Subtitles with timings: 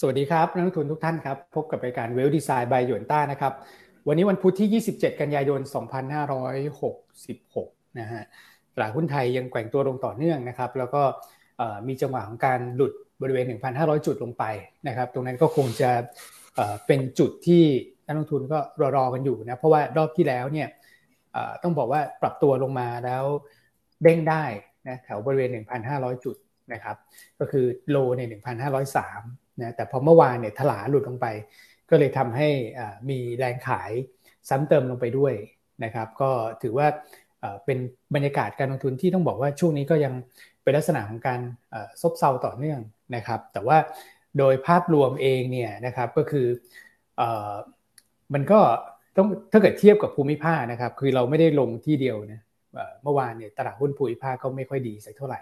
[0.00, 3.52] สวัสดีครับนักลงทุนทุกท่านครับ พบกับรายการเวลดีไซน์บายยวนต้านะครับ
[4.08, 5.60] วันนี้วันพุธที่ 27 กันยายน
[6.98, 8.22] 2566 นะฮะ
[8.74, 11.02] ตลาดหุ้นไทยยังแกว่งตัวลงต่อเนื่องนะครับ แล้วก็
[11.88, 12.92] มีจังหวะของการหลุด
[13.22, 14.44] บริเวณ 1,500 จุดลงไป
[14.88, 15.90] นะครับ ตรงนั้นก็คงจะ
[16.86, 17.64] เป็นจุดที่
[18.06, 18.58] นักลงทุนก็
[18.96, 20.68] รอๆกันอยู่นะ เพราะว่ารอบที่แล้วเนี่ย
[21.62, 23.24] ต้องบอกว่าปรับตัวลงมาแล้ว
[24.02, 24.44] เด้งได้
[24.88, 25.50] นะแถวบริเวณ
[25.86, 26.36] 1,500 จุด
[26.72, 26.96] นะครับ
[27.38, 31.26] ก็คือโลใน1,503 นะแต่พอเมื่อวานเนี่ยถลาหลุดลงไป
[31.90, 32.48] ก็เลยทำให้
[33.10, 33.90] มีแรงขาย
[34.48, 35.34] ซ้ำเติมลงไปด้วย
[35.84, 36.30] นะครับก็
[36.62, 36.86] ถือว่า
[37.64, 37.78] เป็น
[38.14, 40.14] บรรยากาศการลงทุนที่ต้องบอกว่าช่วงนี้ก็ยัง
[40.62, 41.40] เป็นลักษณะของการ
[42.00, 42.80] ซบเซาต่อเนื่อง
[43.16, 43.78] นะครับ แต่ว่า
[44.38, 46.46] โดยภาพรวมเองเนี่ยนะครับก็คือ
[48.34, 48.60] มันก็
[49.16, 52.40] ต้องถ้าเกิดเทียบกับภูมิภาคนะครับ คือเราไม่ได้ลงที่เดียวนะ
[53.02, 55.40] เมื่อวานเนี่ยตลาดหุ้นภูมิภาคก็ไม่ค่อยดีสักเท่าไหร่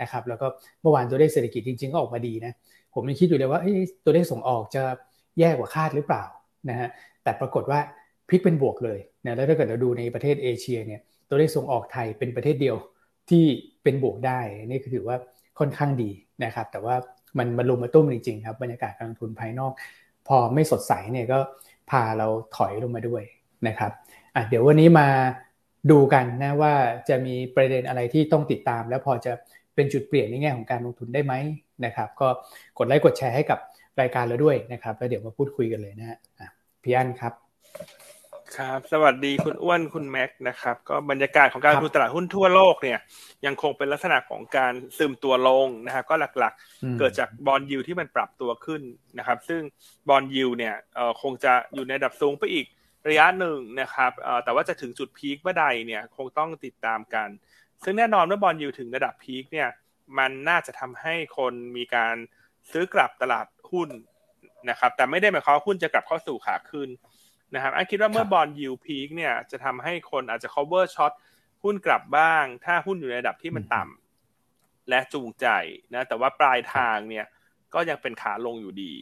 [0.00, 0.46] นะครับ แล้วก็
[0.82, 2.52] เมื่อวานตัวเลขเศรษฐกิจจริงๆก็ออกมาดีนะ
[2.98, 3.60] ผมยังคิดอยู่เลยว่า
[4.04, 4.82] ตัวเลขส่งออกจะ
[5.38, 6.24] แย่กว่าคาดหรือเปล่า
[6.68, 6.88] นะฮะ
[7.22, 7.80] แต่ปรากฏว่า
[8.28, 12.76] พลิกเป็นบวกเลยนะแล้วถ้าเกิดเราดูในประเทศเอเชียเนี่ยตัวเลขส่งออกไทยเป็นประเทศเดียว
[13.30, 13.44] ที่
[13.82, 15.16] เป็นบวกได้นี่คือถือว่า
[15.58, 16.10] ค่อนข้างดี
[16.44, 16.94] นะครับ แต่ว่า
[17.38, 19.72] มันมันลงมาตุ้มจริงๆครับบรรยากาศการลงทุนภายนอก
[20.28, 21.38] พอไม่สดใสเนี่ยก็
[21.90, 23.22] พาเราถอยลงมาด้วย
[23.68, 23.92] นะครับ
[24.34, 25.08] อะเดี๋ยววันนี้มา
[25.90, 26.74] ดูกันนะว่า
[27.08, 29.32] จะมีประเด็นอะไรที่ต้องติดตาม แล้วพอจะ
[29.74, 31.34] เป็นจุดเปลี่ยนในแง่ของการลงทุนได้ไหม
[31.84, 32.28] นะครับก็
[32.78, 33.58] กดไลค์กดแชร์ให้กับ
[34.00, 36.18] รายการเราด้วยนะครับ แล้วเดี๋ยวมาพูดคุยกันเลยนะฮะ
[36.82, 37.32] พี่อันครับ
[38.56, 42.98] ครับ สวัสดีคุณอ้วนคุณแม็กนะครับ ก็บรรยากาศของการลงทุนตลาดหุ้นทั่วโลกเนี่ย
[43.46, 48.82] ยังคงเป็นลักษณะของการซึมตัวลงนะครับก็หลักๆ เกิดจากบอลยูที่มันปรับตัวขึ้น
[49.18, 49.62] นะครับ ซึ่ง
[50.08, 50.74] bond yield เนี่ย
[51.22, 52.66] คงจะอยู่ในระดับสูงไปอีก
[53.08, 54.12] ระยะหนึ่งนะครับ
[54.44, 57.28] แต่ว่าจะถึงจุด peak เมื่อใดเนี่ยคงต้องติดตามกัน
[57.84, 59.68] ซึ่งแน่นอนเมื่อ bond yield ถึงระดับ peak เนี่ย
[60.18, 62.16] มันน่าจะทำให้คนมีการ
[62.70, 63.88] ซื้อกลับตลาดหุ้น
[64.70, 66.88] นะครับ แต่ไม่ได้หมายความว่าหุ้นจะกลับเข้าสู่ขาขึ้น
[67.54, 71.12] นะครับอันคิดว่าเมื่อ bond yield peak เนี่ยจะทำให้คนอาจจะ cover ช็อต
[71.62, 75.46] หุ้นกลับบ้าง ถ้าหุ้นอยู่ในระดับที่มันต่ำและจูงใจ
[75.92, 77.26] นะแต่ว่าปลายทางเนี่ย
[77.74, 78.94] ก็ยังเป็นขาลงอยู่ดี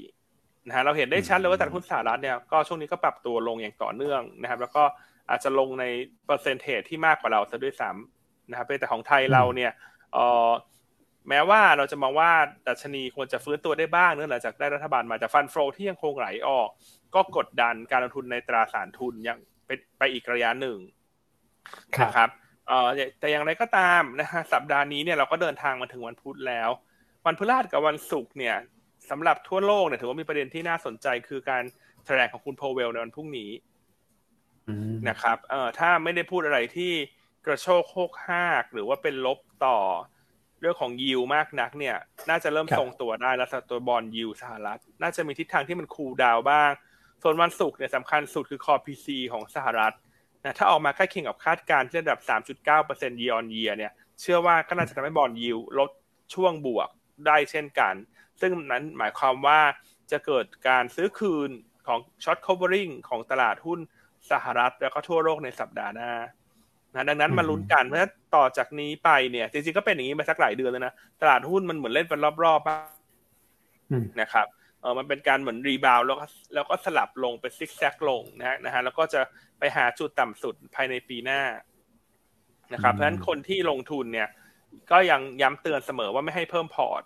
[0.67, 4.85] นะฮะเราเห็นได้ชัดเลยว่าตลาดหุ้นสหรัฐเนี่ยก็ช่วงนี้ก็ปรับตัวลงอย่างต่อเนื่องนะครับ แล้วก็
[5.31, 5.85] อาจจะลงใน
[6.27, 9.73] เปอร์เซนเทจที่มากกว่าเราซะด้วยซ้ำนะครับแต่ของไทยเราเนี่ย
[10.13, 10.19] เอ
[10.49, 10.51] อ
[11.29, 12.31] แม้ว่าเราจะมองว่า
[12.69, 16.69] ดัชนีควรจะฟื้นตัวได้บ้างเนื่องจากได้รัฐบาลมาจากฟันโฟที่ยังคงไหลออก
[17.15, 20.79] ก็กดดันการลงทุนในตราสารทุนยังไปไปอีกระยะหนึ่ง
[22.03, 22.31] นะครับ
[22.69, 22.89] เอ่อ
[23.21, 26.71] แต่อย่างไรก็ตามนะฮะสัปดาห์นี้เนี่ยเราก็เดินทางมาถึงวันพุธแล้ว
[27.27, 28.57] วันพฤหัสกับวันศุกร์เนี่ย
[29.11, 31.63] สำหรับทั่วโลกเนี่ยถือว่ามีประเด็นที่น่าสนใจคือการ
[32.05, 33.51] แถลงของคุณโพเวลในวันพรุ่งนี้
[35.09, 36.93] นะครับเอ่อถ้าไม่ได้พูดอะไรที่
[37.47, 39.79] กระโชกโคกหากหรือว่าเป็นลบต่อ
[40.61, 41.97] เรื่องของยิวมากนักเนี่ย
[42.29, 46.71] น่าจะเริ่มทรงตัวได้แล้วตัวบอลยิวสหรัฐ น่าจะมีทิศทางที่มันคูลดาวบ้าง
[47.23, 49.95] ส่วนวันศุกร์เนี่ยสำคัญสุดคือ Core PCE ของสหรัฐ
[50.45, 52.21] นะถ้าออกมาใกล้เคียงกับคาดการณ์ที่ระดับ
[52.71, 55.91] 3.9% year on year เนี่ย เชื่อว่าก็น่าจะทำให้ bond yield ลด
[56.35, 56.89] ช่วงบวก
[57.27, 57.95] ได้เช่นกัน
[58.41, 59.61] ซึ่งนั้นหมายความว่า
[60.11, 61.51] จะเกิดการซื้อคืน
[61.87, 63.81] ของช็อต covering ของตลาดหุ้น
[64.31, 66.13] สหรัฐ แล้วก็ทั่วโลกในสัปดาห์หน้า
[66.97, 68.01] นะดังนั้นมาลุ้นกันเพราะ
[68.37, 74.47] ต่อจากนี้ไปเนี่ยจริงๆก็เป็นอย่างนี้มาสักหลายเดือนแล้วนะตลาดหุ้นมันเหมือนเล่นเป็นรอบๆนะครับ
[74.81, 79.21] เออมันเป็นการเหมือน rebound แล้วก็แล้วก็สลับลงเป็นซิกแซกลงนะนะฮะแล้วก็จะ
[79.59, 81.43] ไปหาจุดต่ำสุดภายในปีหน้า
[82.73, 84.29] นะครับ เพราะฉะนั้นคนที่ลงทุนเนี่ย
[84.91, 87.03] ก็ยังย้ำเตือนเสมอว่าไม่ให้เพิ่มพอร์ต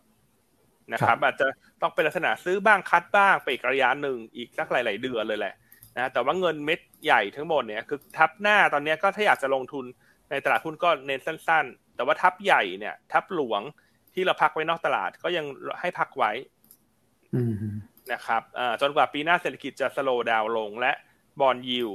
[0.93, 1.47] นะครับ อาจจะ
[1.81, 5.55] ต้องเป็นลักษณะซื้อบ้าง cut บ้างไปอีกระยะหนึ่งอีกสักหลาย ๆ เดือนเลยแหละ
[5.99, 9.85] นะแต่ว่าเงินเม็ดใหญ่ทั้งหมดเนี่ยคือทัพหน้าตอนนี้ก็ถ้าอยากจะลงทุน
[10.31, 13.63] ในตลาดหุ้นก็เน้นสั้น ๆ แต่ว่าทัพใหญ่เนี่ย ทัพหลวง
[14.15, 15.47] ที่เราพักไว้นอกตลาดก็ยัง
[15.81, 16.33] ให้พักไว้
[18.13, 18.43] นะครับ
[18.81, 20.93] จนกว่าปีหน้าเศรษฐกิจจะสโลว์ดาวลงและ
[21.41, 21.91] บอลยิว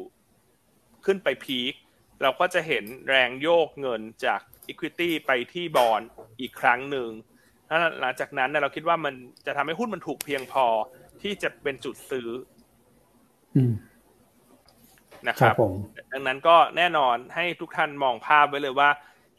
[1.05, 1.73] ขึ้นไปพีค
[2.22, 6.01] เราก็จะเห็นแรงโยกเงินจาก Equity ไปที่บอล
[6.39, 7.09] อีกครั้งหนึ่ง
[8.01, 9.13] หลังจากนั้นเราคิดว่ามัน
[9.45, 10.66] จะทำให้หุ้นมันถูกเพียงพอ
[11.22, 12.29] ที่จะเป็นจุดซื้อ
[15.28, 15.56] นะครับ
[16.12, 18.90] ดังนั้นก็แน่นอนให้ทุกท่านมองภาพไว้เลยว่า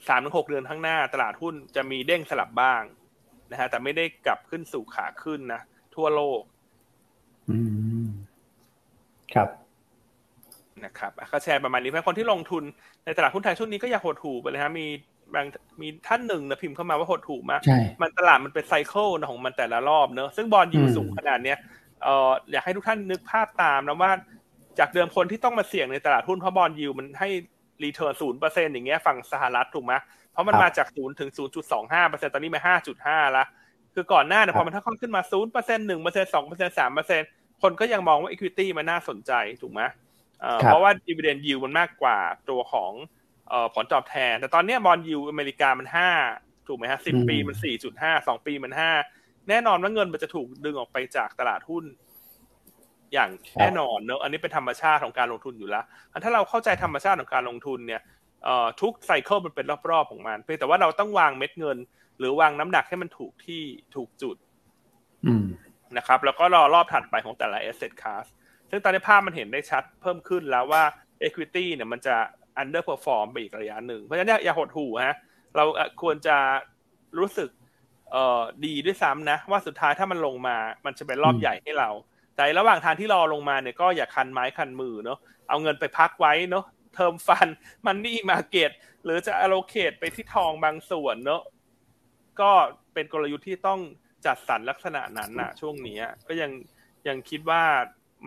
[0.08, 2.82] สามถึงหกเดือนข้างหน้าตลาดหุ้นจะมีเด้งสลับบ้าง
[3.50, 5.61] นะฮะแต่ไม่ได้กลับขึ้นสู่ขาขึ้นนะ
[5.94, 6.40] ทั่วโลก
[7.50, 7.58] อื
[8.05, 8.06] ม
[9.34, 9.49] ครับ
[10.84, 12.64] นะครับก็แชร์ประมาณนี้เพื่อคนที่ลงทุน
[13.05, 14.87] ในตลาดหุ้นไทยช่วงนี้ก็อย่าหดหู่ไปเลยฮะมี
[15.34, 15.46] บาง
[15.81, 17.61] มีท่านหนึ่งนะพิมพ์เข้ามาว่าหดหู่มาก
[18.02, 21.58] มันตลาดมันเป็น cycle ของมันแต่ละรอบเนอะซึ่ง bond yield สูงขนาดเนี้ย
[22.02, 24.12] เอ่ออยากให้ทุกท่านนึกภาพตามนะว่า
[24.78, 27.28] จากเดิมคนที่ต้องมาเสี่ยงในตลาดหุ้นเพราะ bond yield มันให้
[27.84, 29.94] return ศูนย์เปอร์เซ็นต์อย่างเงี้ยฝั่งสหรัฐถูกไหม
[30.32, 33.44] เพราะมันมาจากศูนย์ถึงศูนย์จุดสองห้าเปอร์เซ็นต์ตอนนี้มาห้าจุดห้าละ
[33.94, 37.28] คือก่อนหน้าเนี่ยพอมันถ้าขึ้นมาศูนย์เปอร์เซ็นต์หนึ่งเปอร์เซ็นต์สองเปอร์เซ็นต์สามเปอร์เซ็นต์
[37.62, 39.32] คนก็ยังมองว่า equity มันน่าสนใจ
[39.62, 39.82] ถูกไหม
[40.64, 42.19] เพราะว่า dividend yield มันมากกว่า
[42.50, 42.93] ตัวของ
[43.75, 46.11] ผลตอบแทน แต่ตอนนี้ bond yield อเมริกามันห้า
[46.67, 48.90] ถูกไหมฮะสิบปีมันสี่จุดห้าสองปีมันห้า
[49.49, 51.84] แน่นอนว่าเงินมันจะถูกดึงออกไปจากตลาดหุ้น
[53.12, 53.30] อย่าง
[53.60, 55.84] แน่นอนเนอะอันนี้เป็นธรรมชาติของการลงทุนอยู่แล้ว
[56.24, 58.02] ถ้าเราเข้าใจธรรมชาติของการลงทุนเนี่ย
[58.80, 61.78] ทุกไซเคิลมันเป็นรอบๆของมันเพียงแต่ว่าเราต้องวางเม็ดเงิน
[62.18, 63.62] หรือวางน้ำหนักให้มันถูกที่
[63.94, 64.36] ถูกจุด
[65.96, 68.26] นะครับ แล้วก็รอรอบถัดไปของแต่ละ asset class
[68.70, 70.82] ซึ่งตอนนี้ภาพมันเห็นได้ชัดเพิ่มขึ้นแล้วว่า
[71.26, 72.16] equity เนี่ยมันจะ
[72.62, 75.16] underperform ไปอีกระยะหนึ่ง เพราะฉะนั้นอย่าหดหู่ฮะ
[75.56, 75.64] เรา
[76.02, 76.36] ควรจะ
[77.18, 77.50] รู้สึก
[78.12, 80.56] เอ่อดีด้วยซ้ำนะ ว่าสุดท้ายถ้ามันลงมา
[80.86, 81.90] มันจะเป็นรอบใหญ่ให้เรา
[82.36, 85.18] แต่ระหว่างทางที่รอลงมาเนี่ยก็อย่าคันไม้คันมือเนาะ
[85.48, 87.48] เอาเงินไปพักไว้เนาะเทอมฟัน
[87.86, 88.70] มันนี่มาเก็ต
[89.04, 91.42] หรือจะ allocate ไปที่ทองบางส่วนเนาะ
[92.40, 92.50] ก็
[92.94, 93.80] เป็นกลยุทธ์ที่ต้อง
[94.26, 95.98] จัดสรรลักษณะนั้นนะช่วงนี้
[96.28, 96.50] ก็ยัง
[97.08, 97.62] ยังคิดว่า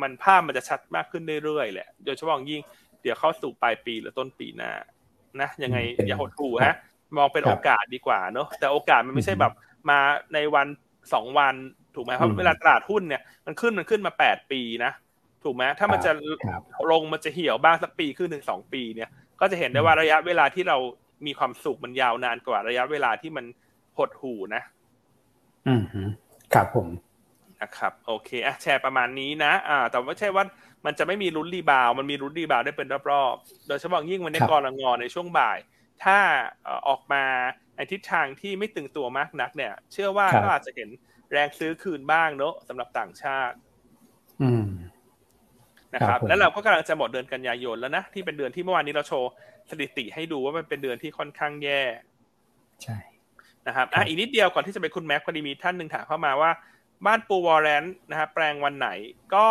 [0.02, 2.62] มันภาพมันจะชัดมากขึ้นเรื่อยๆแหละ โดยเฉพาะยิ่ง
[3.02, 4.72] เดี๋ยวเข้าสู่ปลายปีหรือต้นปีหน้า
[5.42, 5.78] นะยังไง
[6.08, 6.78] อย่าหดหู่ฮะ
[7.18, 9.54] มองเป็นโอกาสดีกว่าเนาะแต่โอกาสมันไม่ใช่แบบ
[9.90, 10.00] มา
[10.34, 10.68] ในวัน
[11.14, 11.56] สองวัน
[12.00, 14.92] ถูกไหมเพราะเวลาตลาดหุ้นเนี่ยมันขึ้นมันขึ้นมาแปดปีนะ
[15.44, 16.12] ถูกไหมถ้ามันจะ
[16.92, 19.10] ลงมันจะเหี่ยวบ้างสักปีขึ้นถึงสองปีเนี่ย
[19.42, 20.78] ก็จะเห็นได้ว่าระยะเวลาที่เรา
[21.26, 23.46] มีความสุขมันยาวนานกว่าระยะเวลาที่มัน
[23.98, 24.62] หดหูนะ
[25.68, 25.82] อืม
[26.54, 26.88] ครับผม
[27.62, 30.44] นะครับ โอเคอะแชร์ประมาณนี้นะ อ่า แต่ไม่ใช่ว่า
[30.86, 35.58] มันจะไม่มีลุ้นรีบาว มันมีลุ้นรีบาวได้เป็นรอบๆ โดยเฉพาะยิ่งวันนี้กรงงในช่วงบ่าย
[36.04, 36.18] ถ้า
[36.88, 37.24] ออกมา
[37.76, 40.90] ในทิศทางที่ไม่ตึงตัวมากนักเนี่ย เชื่อว่าก็อาจจะเห็น
[41.32, 43.58] แรงซื้อคืนบ้างเนอะสำหรับต่างชาติ
[44.42, 44.68] อืม
[45.94, 49.32] นะครับ แล้วเราก็กำลังจะหมดเดือนกันยายนแล้วนะ ที่เป็นเดือนที่เมื่อวานนี้เราโชว์
[49.70, 51.82] สถิติให้ดูว่ามันเป็นเดือนที่ค่อนข้างแย่
[52.84, 52.98] ใช่
[53.68, 56.52] นะครับอะอีกนิดเดียวก่อนที่จะไปคุณแม็กพอดีมีท่านหนึ่งถามเข้ามาว่า
[57.06, 58.90] บ้านปูวอร์เรนนะฮะแปลงวันไหน
[59.36, 59.48] ก็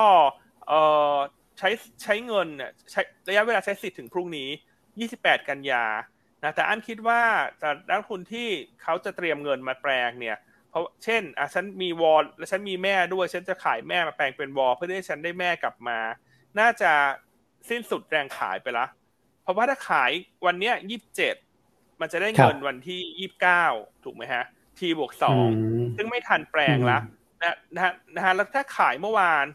[0.68, 0.80] เอ่
[1.14, 1.16] อ
[1.58, 1.68] ใช้
[2.02, 4.48] ใช้เงินเนี่ยใช้ระยะเวลาใช้สิทธิ์ถึงพรุ่งนี้
[4.98, 5.84] 28 กันยา
[6.42, 7.20] นะแต่อันคิดว่า
[7.58, 8.48] แต่นักทุนที่
[8.82, 10.47] เขาจะเตรียมเงินมาแปลงเนี่ยเพ
[10.78, 15.98] ราะเช่นอะฉันมีวอลและฉันมีแม่ด้วย ฉันจะขายแม่มาแปลงเป็นวอลเพื่อให้ฉันได้แม่กลับมา
[16.58, 16.92] น่าจะ
[17.68, 18.86] สิ้นสุดแรงขายไปละ
[19.42, 20.10] เพราะว่าถ้าขาย
[20.46, 20.74] วันเนี้ย
[21.36, 23.28] 27มันจะได้เงินวันที่
[23.70, 24.44] 29ถูกไหมฮะ
[24.78, 25.46] ทีบวกสอง
[25.96, 26.98] ซึ่งไม่ทันแปลงละ
[27.42, 29.46] นะนะฮะนะฮะแล้วถ้าขายเมื่อวาน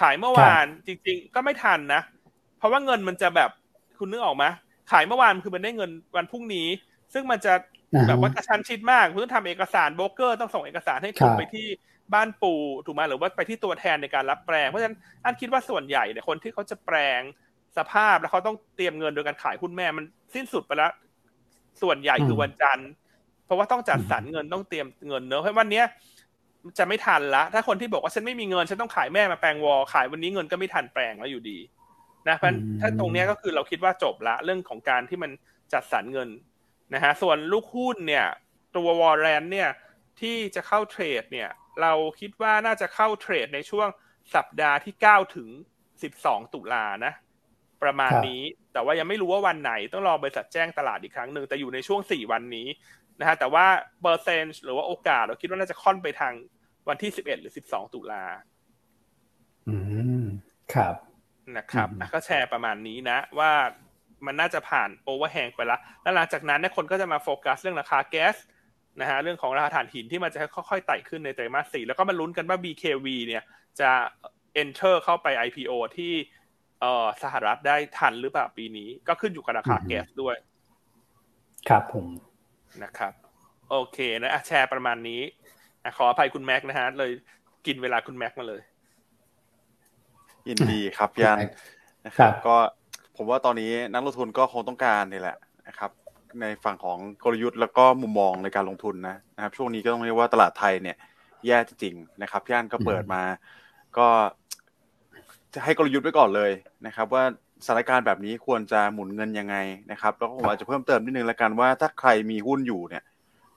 [0.00, 2.02] ขายเมื่อวานจริง ๆ ก็ไม่ทันนะ
[2.58, 3.50] เพราะว่าเงินมันจะแบบ
[3.98, 4.44] คุณนึกออกไหม
[4.90, 6.66] ขายเมื่อวานคือมันได้เงินวันพรุ่งนี้
[7.12, 7.54] ซึ่งมันจะ
[8.08, 11.66] แบบว่ากระชั้นชิดมากคุณต้องทำเอกสารโบรกเกอร์ต้องส่งเอกสารให้ถูกไปที่
[12.14, 17.20] บ้านปู่ถูกไหมหรือว่าไปที่ตัวแทนในการรับแปลงเพราะฉะนั้นอันคิดว่าส่วนใหญ่เนี่ยคนที่เขาจะแปลง
[17.78, 20.04] สภาพแล้วเขาต้องเตรียมเงินโดยการขายหุ้นแม่มัน
[20.34, 20.92] สิ้นสุดไปแล้ว
[21.82, 22.90] ส่วนใหญ่คือวันจันทร์
[23.46, 25.82] เพราะว่าต้องจัดสรรเงินต้องเตรียมเงินเนอะเพราะวันนี้
[26.78, 31.58] จะไม่ทันละ ถ้าคนที่บอกว่าฉันไม่มีเงินฉันต้องขายแม่มาแปลงวอลขายวันนี้เงินก็ไม่ทันแปลงแล้วอยู่ดี
[32.28, 32.48] นะเพราะ
[32.80, 35.30] ถ้าตรงนี้ก็คือเราคิดว่าจบละเรื่องของการที่มัน
[35.72, 36.28] จัดสรรเงิน
[36.94, 38.26] นะฮะส่วนลูกหุ้นเนี่ย
[38.76, 39.70] ตัววอลเลนเนี่ย
[40.20, 41.50] ที่จะเข้าเทรดเนี่ย
[41.82, 43.88] เราคิดว่าน่าจะเข้าเทรดในช่วง
[44.34, 45.48] สัปดาห์ที่ 9 ถึง
[46.00, 47.12] 12 ตุลานะ
[47.82, 48.42] ประมาณนี้
[48.72, 52.68] แต่ว่ายังไม่รู้ว่าวันไหนต้องรอบริษัทแจ้งตลาดอีกครั้งหนึ่งแต่อยู่ในช่วง 4 วันนี้
[53.20, 53.66] นะฮะแต่ว่า
[54.02, 56.34] เปอร์เซ็นต์หรือว่าโอกาส เราคิดว่าน่าจะค่อนไปทาง
[56.88, 58.24] วันที่สิบเอ็ดหรือสิบสองตุลา
[59.68, 59.76] อื
[60.22, 60.24] ม
[60.74, 60.94] ครับ
[61.56, 63.52] นะครับก็แชร์ประมาณนี้นะ ว่า
[64.26, 68.36] มันน่าจะผ่าน overhang ไปแล้วแล้วหลังจากนั้นเนี่ยคนก็จะมาโฟกัสเรื่องราคาแก๊ส
[69.00, 73.42] นะฮะเรื่องของราคาถ่านหินที่มันจะค่อยๆไต่ขึ้นในไตรมาสสี่แล้วก็มาลุ้นกันว่า BKV เนี่ย
[73.80, 73.90] จะ
[74.62, 76.12] enter เข้าไป IPO ที่
[76.80, 80.36] เอ่อสหรัฐได้ทันหรือเปล่าปีนี้ ก็ขึ้นอยู่กับราคาแก๊สด้วย
[81.68, 82.06] ครับผม
[82.82, 83.12] นะครับ
[83.70, 85.20] โอเคนะแชร์ประมาณนี้
[85.96, 87.10] ขออภัยคุณแม็กนะฮะเลย
[87.66, 88.62] กินเวลาคุณแม็กมาเลย
[90.48, 91.38] ยินดีครับยัน
[92.06, 92.56] นะครับ ก็
[93.22, 95.36] ผมว่าตอนนี้นักลงทุนก็คงต้องการนี่แหละ
[95.68, 95.90] นะครับ
[96.40, 100.96] ในฝั่งของกลยุทธ์แล้วก็มุมมองในการลงทุนนะนะครับ ช่วงนี้ก็ต้องเรียกว่าตลาดไทยเนี่ย
[101.46, 103.22] แย่จริงๆนะครับย่านก็เปิดมา
[103.98, 104.06] ก็
[105.54, 106.50] จะให้กลยุทธ์ไว้ก่อนเลย
[106.86, 107.22] นะครับ ว่า
[107.64, 109.56] สถานการณ์แบบนี้ควรจะหมุนเงินยังไง
[109.90, 113.04] นะครับ แล้วก็ผมอาจจะเพิ่มเติมนิดนึงละกันว่าถ้าใครมีหุ้นอยู่เนี่ย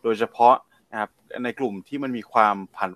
[0.03, 0.55] โดยเฉพาะ
[0.91, 1.09] นะครับ
[1.43, 2.91] ในกลุ่มที่มันมีความผัน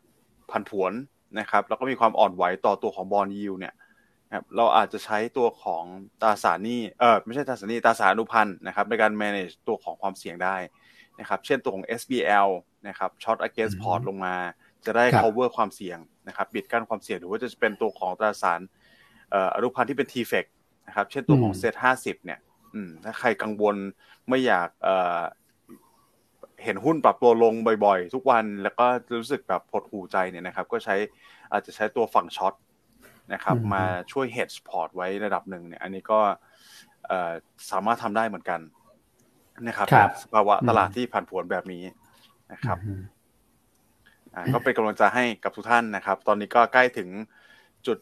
[0.52, 0.92] ผันผวน
[1.40, 3.74] นะครับ แล้วก็มีความอ่อนไหวต่อตัวของบอลยูเนี่ย
[4.36, 5.84] ครับเราอาจจะใช้ตัวของ
[6.22, 10.56] ตราสารนี้เออไม่ใช่ตราสารนี้ตราสารอนุพันธ์นะครับในการ manage ตัวของความเสี่ยงได้
[11.20, 12.50] นะครับ เช่นตัวของ SBL
[12.88, 14.36] นะครับ short against port ลงมา
[14.86, 18.60] จะได้ cover ความเสี่ยงนะครับปิดกั้นความเสี่ยงหรือว่าจะเป็นตัวของตราสาร
[19.56, 20.46] อนุพันธ์ที่เป็น TFEX
[20.88, 22.40] นะครับ เช่นตัวของเซตห้าสิบเนี่ย
[23.04, 23.76] ถ้าใครกังวล
[24.30, 24.70] ไม่อยาก
[26.64, 27.54] เห็นหุ้นปรับตัวลง
[27.86, 28.86] บ่อยๆ ทุกวัน แล้วก็
[29.20, 30.96] รู้สึกแบบหดหู่ใจเนี่ยนะครับ ก็ใช้
[31.52, 32.54] อาจจะใช้ตัวฝั่ง short
[33.34, 36.20] นะครับ มาช่วย hedge พอร์ตไว้ระดับหนึ่งเนี่ย อันนี้ก็
[37.72, 38.60] สามารถทำได้เหมือนกัน
[39.68, 39.88] นะครับ
[40.24, 41.84] สภาวะตลาดที่ผันผวนแบบนี้
[42.52, 42.78] นะครับ
[44.54, 47.10] ก็เป็นกำลังใจให้กับทุกท่านนะครับ ตอนนี้ก็ใกล้ถึง
[47.88, 47.98] จุด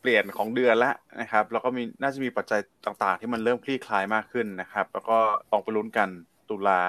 [0.00, 5.18] เปลี่ยนของเดือนแล้วนะครับ แล้วก็มีน่าจะมีปัจจัยต่างๆ ที่มันเริ่มคลี่คลายมากขึ้นนะครับ แล้วก็
[5.50, 6.08] ลองไปลุ้นกัน
[6.50, 6.82] ตุลา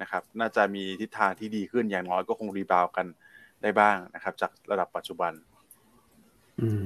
[0.00, 3.06] นะครับ น่าจะมีทิศทางที่ดีขึ้นอย่างน้อยก็คงรีบาวกัน
[3.62, 5.32] ได้บ้างนะครับ จากระดับปัจจุบัน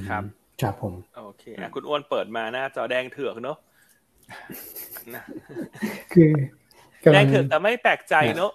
[0.09, 0.23] ครับ
[0.62, 3.59] ครับผม โอเคคุณอ้วนเปิดมาหน้าจอแดงเถือกเนาะ
[6.12, 6.33] คือ
[7.12, 8.52] แดงเถือกแต่ไม่แปลกใจเนาะ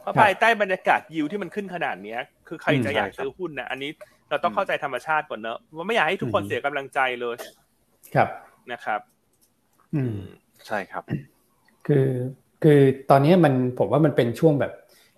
[0.00, 3.90] เพราะภายใต้บรรยากาศยิวที่มันขึ้นขนาดเนี้ย คือใครจะอยากซื้อหุ้นนะอันนี้
[4.30, 7.36] เราต้องเข้าใจธรรมชาติก่อนเนอะว่าไม่อยากให้ทุกคนเสียกำลังใจเลย
[8.14, 8.28] ครับ
[8.72, 9.00] นะครับ
[9.94, 10.16] อืม
[10.66, 11.02] ใช่ครับ
[11.86, 12.06] คือ
[12.62, 14.72] คือตอนนี้มันผมว่ามันเป็นช่วงแบบ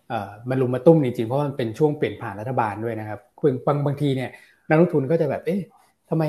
[0.09, 3.21] เอ่อมันลุมมาตุ้มจริงๆเพราะมันเป็นช่วงเปลี่ยนผ่านรัฐบาลด้วยนะครับ
[3.67, 4.31] บางบางทีเนี่ย
[4.71, 5.61] นักลงทุนก็จะแบบเอ๊ะ
[6.11, 6.25] ทำไม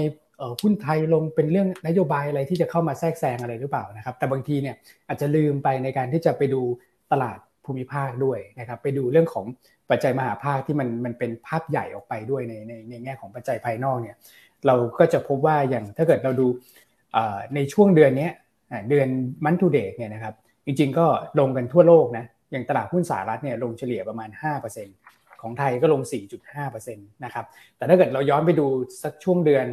[0.61, 4.75] หุ้นไทยลงเป็นเรื่องนโยบายอะไรที่จะเข้ามาแทรกแซงอะไรหรือเปล่านะครับ แต่บางทีเนี่ย
[5.07, 6.61] อาจจะลืมไปในการที่จะไปดู
[7.11, 9.45] ตลาดภูมิภาคด้วยนะครับ ไปดูเรื่องของ
[9.89, 14.15] ปัจจัยมหาภาคที่มันมันเป็นภาพใหญ่ออกไปด้วยในในในแง่ของปัจจัยภายนอกเนี่ย
[14.67, 16.47] เราก็จะพบว่าอย่างถ้าเกิดเราดู
[17.55, 18.29] ในช่วงเดือนนี้
[18.89, 19.07] เดือน
[19.45, 21.05] มันทูเดทเนี่ยนะครับจริงๆก็
[21.39, 24.29] ลงกันทั่วโลกนะอย่างตลาดหุ้นสหรัฐเนี่ยลงเฉลี่ยประมาณ
[24.81, 26.01] 5% ของไทยก็ลง
[26.47, 27.45] 4.5%นะครับ
[27.77, 28.67] แต่ถ้าเกิดเราย้อนไปดู
[29.03, 29.67] สักช่วงเดือน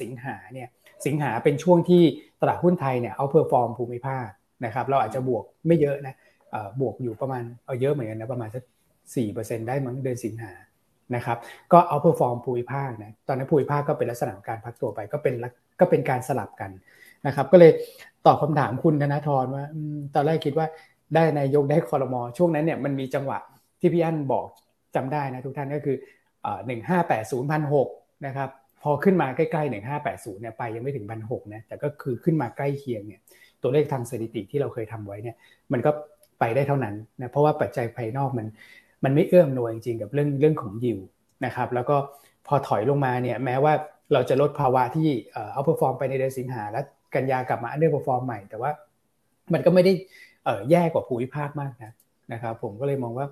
[0.00, 0.68] สิงหาเนี่ย
[1.06, 2.02] สิงหาเป็นช่วงที่
[2.40, 4.26] ตลาดหุ้นไทยเนี่ย outperform ภูมิภาค
[4.64, 6.14] นะครับ เราอาจจะบวกไม่เยอะนะ
[6.80, 8.64] บวกอยู่ประมาณเอาเยอะเหมือนกันนะประมาณสัก
[9.16, 10.52] สี่เปอร์เซ็นต์ได้มั้งเดือนสิงหา
[11.14, 11.38] นะครับ
[11.72, 15.34] ก็ outperform ภูมิภาคนะ ตอนนั้นภูมิภาคก็เป็นลักษณะการพักตัวไปก็เป็น
[15.80, 16.70] ก็เป็นการสลับกัน
[17.26, 17.72] นะครับ ก็เลย
[18.26, 19.64] ตอบคาถามคุณธนาธรว่า
[20.14, 20.66] ตอนแรกคิดว่า
[21.14, 23.38] ได้นายกได้คอรมอช่วงนั้นเนี่ยมันมีจังหวะ
[23.80, 24.46] ที่พี่อั้นบอก
[24.96, 25.96] จำได้นะทุกท่านก็คือ
[26.66, 27.88] หนึ่งห้าแปดศูนย์พันหก
[28.26, 28.50] นะครับ
[28.82, 33.20] พอขึ้นมาใกล้ๆหนึ่งห้าแปดศูนย์เนี่ยไปยังไม่ถึงพันหกนะแต่ก็คือขึ้นมาใกล้เคียงเนี่ย
[33.62, 35.36] ตัวเลขทางสถิติที่เราเคยทำไว้เนี่ย
[35.72, 35.90] มันก็
[36.40, 38.46] ไปได้เท่านั้นนะเพราะว่าปัจจัยภายนอกมัน
[39.04, 40.98] มันไม่เอื้อมหน่วยจริงๆกับเรื่องเรื่องของยิว
[41.44, 41.96] นะครับแล้วก็
[42.46, 43.72] พอถอยลงมาเนี่ยแม้ว่า
[44.12, 45.08] เราจะลดภาวะที่
[45.52, 46.80] outperform ไปในเดือนสิงหาและ
[47.14, 48.70] กันยากลับมา underperform ใหม่แต่ว่า
[49.52, 49.92] มันก็ไม่ได้
[50.70, 51.92] แย่กว่าภูมิภาคมากนะ
[52.32, 53.26] นะครับผมก็เลยมองว่า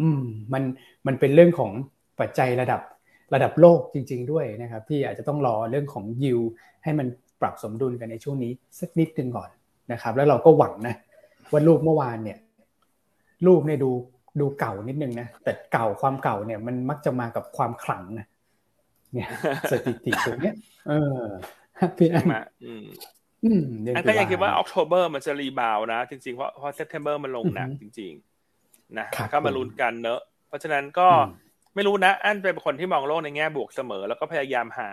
[0.00, 0.22] อืม
[0.52, 0.62] มัน
[1.06, 1.72] มันเป็นเรื่องของ
[2.20, 2.80] ปัจจัยระดับ
[3.34, 6.40] ระดับโลกจริง ๆ ด้วยนะครับ ที่อาจจะต้องรอเรื่องของยิว
[6.84, 7.06] ให้มัน
[7.40, 9.50] ปรับสมดุลกันในช่วงนี้สักนิดนึงก่อน
[9.92, 10.94] นะครับ แล้วเราก็หวังนะ
[11.52, 12.38] ว่ารูปเมื่อวานเนี่ย
[13.46, 13.90] รูปเนี่ยดู
[14.40, 18.26] ดูเก่านิดนึงนะแต่เก่าความเก่าเนี่ย มันมักจะมากับความขลังนะ
[19.12, 19.28] เนี่ย
[19.70, 20.54] สถิติตรงเนี้ย
[20.88, 21.22] เออ
[21.96, 22.86] พี่อันมาอืม
[23.44, 23.64] อืม
[23.96, 28.33] อันก็ยังคิดว่า October มันจะ rebound นะ จริงๆเพราะเพราะ September มันลงหนักจริง ๆ
[28.98, 31.08] นะก็มาลุ้นกันเนอะ เพราะฉะนั้นก็
[31.74, 34.90] ไม่รู้นะ อันเป็นคนที่มองโลกในแง่บวกเสมอ แล้วก็พยายามหา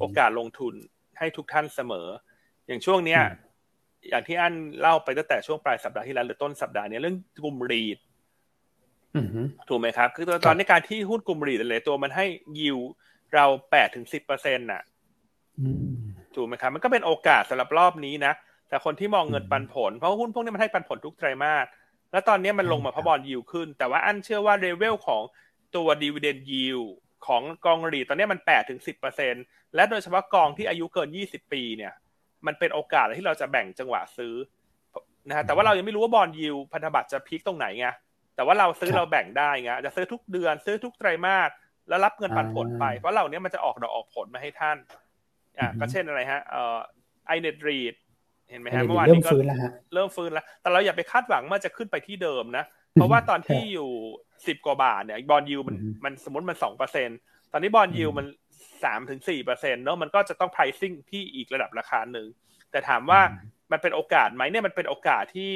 [0.00, 0.74] โอกาสลงทุน
[1.18, 2.06] ให้ทุกท่านเสมอ
[2.66, 3.20] อย่างช่วงเนี้ย
[4.10, 7.98] อย่างที่อันเล่าไปตั้งแต่ช่วงปลายสัปดาห์ที่แล้วหรือต้นสัปดาห์นี้เรื่องกลุ่มรีด
[9.68, 12.26] ถูกไหมครับ คือตอนในการที่หุ้นกลุ่มรีดเลยตัวมันให้
[12.58, 12.78] ยิว
[13.34, 14.82] เราแปดถึงสิบเปอร์เซ็นต์น่ะ
[16.34, 18.32] ถูกไหมครับ มันก็เป็นโอกาสสำหรับรอบนี้นะ
[18.68, 21.66] แต่คนที่มองเงินปันผล เพราะหุ้นพวกนี้มันให้ปันผลทุกไตรมาส
[22.14, 25.22] แล้วตอนนี้มันลงมาเพราะบอลยิวขึ้น แต่ว่าอันเชื่อว่าเรเวลของ
[25.76, 26.80] ตัวดีเวเดนยิว
[27.26, 29.34] ของกองรีตอนนี้มันแปดถึงสิบเปอร์เซ็น
[29.74, 31.92] และโดยเฉพาะกองที่อายุเกินยี่สิบปีเนี่ย
[32.46, 34.34] มันเป็นโอกาสที่เราจะแบ่งจังหวะซื้อ
[35.28, 37.88] นะฮะแต่ว่าเรายังไม่รู้ว่าบอลยิวพันธบัตรจะพีคตรงไหนไง
[38.34, 41.50] แต่ว่าเราซื้อเราแบ่งได้ไงจะซื้อทุกเดือนซื้อทุกไตรมาส
[41.88, 44.76] แล้วรับเงินปันผลไปเพราะเหล่านี้มันจะออกดอกออกผลมาให้ท่าน
[45.58, 46.78] อ่าก็เช่นอะไรฮะเอ่อ
[47.26, 47.94] ไอเน็ตรีด
[48.50, 49.30] เห็นไหมฮะเมื่อวานนี้ก็
[49.94, 53.90] เริ่มฟื้นแล้ว แต่เราอย่าไปคาดหวังว่าจะขึ้นไปที่เดิมนะ เพราะว่าตอนที่อยู่
[54.46, 57.08] สิบกว่าบาทเนี่ยบอลยูมันมันสมมติมันสองเปอร์เซ็น
[57.52, 58.26] ตอนนี้บอลยูมัน
[58.84, 62.26] สามถึงสี่เปอร์เซ็นเนาะมันก็จะต้อง pricing ที่อีกระดับราคาหนึ่ง
[62.70, 63.20] แต่ถามว่า
[63.72, 65.52] มันเป็นโอกาสไหมเนี่ยมันเป็นโอกาสที่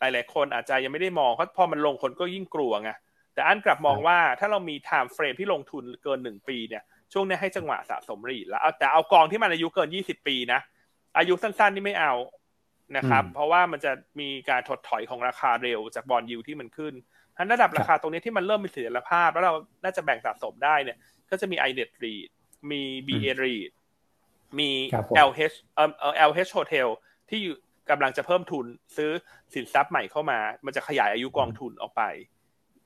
[0.00, 2.90] หลาย ๆ คนอาจจะยังไม่ได้มองเพราะพอมันลงคนก็ยิ่งกลัวไง
[3.34, 6.82] แต่อันกลับมองว่าถ้าเรามี time frame ที่ลงทุนเกินหนึ่งปีเนี่ย
[7.12, 10.60] ช่วงนี้ให้จังหวะสะสมรีดแล้วแต่เอากองที่มันอายุเกินยี่สิบปีนะ
[11.18, 12.14] อายุสั้นๆ นี่ไม่เอา
[12.96, 16.94] นะครับ เพราะว่ามันจะมีการถดถอยของราคาเร็วจากบอลยูที่มันขึ้น
[17.36, 20.98] ทันระดับราคาตรงนี้ที่มันเริ่มมีเสถียรภาพ แล้วเราน่าจะแบ่งสะสมได้เนี่ย
[21.30, 22.28] ก็จะมี i n e t read
[22.70, 23.70] มี BA read
[24.58, 24.70] มี
[25.28, 26.88] LH เอ่อ LH Hotel
[27.30, 27.40] ที่
[27.90, 29.10] กำลังจะเพิ่มทุนซื้อ
[29.54, 32.02] สินทรัพย์ใหม่เข้ามา มันจะขยายอายุกองทุนออกไป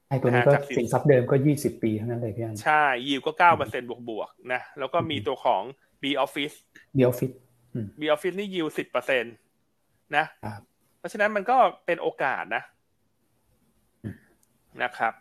[0.08, 5.62] ไอ้ตัวนี้ก็สินทรัพย์เดิมก็ยี่สิบปีเท่านั้นเลยพี่อันใช่ยิวก็เก้าเปอร์เซ็นบวกบวกนะแล้วก็มีตัวของ
[6.02, 6.56] B Office
[6.96, 7.34] B Office
[8.00, 9.28] B Office นี่ยิวสิบเปอร์เซ็นต
[10.16, 10.24] นะ
[10.98, 12.62] เพราะฉะนั้นมันก็เป็นโอกาสนะ
[14.82, 15.12] นะครับ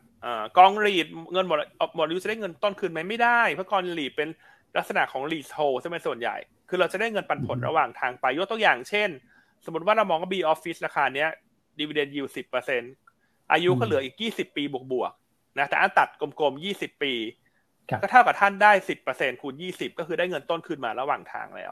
[0.58, 1.60] กองรีดเงินหมด
[1.96, 4.30] หมดอายุจะได้เงินต้นคืนไหมไม่ได้ เพราะกองรีดเป็น
[4.78, 6.36] ลักษณะของรีสโฮใช่ไหมส่วนใหญ่
[6.70, 9.10] คือเราจะได้เงินปันผลระหว่างทางไปยกตัวอย่างเช่น
[9.66, 11.30] สมมติว่าเรามองว่า B Office ราคาเนี้ย
[11.80, 12.82] ดีเวเดนยิวสิบเปอร์เซ็น
[13.52, 17.14] อายุก็เหลืออีกยี่สิบปีบวกๆนะแต่อันตัดกลมๆยี่สิบปี
[18.02, 21.72] ก็เท่ากับท่านได้สิบเปอร์เซ็นคูณยี่สิบก็คือได้เงินต้นคืนมาระหว่างทางแล้ว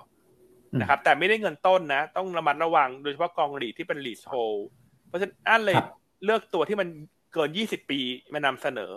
[0.79, 4.33] นะครับ แต่ไม่ได้เงินต้นนะ ต้องระมัดระวังโดยเฉพาะกองรีที่เป็นรีสโฮ
[5.07, 5.77] เพราะฉะนั้นอันเลย
[6.25, 6.87] เลือกตัวที่มัน
[7.33, 7.99] เกินยี่สิบปี
[8.33, 8.91] มานำเสนอ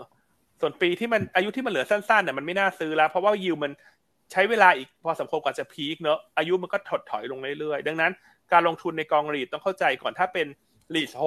[0.60, 3.72] ส่วนปีที่มันอายุที่มันเหลือสั้นๆเนี่ยมันไม่น่าซื้อแล้ว เพราะว่ายิวมัน
[4.32, 8.12] ใช้เวลาอีกพอสมควรกว่าจะ peak เนอะอายุมันก็ถดถอยลงเรื่อยๆ ดังนั้น
[8.52, 10.46] การลงทุนในกอง REIT ต้องเข้าใจก่อนถ้าเป็น
[10.94, 11.22] leasehold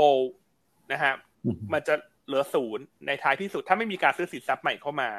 [0.91, 1.13] นะฮะ
[1.73, 5.09] มันจะเหลือศูนย์ในท้ายที่สุดถ้าไม่มีการซื้อสินทรัพย์ใหม่เข้ามา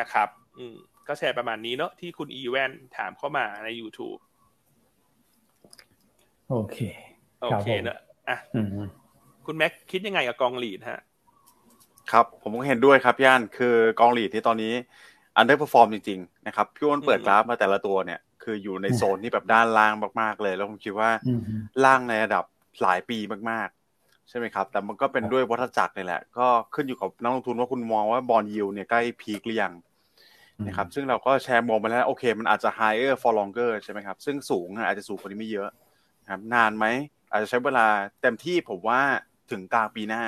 [0.00, 0.28] นะครับ
[0.58, 0.76] อืม
[1.08, 4.20] ก็แชร์ประมาณนี้เนอะที่คุณอีแวนถามเข้ามาใน YouTube
[6.50, 6.78] โอเค
[7.42, 8.38] โอเคเนอะอะ
[9.46, 11.00] คุณแม็กคิดยังไงกับกอง REIT ฮะ
[12.12, 14.74] ครับ ผมก็เห็นด้วยครับย่านคือกอง REIT ที่ตอนนี้
[15.36, 21.10] underperform จริงๆนะครับพี่อ้นเปิดกราฟมาแต่ละตัวเนี่ย คืออยู่ในโซนที่แบบด้านล่างมากๆเลย แล้วผมคิดว่า
[21.84, 22.44] ล่างในระดับ
[22.82, 23.18] หลายปี
[23.50, 29.72] มากๆ ใช่ไหมครับ แต่มันก็เป็นด้วยวัฏจักรนี่แหละ ก็ขึ้นอยู่กับนักลงทุนว่าคุณมองว่า bond yield เนี่ยใกล้ peak หรือยัง
[30.66, 35.68] นะครับซึ่งเราก็แชร์มองไปแล้ว โอเค มันอาจจะ higher for longer ใช่ไหมครับ ซึ่งสูงอาจจะสูงกว่านี้ไม่เยอะ
[36.28, 36.86] ครับนานไหม
[37.30, 37.86] อาจจะใช้เวลา
[38.22, 39.00] เต็มที่ผมว่า
[39.50, 40.22] ถึงกลางปีหน้า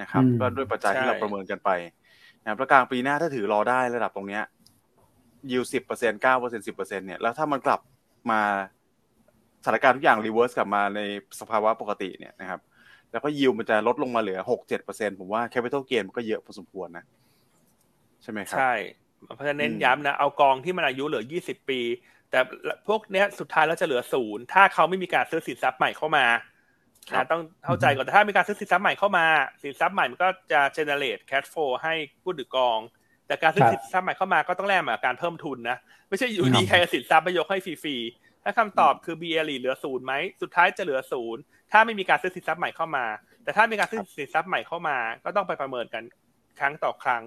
[0.00, 1.70] นะครับ ก็ด้วยปัจจัยที่เราประเมินกันไป
[2.42, 4.42] นะประกลางปีหน้าถ้าถือรอได้ระดับตรงเนี้ย
[5.50, 7.80] ยิวสิบเปอร์เซ็นเก้าเปอร์เซ็นสิบเปอร์เซ็นเนี่ยแล้วถ้ามันกลับ
[8.30, 8.40] มา
[9.64, 11.00] สถานการณ์ทุกอย่าง reverse กลับมาใน
[11.40, 12.60] สภาวะปกติเนี่ยนะครับ
[13.12, 17.04] แล้วก็ยิวมันจะลดลงมาเหลือหกเจ็ดเปอร์เซ็นผมว่า capital gain มันก็เยอะพอสมควรนะ
[18.22, 18.74] ใช่ไหมครับ ใช่
[19.34, 21.80] เพราะฉะนั้นเน้นย้ำนะ เอากองที่มันอายุเหลือยี่สิบปี
[22.30, 22.40] แต่
[22.86, 26.26] พวกเนี้ยสุดท้ายแล้วจะเหลือศูนย์ถ้าเขาไม่มีการซื้อสินทรัพย์ใหม่เข้ามา
[27.14, 29.26] นะต้องเข้าใจก่อนแต่ถ้ามีการซื้อสินทรัพย์ใหม่เข้ามา
[29.62, 32.78] สินทรัพย์ใหม่มันก็จะ generate cash flow ให้ผู้ถือกอง
[33.26, 35.76] แต่การซื้อสินทรัพย์ใหม่เข้ามาก็ต้องแลกมาการเพิ่มทุนนะ
[36.08, 41.40] ไม่ใช่อยู่ดีใครสินทรัพย์ไปยกให้ฟรีๆถ้าคำตอบคือ BL เหลือศูนย์ไหมสุดท้ายจะเหลือศูนย์
[41.72, 43.04] ถ้าไม่มีการซื้อสินทรัพย์ใหม่เข้ามา
[43.44, 46.02] แต่ถ้ามีการซื้อสินทรัพย์ใหม่เข้ามา ก็ต้องไปประเมินกัน
[46.60, 47.22] ครั้งต่อครั้ง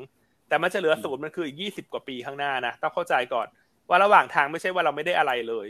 [0.48, 3.48] แต่มันจะเหลือศูนย์มันคืออีกยี่สิบกว่าปีข้างหน้านะต้องเข้าใจก่อน
[3.90, 5.68] ว่าระหว่างทางไม่ใช่ว่าเราไม่ได้อะไรเลย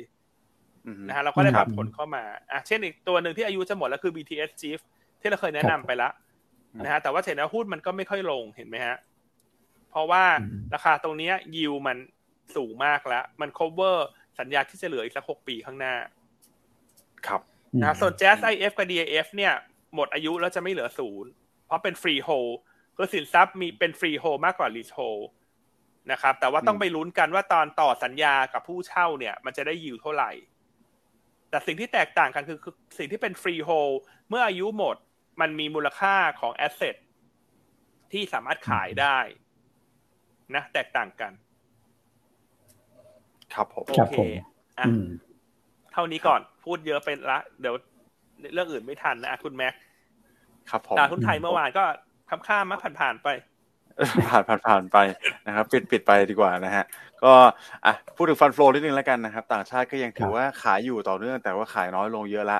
[1.08, 4.80] นะฮะเราก็ได้รับผลเข้ามาอะเช่นอีกตัวหนึ่งที่อายุจะหมดแล้วคือ BTS Chief
[5.22, 6.12] ที่เราเคยแนะนำไปแล้ว
[6.84, 8.96] นะฮะแต่ว่าเห็นว่าหุ้นมันก็ไม่ค่อยลงเห็นไหมฮะ
[9.90, 10.24] เพราะว่า
[10.74, 11.98] ราคาตรงนี้ยิวมัน
[12.56, 13.98] สูงมากแล้ว มัน cover
[14.40, 15.96] สัญญาที่จะเหลืออีกสักหกปีข้างหน้า
[17.28, 17.42] ครับ
[17.82, 19.54] นะส่วน JASIF กับ DIF เนี่ย
[19.96, 21.32] หมดอายุแล้วจะไม่เหลือศูนย์
[21.66, 22.30] เพราะเป็น freehold
[22.96, 25.00] คือสินทรัพย์มีเป็น freehold มากกว่า leasehold
[26.12, 30.32] นะครับ แต่ว่าต้องไปลุ้นกันว่าตอนต่อสัญญากับผู้เช่าเนี่ย มันจะได้ยิวเท่าไหร่
[31.50, 33.90] แต่สิ่งที่แตกต่างกันคือคือสิ่งที่เป็น freehold
[34.30, 34.96] เมื่ออายุหมด
[35.42, 36.96] มันมีมูลค่าของ asset
[38.12, 39.18] ที่สามารถขายได้
[40.56, 41.32] นะแตกต่างกัน
[43.54, 44.20] ครับผมโอเค
[44.80, 44.88] อะ
[45.94, 47.76] เท่านี้ก่อนพูดเยอะไปละ เดี๋ยว
[48.54, 49.74] เรื่องอื่นไม่ทันนะคุณแม็ก
[50.70, 51.84] ครับผมตลาดหุ้นไทยเมื่อวานก็
[52.30, 53.28] ค้ำค่ามาผ่านๆไป
[54.30, 54.98] ผ่านผ่านผ่านไป
[55.48, 56.84] นะครับ ปิดปิดไปดีกว่านะฮะ
[57.24, 57.34] ก็
[57.86, 62.60] อะพูดถึงฟันโฟนิดนึงแล้วกันนะครับ ต่างชาติก็ยังถือว่าขายอยู่ต่อเนื่องแต่ว่าขายน้อยลงเยอะละ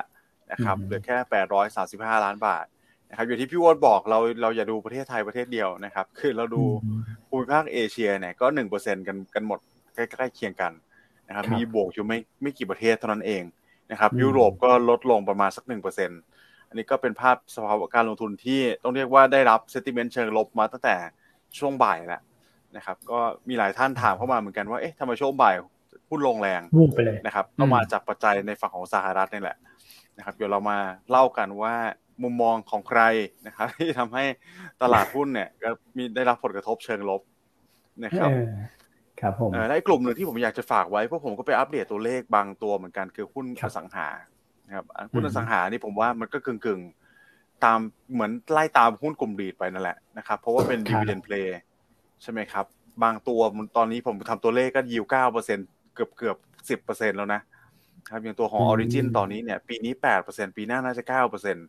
[0.52, 2.64] นะครับเหลือแค่แปดร้อยสาสิบห้าล้านบาท
[3.10, 6.62] นะครับอย่างที่พี่วอนบอกเราเราอย่าดูประเทศไทยประเทศเดียวนะครับ คือเราดู
[7.28, 9.58] ภูมิภาคเอเชียเนี่ยก็หนึ่งเปอร์เซ็นกันกันหมด
[9.94, 10.72] ใกล้ๆเคียงกัน
[11.28, 13.42] นะครับมีบวกอยู่ไม่ไม่กี่ประเทศเท่านั้นเอง
[13.90, 16.10] นะครับ ยุโรปก็ลดลงประมาณสักหนึ่งเปอร์เซ็น
[16.68, 20.96] อันนี้ก็เป็นภาพสภาวะการลงทุนที่ต้องเรียกว่าได้รับเซติเมนต์เชิงลบมาตั้งแต่
[21.58, 22.22] ช่วงบ่ายแล้ว
[22.76, 25.54] นะครับ ก็มีหลายท่านถามเข้ามาเหมือนกันว่า เอ๊ะทำไมช่วงบ่าย
[26.08, 29.56] หุ้นลงแรงวุ่งไปเลยนะครับก็มาจากปัจจัยในฝั่งของสหรัฐนี่แหละ
[30.16, 30.78] นะครับ เดี๋ยวเรามา
[31.10, 31.74] เล่ากันว่า
[32.22, 33.00] มุมมองของใคร
[33.46, 34.24] นะครับ ที่ทำให้
[34.82, 37.22] ตลาดหุ้นเนี่ย ก็มีได้รับผลกระทบเชิงลบ
[38.04, 38.30] นะครับ
[39.20, 44.08] ครับผมและกลุ่มหนึ่งที่ผมอยากจะฝากไว้เพราะผมก็ไปอัปเดตตัวเลขบางตัวเหมือนกันคือหุ้นอสังหา
[44.66, 46.80] นะครับหุ้นอสังหานี่ผมว่ามันก็กึ่งกึ่ง
[47.64, 47.78] ตาม
[48.12, 51.58] เหมือนไล่ตามหุ้นกลุ่มดีดไปนั่นแหละนะครับ เพราะว่าเป็นดีเวเดนเพลย์
[52.22, 52.66] ใช่ไหมครับ
[53.02, 53.40] บางตัว
[53.76, 55.58] ตอนนี้ผมทำตัวเลขก็ยิวเก้าเปอร์เซ็น
[55.94, 56.36] เกือบเกือบ
[56.70, 57.40] สิบเปอร์เซ็นแล้วนะ
[58.10, 61.60] ครับอย่างตัวของออริจินตอนนี้เนี่ย ปีนี้แปดเปอร์เซ็นปีหน้าน่าจะเก้าเปอร์เซ็นต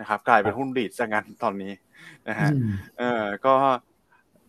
[0.00, 1.72] นะครับ กลายเป็นหุ้น REIT ซะงั้นตอนนี้
[2.28, 2.50] นะฮะ
[2.98, 3.54] เออก็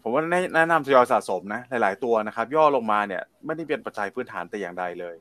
[0.02, 0.24] ผมว่า
[0.56, 5.16] แนะนำทยอยสะสมนะ หลาย ๆ ตัวนะครับ ย่อลงมาเนี่ย ไม่ได้เป็นปัจจัยพื้นฐานแต่อย่างใดเลย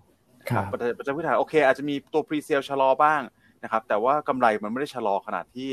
[0.51, 3.21] ครับปัจจัยปัจจัยพื้นฐานโอเค อาจจะมีตัว presale ชะลอบ้าง
[3.64, 5.68] นะครับ แต่ว่ากำไรมันไม่ได้ชะลอขนาดที่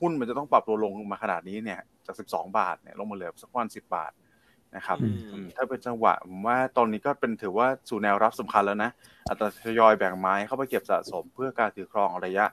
[0.00, 4.12] หุ้นมันจะต้องปรับตัวลงมาขนาดนี้เนี่ย จากสิบสองบาทเนี่ยลงมาเหลือสักวันสิบบาท
[4.76, 4.98] นะครับ
[5.56, 8.90] ถ้าเป็นจังหวะผมว่าตอนนี้ก็เป็นถือว่าสู่แนวรับสำคัญแล้วนะ
[9.28, 12.44] อัตราทยอยแบ่งไม้เข้าไปเก็บสะสม เพื่อการถือครองระยะ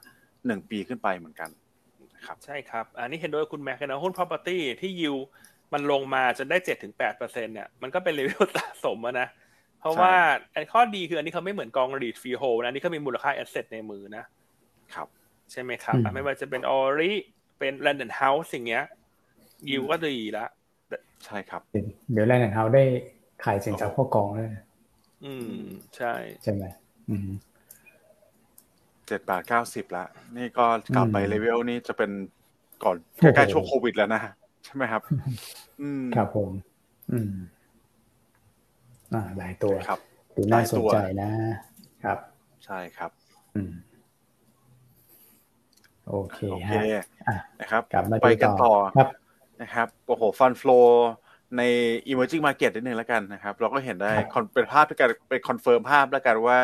[0.46, 1.50] หนึ่งปีขึ้นไปเหมือนกัน
[2.26, 5.16] ครับใช่ครับ อันนี้เห็นด้วยคุณแม็กนะหุ้น property ที่ยิว
[5.72, 9.28] มันลงมาจนได้เจ็ดถึงแปดเปอร์เซ็นเนี่ยมันก็เป็นเลเวลสะสมนะ
[9.80, 10.12] เพราะว่า
[10.72, 14.24] ข้อดีคืออันนี้เขาไม่เหมือนกอง REIT freehold นะนี่เขามีมูลค่า asset ในมือนะ
[14.94, 15.08] ครับ
[15.50, 17.12] ใช่ไหมครับ ไม่ว่าจะเป็นออริ
[17.58, 18.84] เป็นแลนด์เฮาส์สิ่งเงี้ย
[19.70, 20.46] ยิวก็ดีละ
[21.26, 21.62] ใช่ครับ
[22.12, 22.84] เดี๋ยวแลนด์เฮาส์ได้
[23.44, 24.50] ขายสินทรัพย์พวกกองเลย
[25.24, 25.52] อืม
[25.96, 26.64] ใช่ ใช่ไหม
[27.10, 27.28] อืม
[29.06, 30.04] เจ็ดบาทเก้าสิบละ
[30.36, 32.10] นี่ก็กลับไปเลเวลนี้จะเป็น
[32.84, 34.22] ก่อนใกล้ๆช่วงโควิดแล้วนะ
[34.64, 35.02] ใช่ไหมครับ
[35.80, 36.50] อืมครับผม
[37.12, 37.32] อืม
[39.12, 40.00] อ่าหลายตัวครับ
[40.36, 41.30] ดูน่าสนใจนะ
[42.04, 42.18] ครับ
[42.64, 43.10] ใช่ครับ
[43.56, 43.72] อืม
[46.10, 46.72] โอเคโอเค
[47.60, 47.82] นะครับ
[48.22, 48.74] ไปกันต่อ
[49.62, 50.78] นะครับโอ้โห fund flow
[51.56, 51.62] ใน
[52.10, 54.12] emerging market นิดนึงแล้วกันนะครับ เราก็เห็นได้
[54.54, 56.58] เป็นภาพที่การเป็น confirm ภาพแล้วกันว่า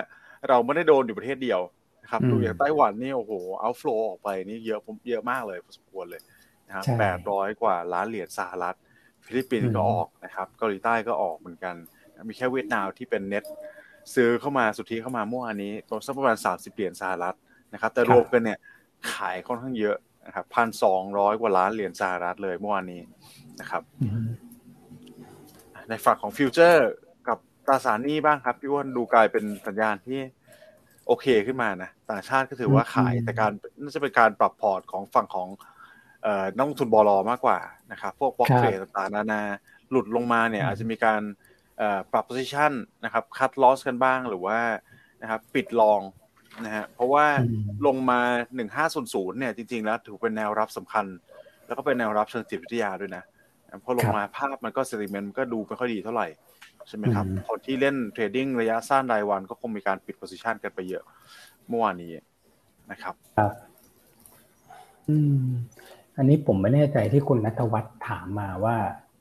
[0.48, 1.60] เราไม่ได้โดนอยู่ประเทศเดียว
[2.02, 6.22] นะครับดูอย่างไต้หวันนี่โอ้โหเอา flow ออกไปนี่เยอะผมเยอะมากเลยพอสมควรเลย
[6.66, 8.76] นะครับแปดร้อยกว่าล้านเหรียญสหรัฐ
[9.24, 11.74] ฟิลิปปินส์ก็ออกนะครับเกาหลีใต้ก็ออกเหมือนกัน
[12.28, 13.44] มีแค่เวียดนามที่เป็นเน็ต
[14.14, 17.36] ซื้อเข้ามาสุทธิเข้ามาเมื่อวานนี้ตัวสักประมาณสามสิบเหรียญสหรัฐ
[17.72, 18.58] นะครับ แต่รวมกันเนี่ย
[19.14, 23.02] ขายค่อนข้างเยอะนะครับพันสองร้อยกว่าล้านเหรียญสหรัฐเลยเมื่อวานนี้
[23.60, 23.82] นะครับ
[25.88, 26.88] ในฝั่งของฟิวเจอร์
[27.28, 30.20] กับตราสารหนี้บ้างครับพี่ว่านดูกลายเป็นสัญญาณที่
[31.06, 35.48] โอเคขึ้นมานะต่างชาติก็ถือว่าขายแต่การน่าจะเป็นการปรับพอร์ตของฝั่งของ
[36.56, 37.58] นักลงทุนบอลมากกว่า
[37.92, 39.42] นะครับ พวก block trade ต่างๆนานา
[39.90, 41.22] หลุดลงมาเนี่ย อาจจะมีการ
[42.12, 42.72] ปรับ position
[43.04, 44.58] นะครับ cut loss กันบ้างหรือว่า
[45.22, 46.00] นะครับ ปิด long
[46.64, 47.26] นะฮะเพราะว่า
[47.86, 48.20] ลงมา
[48.56, 51.06] หนึ่งห้าศูนย์ศูนย์เนี่ยจริง ๆ แล้วถือเป็นแนวรับสำคัญ
[51.66, 53.22] แล้วก็เป็นแนวรับเชิงจิตวิทยาด้วยนะ
[53.84, 56.28] พอลงมาภาพมันก็ sentiment ก็ดูไม่ค่อยดีเท่าไหร่
[56.88, 61.04] ใช่ไหมครับ คนที่เล่น trading ระยะสั้นรายวันก็คงมีการปิด position กันไปเยอะ
[61.68, 62.10] เมื่อวานนี้
[62.90, 63.52] นะครับครับ
[65.08, 65.46] อืม
[66.16, 68.76] อันนี้ผมไม่แน่ใจที่คุณนัทวัฒน์ถามมาว่า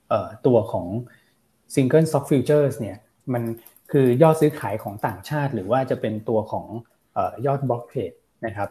[0.10, 0.88] เอ่อตัวของ
[1.74, 2.98] Single Stock Futures เนี่ย
[3.34, 3.44] มัน
[3.92, 6.95] คือยอดซื้อขายของต่างชาติ หรือว่าจะเป็นตัวของเอ่อ
[7.46, 8.12] ยอดบล็อกเทรด
[8.46, 8.70] นะครับ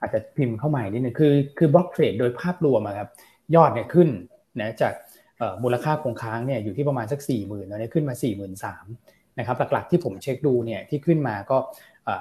[0.00, 3.08] อาจจะพิมพ์เข้ามานิดนึงคือคือบล็อกเทรดโดยภาพรวมครับ
[3.54, 4.08] ยอดเนี่ยขึ้น
[4.60, 4.92] นะจาก
[5.62, 11.56] มูลค่าคงค้างเนี่ยอยู่ที่ประมาณสัก 4 0 0 0 0ตอนนี้ขึ้นมา4 3 0 0 0นะครับหลักๆที่ผมเช็คดูเนี่ยที่ขึ้นมาก็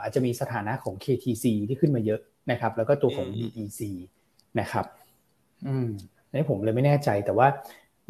[0.02, 2.20] อาจจะมีสถานะของ KTC ที่ขึ้นมาเยอะ
[2.52, 3.82] นะครับ แล้วก็ตัวของ DEC
[4.60, 4.86] นะครับ
[5.68, 5.90] อืม
[6.32, 7.48] นี่ผมเลยไม่แน่ใจแต่ว่า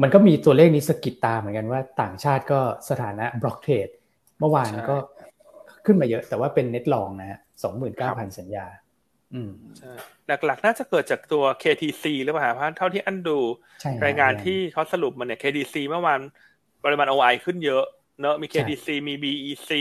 [0.01, 3.87] มันก็มีตัวเลขนี้สกิดตาเหมือนกันว่าต่างชาติก็สถานะบล็อกเทรด
[4.39, 4.95] เมื่อวานก็
[5.85, 8.65] ขึ้นมาเยอะ แต่ว่าเป็นเน็ตลองนะฮะสองหมื่นเก้าพันสัญญา
[9.33, 9.51] อืม
[10.27, 13.39] หลักๆ น่าจะเกิดจากตัว KTC หรือเปล่าเพราะเท่าที่อันดู
[14.05, 16.19] รายงานที่เขาสรุปมาเนี่ย KTC เมื่อวาน
[16.85, 17.83] ปริมาณ OI ขึ้นเยอะ
[18.21, 19.71] เนอะมี KTC มี BEC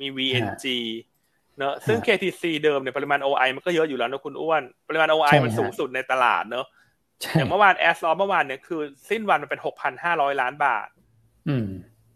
[0.00, 0.66] มี VNG
[1.58, 6.66] เนอะซึ่ง KTC เดิมเนี่ยปริมาณ OI มันก็เยอะอยู่แล้วนะคุณอ้วน ปริมาณ OI มันสูงสุดในตลาดเนอะ
[7.34, 8.80] อย่างเมื่อวานแอสลอเมื่อวานเนี่ยคือ
[9.10, 10.88] สิ้นวันมันเป็นหกพันห้าร้อยล้านบาท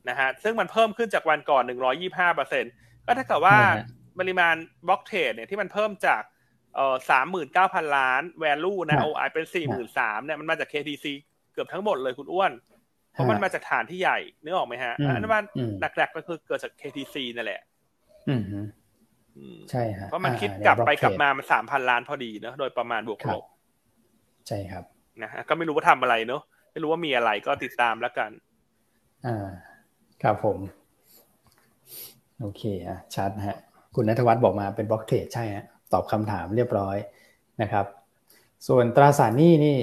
[0.09, 2.65] นะฮะซึ่งมันเพิ่มขึ้นจากวันก่อนหนึ่งร้อยี่ห้าเปอร์เซ็น
[3.11, 3.57] ก็ถ้าเกิดว่า
[4.21, 4.55] ปริมาณ
[4.87, 6.23] บล็อกเทรดเนี่ยที่มันเพิ่มจาก
[6.75, 11.07] เอ่อสามหมื่นเก้าพันล้านแวลูนะโอไอเป็นสี่หมื่นสามเนี่ยมันมาจาก KTC
[11.53, 12.53] เกือบทั้งหมดเลยคุณอ้วน
[13.13, 15.47] เพราะมันมาจากฐานที่ใหญ่นึกออกไหมฮะอันนั้น
[15.81, 17.61] หลักๆก็คือเกิดจาก KTC นั่นแหละ
[19.71, 23.45] ใช่ฮะเพราะมันคิดกลับไปกลับมามันสามพันล้านพอดีเนาะโดยประมาณบวกลบ
[24.49, 24.85] ใช่ครับ
[25.23, 26.43] นะฮะก็ไม่รู้ว่าทำอะไรเนาะ
[26.73, 28.31] ไม่รู้ว่ามีอะไรก็ติดตามแล้วกัน
[29.27, 29.49] อ่า
[30.23, 30.59] ครับผม
[32.41, 33.59] โอเคอะชัดฮะ
[33.95, 36.97] คุณนัทวัฒน์บอกมาเป็นบล็อกเทรดใช่ฮะตอบคำถามเรียบร้อย
[37.63, 37.87] นะครับ
[38.69, 39.77] ส่วนตราสารหนี้นี่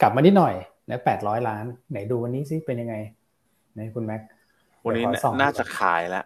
[0.00, 0.54] กลับมานิดหน่อย
[0.90, 2.94] นะแปดร้อยล้าน ไหนดูวันนี้ซิเป็นยังไง
[3.76, 4.20] ในคุณแม็ก
[4.86, 5.04] วันนี้
[5.40, 6.24] น่าจะขายแล้ว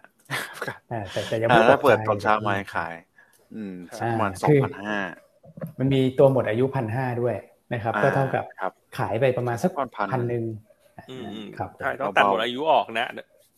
[1.13, 2.93] แต่แต่ยังไม่เปิดตอนเช้ามาขาย
[3.55, 4.97] อืมประมาณสองพันห้า
[5.79, 7.35] มันมีตัวหมดอายุพันห้าด้วย
[7.73, 8.43] นะครับ ก็เท่ากับ
[8.97, 9.71] ขายไปประมาณสัก
[10.11, 10.43] พันหนึ่ง
[11.57, 13.07] ครับใช่ต้องตัดหมดอายุออกนะ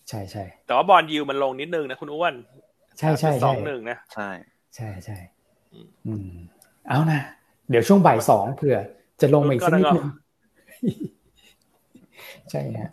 [0.10, 2.34] ใช่ใช่แต่ว่าบอลยูมันลงนิดนึงนะคุณอ้วน
[3.00, 4.30] ใช่ใช่สองหนึ่งนะใช่
[4.76, 5.18] ใช่ใช่
[6.08, 6.30] อืม
[6.88, 7.22] เอานะ
[7.70, 8.78] เดี๋ยวช่วงบ่ายสองเผื่อ
[9.22, 10.06] จะลงมาอีกสักนิดนึง
[12.52, 12.91] ใช่ฮะ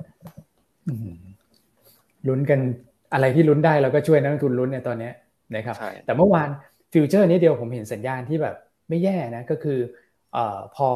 [2.29, 2.61] ลุ้นกัน
[3.13, 5.11] อะไรที่ลุ้นได้เราก็ช่วยนักลงทุนลุ้นในตอนนี้
[5.57, 6.49] นะครับ แต่เมื่อวาน
[6.93, 8.57] ฟิวเจอร์นี้เดียวผมเห็นสัญญาณที่แบบ
[8.89, 9.79] ไม่แย่นะก็คือ
[10.37, 10.39] อ
[10.77, 10.89] พอ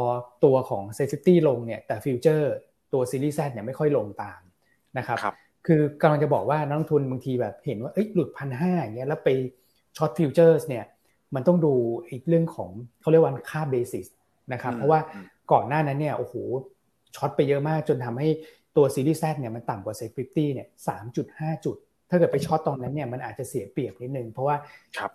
[0.44, 2.52] ตัวของ SET50ลงเนี่ยแต่ futures
[2.92, 4.40] ตัว series Z เนี่ยไม่ค่อยลงตาม
[4.98, 5.34] นะครับรบ
[5.66, 9.28] คือกำลังจะบอกว่านักลงทุนบางทีแบบเห็นว่าเอ้ยหลุดพันห้าอย่างเงี้ยแล้วไป
[9.96, 10.84] short futures เนี่ย
[11.34, 11.72] มันต้องดู
[12.10, 14.06] อีกเรื่องของเขาเรียกว่าค่า basis
[14.52, 15.00] นะครับเพราะว่า
[15.52, 16.34] ก่อนหน้านั้นเนี่ยโอ้โห
[17.16, 18.28] short ไปเยอะมากจนทำให้
[18.76, 21.76] ตัว series Z เนี่ยมันต่ำกว่า SET50เนี่ยสามจุดห้าจุด
[22.10, 24.56] ถ้าเกิดไป short ตรงนั้นเนี่ยมันอาจจะเสียเปรียบนิดนึง เพราะว่า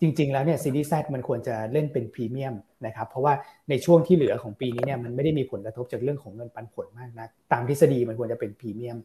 [0.01, 3.33] จริง ๆ แล้วเนี่ย series Z มันควรจะเล่นเป็นพรีเมียมนะครับเพราะว่า
[3.69, 8.97] ในช่วงที่เหลือของปีนี้เนี่ยมันไม่ได้มีผลกระทบจากเรื่องของเงินปันผลมากนะตามทฤษฎีมันควรจะเป็นพรีเมียม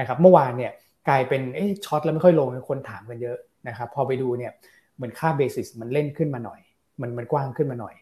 [0.00, 0.72] นะครับเมื่อวานเนี่ย
[1.08, 4.52] กลายเป็นเอ๊ะช็อตแล้วไม่ค่อยลงคนถามกันเยอะนะครับพอไปดูเนี่ย
[4.96, 6.60] เหมือนค่าเบสิสมันเล่นขึ้นมาหน่อย
[7.00, 7.94] มันมันกว้างขึ้นมาหน่อย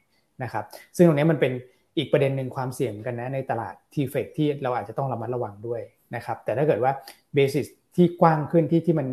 [0.43, 0.65] นะครับ
[0.97, 1.53] ซึ่งตรงนี้มันเป็น
[1.99, 5.81] อีกประเด็นหนึ่งความเสี่ยงกันนะในตลาดทีเฟกที่เราอาจจะต้องระมัดระวังด้วย
[6.15, 6.93] นะครับแต่ถ้าเกิดว่า
[7.35, 9.09] เบสิสที่กว้างขึ้นที่ที่มัน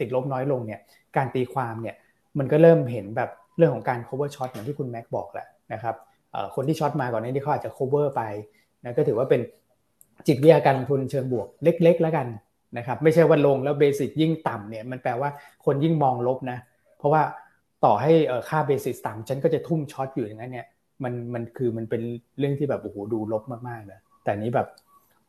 [0.00, 0.80] ติดลบน้อยลงเนี่ย
[1.16, 1.96] การตีความเนี่ย
[2.38, 5.94] มันก็เริ่มเห็นแบบเรื่องของการ cover short อย่างที่คุณแม็กบอกแหละนะครับ
[6.54, 8.22] คนที่ช็อตมาก่อนนี้ที่เขาอาจจะ cover ไป
[8.84, 9.40] นะก็ถือว่าเป็น
[10.26, 12.26] จิตวิทยาการลงทุนเชิงบวกเล็ก ๆ แล้วกัน
[12.78, 15.30] นะครับไม่ใช่ว่าลงแล้ว basis ยิ่งต่ำเนี่ยมันแปลว่า
[15.64, 16.58] คนยิ่งมองลบนะ
[16.98, 17.22] เพราะว่า
[17.84, 18.12] ต่อให้
[18.48, 20.66] ค่า basis ต่ำฉันก็จะทุ่ม short อยู่อย่างนั้นเนี่ย
[21.04, 22.02] มันมันคือมันเป็น
[22.38, 24.68] เรื่องที่แบบโอ้โหดูลบมากๆเลยแต่นี้แบบ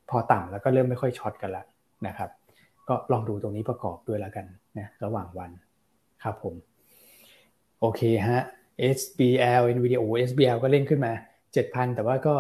[0.10, 1.64] พอต่ำแล้วก็เริ่มไม่ค่อย short กันละ
[2.08, 2.30] นะครับ
[2.88, 4.46] ก็ลองดูตรงนี้ประกอบด้วยแล้วกัน
[4.80, 5.52] นะระหว่างวัน
[6.24, 6.56] ครับผม
[7.80, 8.42] โอเคฮะ
[8.98, 11.12] SBL NVDR โอ้ SBL ก็เล่นขึ้นมา
[11.54, 12.36] 7,000 แต่ว่าก็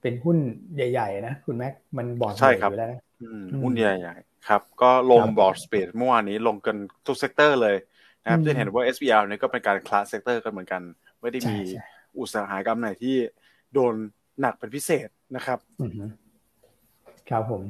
[0.00, 0.38] เป็นหุ้น
[0.76, 3.00] ใหญ่ ๆ นะ คุณแม็กมัน broad ใช่ครับแล้วนะ
[3.62, 6.76] หุ้นใหญ่ๆครับ ก็ลง broad spread เมื่อวานนี้ลงกัน
[7.06, 7.76] ทุก sector เลย
[8.22, 10.82] นะครับจะเห็นว่า SBL เนี่ยก็เป็นการ cross sector กันเหมือนกัน
[11.20, 11.58] ไม่ได้มี
[12.18, 13.16] อุตสาหกรรมไหนที่
[13.74, 13.94] โดน
[14.40, 15.58] หนักเป็นพิเศษนะครับ
[17.30, 17.62] ครับผม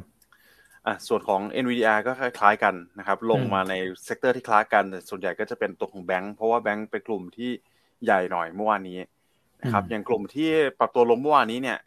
[0.86, 3.74] อะส่วนของ NVDR ก็คล้ายๆกันนะครับ ลงมาใน
[4.04, 7.50] sector ที่คล้ายกันแต่ส่วนใหญ่ก็จะเป็นตัวของแบงค์เพราะว่าแบงค์เป็นกลุ่มที่
[8.04, 8.98] ใหญ่หน่อยเมื่อวานนี้
[9.62, 11.78] นะครับ อย่างกลุ่มที่ปรับตัวลงเมื่อวานนี้เนี่ย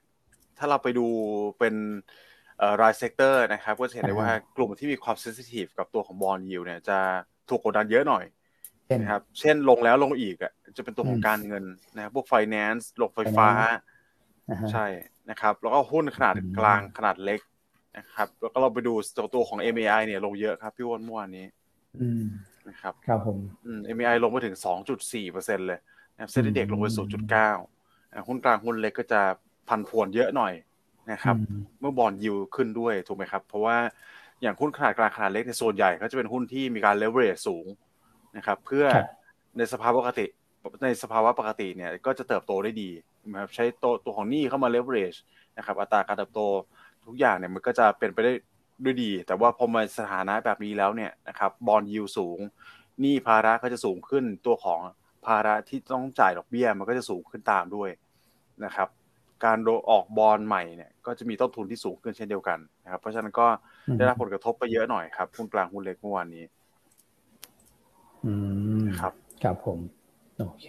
[0.57, 1.07] ถ้าเราไปดู
[1.59, 1.75] เป็น
[2.81, 6.97] ราย sector นะครับก็จะเห็นได้ว่ากลุ่มที่มีความ sensitive กับตัวของ bond yield เนี่ยจะ
[7.49, 8.25] ถูกกดดันเยอะหน่อย
[8.99, 11.63] นะครับ เช่นลงแล้วลงอีกอะจะเป็นตัวของการเงิน
[11.95, 13.49] นะครับพวกไฟแนนซ์ลงไฟฟ้า
[14.71, 14.85] ใช่
[15.29, 17.41] นะครับ แล้วก็หุ้นขนาดกลางขนาดเล็ก
[17.97, 21.45] นะครับ แล้วก็เราไปดูตัวตัวของ MAI เนี่ยลงเยอะครับ พี่วอนเมื่อวานนี้
[22.69, 23.37] นะครับ ครับผม
[23.95, 24.55] MAI ลงไปถึง
[24.93, 25.79] 2.4เปอร์เซ็นเลย
[26.13, 26.87] นะครับเซ็นดีเด็กลงไป
[27.57, 29.21] 0.9หุ้นกลางหุ้นเล็กก็จะ
[29.69, 30.53] พันพวนเยอะหน่อย
[31.11, 31.35] นะครับ
[31.79, 33.77] เมื่อบอลยิวขึ้นด้วยถูกไหมครับ เพราะว่า
[34.41, 37.65] อย่างหุ้นขนาดกลางขนาดเล็กในโซนใหญ่ก็จะเป็นหุ้นที่มีการเลเวอเรจสูง
[38.37, 38.85] นะครับ เพื่อ
[39.57, 40.25] ในสภาวะปกติ
[40.83, 42.89] ในสภาวะปกติเนี่ยก็จะเติบโตได้ดี
[43.31, 45.15] นะครับใช้ตัวตัวของหนี้เข้ามาเลเวอเรจ
[45.57, 46.41] นะครับ อัตราการเติบโต
[47.05, 48.33] ทุกอย่างเนี่ยมันก็จะเป็นไปได้
[48.83, 52.39] ด้วยดี แต่ว่าพอมาสถานะแบบนี้แล้วเนี่ยนะครับบอลยิวสูง
[53.01, 54.81] หนี้ภาระก็จะสูงขึ้นตัวของ
[55.25, 57.89] ภาระที่ต้องจ่ายดอกเบี้ยมันก็จะสูงขึ้นตามด้วย
[58.65, 58.87] นะครับ
[59.45, 59.57] การ
[59.89, 63.47] ออกบอลใหม่เนี่ยก็จะมีต้นทุนที่สูงขึ้นเช่นเดียวกันนะครับเพราะฉะนั้นก็
[63.97, 66.43] ได้รับผลกระทบไปเยอะหน่อยครับหุ้นกลางหุ้นเล็กเมื่อวานนี้
[68.25, 68.33] อื
[68.81, 69.79] มครับครับผม
[70.39, 70.67] โอเค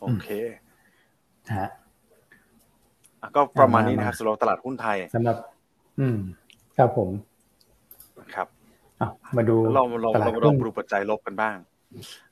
[0.00, 0.28] โอเค
[1.56, 1.68] ฮะ
[3.36, 5.36] ก็ประมาณนี้นะครับสำหรับตลาดหุ้นไทยสำหรับ
[6.00, 6.18] อืม
[6.78, 7.10] ครับผม
[8.34, 8.48] ครับ
[9.36, 11.56] มาดูเราเราเราลองดูปัจจัยลบกันบ้าง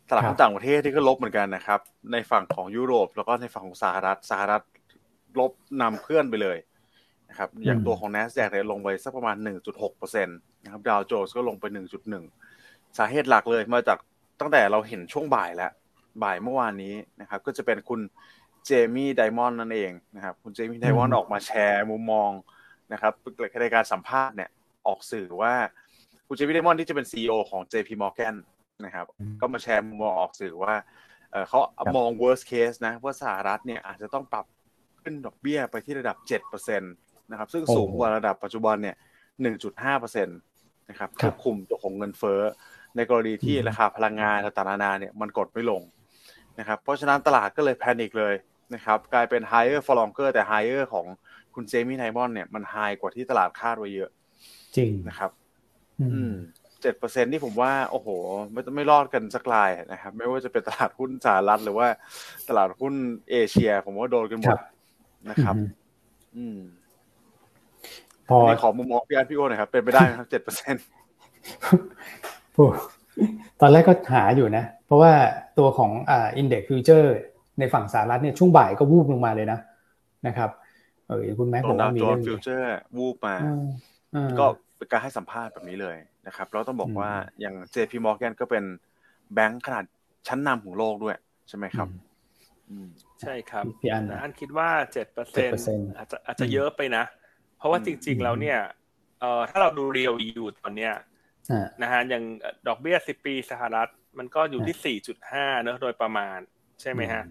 [0.09, 1.81] ตลาดหุ้นต่างประเทศที่ก็ลบเหมือนกันนะครับ
[2.13, 4.63] ในฝั่งของยุโรปแล้วก็ในฝั่งของสหรัฐสหรัฐ
[5.39, 6.59] ลบนำเพื่อนไปเลย
[7.29, 11.65] นะครับอย่างตัวของ NASDAQ เนี่ยลงไปสักประมาณ 1.6เปอร์เซ็นต์นะครับดาวโจนส์ก็ลงไป
[12.31, 13.99] 1.1 สาเหตุหลักเลยมาจาก
[14.41, 15.73] ตั้งแต่เราเห็นช่วงบ่ายแล้ว
[16.23, 18.01] บ่ายเมื่อวานนี้นะครับก็จะเป็นคุณ
[18.67, 22.31] เจมี่ไดมอนด์นั่นเองนะครับคุณเจมี่ไดมอนด์ออกมาแชร์มุมมอง
[22.93, 23.13] นะครับ
[23.63, 24.51] ในการสัมภาษณ์เนี่ย
[24.87, 25.55] ออกสื่อว่า
[26.27, 28.35] คุณเจมี่ไดมอนด์ที่จะเป็น CEO ของ JP Morgan
[28.85, 29.07] นะครับ
[29.41, 30.75] ก็มาแชร์มุมมองออกสื่อว่า
[31.49, 31.61] เขา
[31.97, 34.47] มอง worst case นะว่าสหรัฐเนี่ยอาจจะต้องปรับ
[35.03, 36.17] ขึ้นดอกเบี้ยไปที่ระดับ
[36.49, 38.97] 7%นะครับ ซึ่งสูงกว่าระดับปัจจุบันเนี่ย
[39.61, 42.41] 1.5%นะครับควบคุมตัวของเงินเฟ้อ
[42.97, 45.83] ในกรณีที่ราคาพลังงานต่างๆนานาเนี่ยมันกดไม่ลง
[46.59, 48.35] นะครับ เพราะฉะนั้นตลาดก็เลยแพนิคเลย
[48.75, 51.07] นะครับ กลายเป็น higher for longer แต่ higher ของ
[51.55, 54.11] คุณเจมี่ไนมอนเนี่ยมัน high กว่าที่ตลาดคาดไว้เยอะ
[54.77, 55.31] จริงนะครับ
[56.01, 56.33] อืม
[56.83, 58.09] เจ็ดเปอร์เซ็นที่ผมว่าโอ้โห
[58.53, 61.89] ไม่ไม่รอดกันสักลายนะครับ ไม่ว่าจะเป็นตลาดหุ้นสหรัฐหรือว่า
[62.49, 62.95] ตลาดหุ้น
[63.31, 64.59] เอเชีย ผมว่าโดนกันหมด
[65.29, 65.55] นะครับ
[66.37, 66.59] อืม
[68.29, 70.85] พอขอมุมมองพี่อันพี่โอหน่อยครับ เป็นไปได้ไหมครับเจ็ดเปอร์เซ็นต์
[73.61, 75.13] ตอนแรกก็หาอยู่นะ เพราะว่า
[75.59, 77.17] ตัวของอ่า index futures
[77.59, 79.59] ในฝั่งสหรัฐเนี่ยช่วงบ่ายก็วูบลงมาเลยนะ
[80.27, 80.51] นะครับ
[81.09, 83.37] เออคุณแม็กบอกว่ามีเรื่องฟิวเจอร์วูบมา
[84.39, 88.65] ก็เป็นการให้สัมภาษณ์แบบนี้เลยนะครับแล้วต้องบอกว่าอย่าง JP Morgan ก็เป็น
[89.35, 89.85] แบงค์ขนาด
[90.29, 91.17] ชั้นนำของโลกด้วย
[91.49, 91.89] ใช่ไหมครับ
[93.21, 95.51] ใช่ครับพี่อันอันคิดว่าเจ็ดเปอร์เซ็น
[95.97, 97.05] อาจจะอาจจะเยอะไปนะ
[97.59, 98.59] เพราะว่าจริง ๆ แล้วเนี่ย
[99.21, 100.93] เอ่อถ้าเราดูเรียวอยู่ตอนเนี้ย
[101.83, 102.25] นะฮะอย่าง
[102.69, 106.39] ดอกเบี้ยสิบปีสหรัฐ มันก็อยู่ที่สี่จุดห้าเนอะโดยประมาณ
[106.81, 107.23] ใช่ไหมฮะ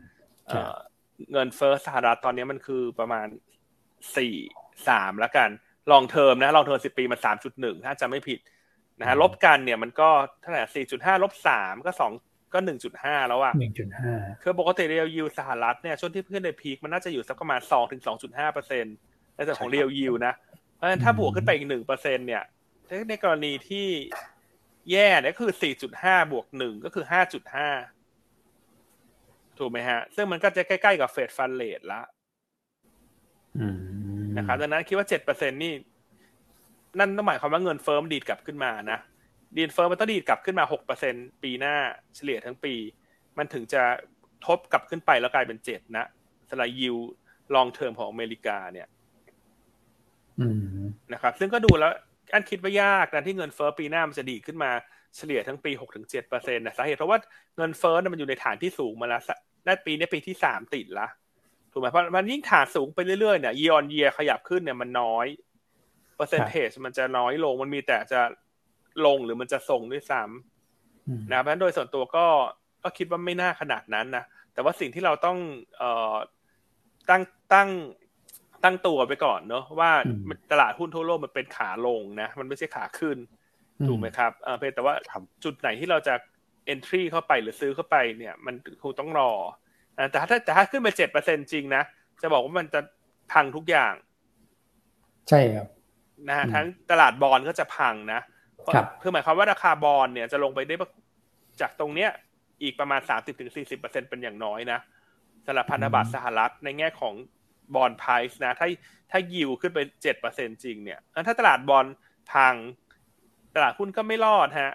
[1.32, 3.28] เงินเฟ้อสหรัฐตอนนี้มันคือประมาณ
[4.18, 4.36] สี่
[4.88, 5.50] สามแล้วกัน
[5.92, 8.40] ลองเทอมนะลองเทอมสิบปีมันสามจุดหนึ่งถ้าจะไม่ผิด
[9.00, 10.10] นะฮะลบกันเนี่ยมันก็
[10.42, 12.12] เท่าไหร่สี่จุดห้าลบสามก็สอง
[12.54, 18.96] ก็หนึ่งจุดห้าแล้วอะหนึ่งจุดห้าคือปกติ real yield สหรัฐเนี่ยช่วงที่เพื่อนใน peak มันน่าจะอยู่สักประมาณสองถึงสองจุดห้าเปอร์เซ็นต์
[19.36, 20.34] ในส่วนของ real yield นะ
[20.76, 22.44] เพราะฉะนั้นถ้าบวกขึ้นไปอีกหนึ่งเปอร์เซ็นเนี่ย
[23.10, 23.88] ในกรณีที่
[24.92, 27.70] แย่เนี่ยคือสี่จุดห้าบวกหนึ่งก็คือห้าจุดห้า
[29.58, 32.02] ถูกไหมฮะ ซึ่งมันก็จะใกล้ๆกับ Fed fund rate ละ
[34.38, 35.74] นะครับดังนั้นคิดว่าเจ็ดเปอร์เซ็นนี่
[37.00, 39.00] นั่นต้องหมายความว่าเงินเฟิร์มดีดกลับขึ้นมานะ
[39.56, 41.76] เงินเฟ้อมันต้องดีดกลับขึ้นมาหกเปอร์เซ็นปีหน้า
[42.16, 42.74] เฉลี่ยทั้งปี
[43.38, 43.84] มันถึงจะ
[44.46, 46.06] ทบกลับขึ้นไปแล้วกลายเป็นเจ็ดนะ
[46.50, 46.96] สลายยิว
[47.56, 48.88] ลองเทอมของอเมริกาเนี่ย
[51.14, 51.94] นะครับ ซึ่งก็ดูแล้ว
[52.34, 54.72] อันคิดว่ายากนะที่เงินเฟ้อปีหน้ามันจะดีดขึ้นมา
[55.18, 57.20] เฉลี่ยทั้งปีหกถึงเจ็ดเปอร์เซ็นต์นะสาเหตุเพราะว่า
[57.58, 59.22] เงินเฟ้อมันอยู่ในฐานที่สูงมาแล้ว
[59.66, 61.08] ได้ปีนี้ปีที่สามติดละ
[61.72, 65.28] ถูกไหมเพราะมันยิ่งฐานสูงไปเรื่อยๆเนี่ยยีออนเยียขยับขึ้นเนี่ยมันน้อย
[66.16, 68.22] เปอร์เซ็นเทจมันจะน้อยลงมันมีแต่จะ
[69.08, 72.26] ลงหรือมันจะส่งด้วยซ้ำนะเพราะฉะนั้นโดยส่วนตัวก็
[72.84, 75.38] ก็คิดว่าไม่น่าขนาดนั้นนะแต่ว่าสิ่งที่เราต้อง
[75.78, 76.16] เอ่อ
[77.10, 77.22] ตั้ง
[77.54, 77.70] ตั้ง
[78.64, 79.92] ตั้งตัวไปก่อนเนอะว่า
[80.52, 83.18] ตลาดหุ้นทั่วโลกมันเป็นขาลงนะ มันไม่ใช่ขาขึ้น
[83.88, 84.94] ถูกไหมครับเออเพียงแต่ว่า
[85.44, 86.14] จุดไหนที่เราจะ
[86.74, 89.32] entry เข้าไปหรือซื้อเข้าไปเนี่ย มันคงต้องรอ
[90.12, 91.84] แต่ถ้าแต่ถ้าขึ้นไปเจ็ดเปอร์เซ็นจริงนะ
[92.22, 92.82] จะบอกว่ามันจะ
[93.32, 93.94] พังทุกอย่าง
[95.30, 95.68] ใช่ครับ
[96.28, 98.22] นะฮะทั้งตลาดบอลก็จะพังนะ
[99.02, 100.76] คือหมายความว่าราคาบอลเนี่ยจะลงไปได้
[101.62, 102.10] จากตรงเนี้ย
[102.64, 104.80] อีกประมาณสามสิบถึงสี่สิบเปอร์เซ็นเป็นอย่างน้อยนะ
[105.46, 107.14] สำหรับพันธบัตรสหรัฐในแง่ของ
[107.76, 108.68] บอลไพรส์นะ ถ้า
[109.12, 111.86] ถ้ายิวขึ้นไปเจ็ดเปอร์เซ็นจริงเนี่ยถ้าตลาดบอล
[112.34, 112.56] พัง
[113.56, 114.74] ตลาดหุ้นก็ไม่รอดฮะ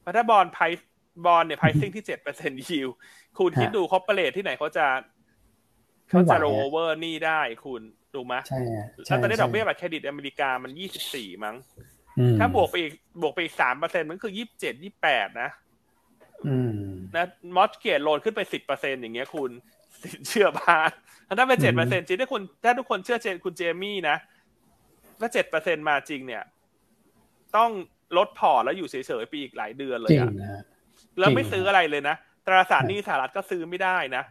[0.00, 2.88] เพราะถ้า bond price bond เนี่ย pricing ที่เจ็ดเปอร์เซ็นยิว
[3.38, 4.86] คุณคิดดู corporate ที่ไหนเขาจะ
[6.08, 7.82] เขาจะ roll over หนี้ได้คุณ
[8.14, 8.58] ดูไหมใช่
[9.06, 11.56] แล้วตอนนี้ดอกเบี้ยบัตรเครดิตอเมริกามันยี่สิบสี่มั้ง
[12.38, 15.50] ถ้าบวกไปอีกบวกไปอีกสามเปอร์เซ็นมันคือยี่สิบเจ็ดยี่แปดนะ
[17.16, 19.50] นะ mortgage loan ขึ้นไปสิบเปอร์เซ็นอย่างเงี้ยคุณ
[20.28, 20.90] เชื่อบ้าน
[21.38, 24.16] ถ้าเป็นเจ็ดเปอร์เซ็นจริงถ้าคุณถ้าทุกคนเชื่อเจคุณเจมี่นะ
[25.20, 26.42] ถ้าเจ็ดเปอร์เซ็นมาจริงเนี่ย
[27.56, 27.70] ต้อง
[28.16, 30.30] ลดพอแล้วอยู่เฉยๆไปอีกหลายเดือนเลยอะ
[31.18, 34.24] แล้วไม่ซื้ออะไรเลยนะตราสารหนี้สหรัฐก็ซื้อไม่ได้นะ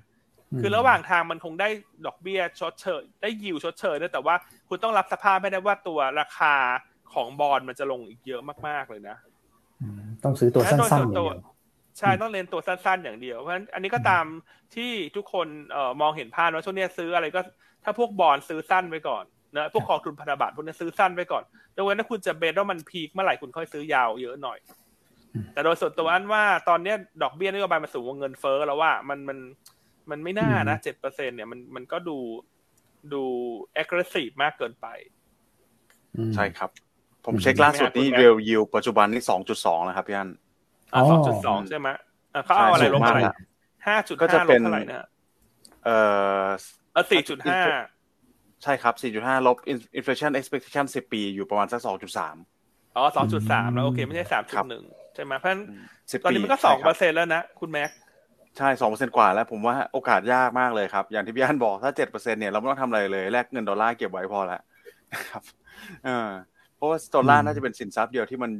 [0.60, 1.70] คือระหว่างทางมันคงได้
[2.06, 4.36] ดอกเบี้ยชดเชยได้ยิวชดเชยนะแต่ว่า
[4.70, 6.56] คุณต้องรับสภาพไม่ได้ว่าตัวราคา
[7.14, 9.18] ของบอลมันจะลงอีกเยอะมากๆเลยนะ
[10.24, 11.38] ต้องซื้อตัวสั้นๆอย่างเดียว
[12.00, 14.26] ใช่ต้องเรียนตัวสั้นๆอย่างเดียวเพราะฉะนั้นอันนี้ก็ตาม
[14.76, 17.42] ที่ทุกคนเอ่อมองเห็นภาพว่าช่วงนี้ซื้ออะไรก็
[17.84, 19.24] ถ้าพวกบอลซื้อสั้นไว้ก่อน
[19.56, 21.44] นะพวกกองทุนพันธบัตรพวกนี้ซื้อสั้นไว้ก่อน
[21.76, 24.60] ยกเว้นถ้าคุณจะเบนว่ามันพีคเมื่อไหร่คุณค่อยซื้อยาวเยอะหน่อย
[25.54, 26.94] แต่โดยส่วนตัวอันว่าตอนนี้
[27.24, 29.38] ดอกเบี้ยนโยบายมันสูงกว่าเงินเฟ้อแล้วว่ามันมัน
[30.10, 32.18] มันไม่น่านะเจ็ดเปอร์เซ็นเนี่ยมันมันก็ดู
[33.14, 33.24] ดู
[33.82, 34.88] aggressive มากเกินไป
[36.36, 36.70] ใช่ครับ
[37.26, 40.30] ผมเช็คล่าสุดนี่เรียลยิวปัจจุบันนี่สองจุดสองแล้วครับพี่อัน
[41.12, 41.90] สองจุดสองใช่ไหม
[42.46, 43.20] เขาเอาอะไรลงอะไร
[43.88, 45.08] ห้าจุดห้าลบเท่าไหร่นะ
[45.86, 45.98] เอ่
[46.98, 47.60] อสี่จุดห้า
[48.64, 49.58] ใช่ครับสี่จุดห้าลบ
[50.00, 52.36] inflation expectation สิบปี อยู่ประมาณสักสองจุดสาม
[52.96, 54.84] อ๋อสองจุดสามแล้วโอเค ไม่ใช่สามจุดหนึ่ง
[55.16, 55.62] ใช่ไหมเพราะฉะนั้น
[56.24, 57.90] ตอนนี้มันก็สองเปอร์เซ็นแล้วนะ คุณแม็ก
[58.58, 64.62] ใช่สองเปอร์เซ็นกว่าแล้ว ผมว่าโอกาสยากมากเลยครับ อย่างที่พี่อันบอก ถ้าเจ็ดเปอร์เซ็นเนี่ย เราไม่ต้องทำอะไรเลย แลกเงินดอลลาร์เก็บไว้พอแล้ว
[65.14, 65.44] นะครับ
[66.06, 66.30] เออ
[66.80, 68.52] เพราะว่าดอลลาร์น่าจะเป็นสินทรัพย์เดียวที่มัน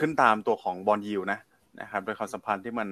[0.00, 1.38] ขึ้นตามตัวของบอลยิวนะ
[1.80, 2.88] นะครับโดยความสัมพันธ์ที่มัน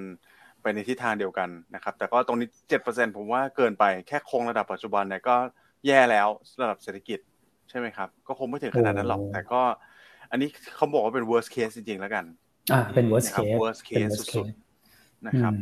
[0.61, 5.35] ไปในทิศทางเดียวกันนะครับ แต่ก็ตรงนี้เจ็ดเปอร์เซ็นผมว่าเกินไปแค่คงระดับปัจจุบันเนี่ยก็
[5.87, 6.27] แย่แล้ว
[6.61, 7.19] ระดับเศรษฐกิจ
[7.69, 9.61] ใช่ไหมครับ ก็คงไม่ถึงขนาดนั้นหรอก แต่ก็
[10.31, 12.25] อันนี้เขาบอกว่าเป็น worst case จริงๆแล้วกัน
[12.71, 15.53] อ่าเป็น worst case worst case สุดๆนะครับ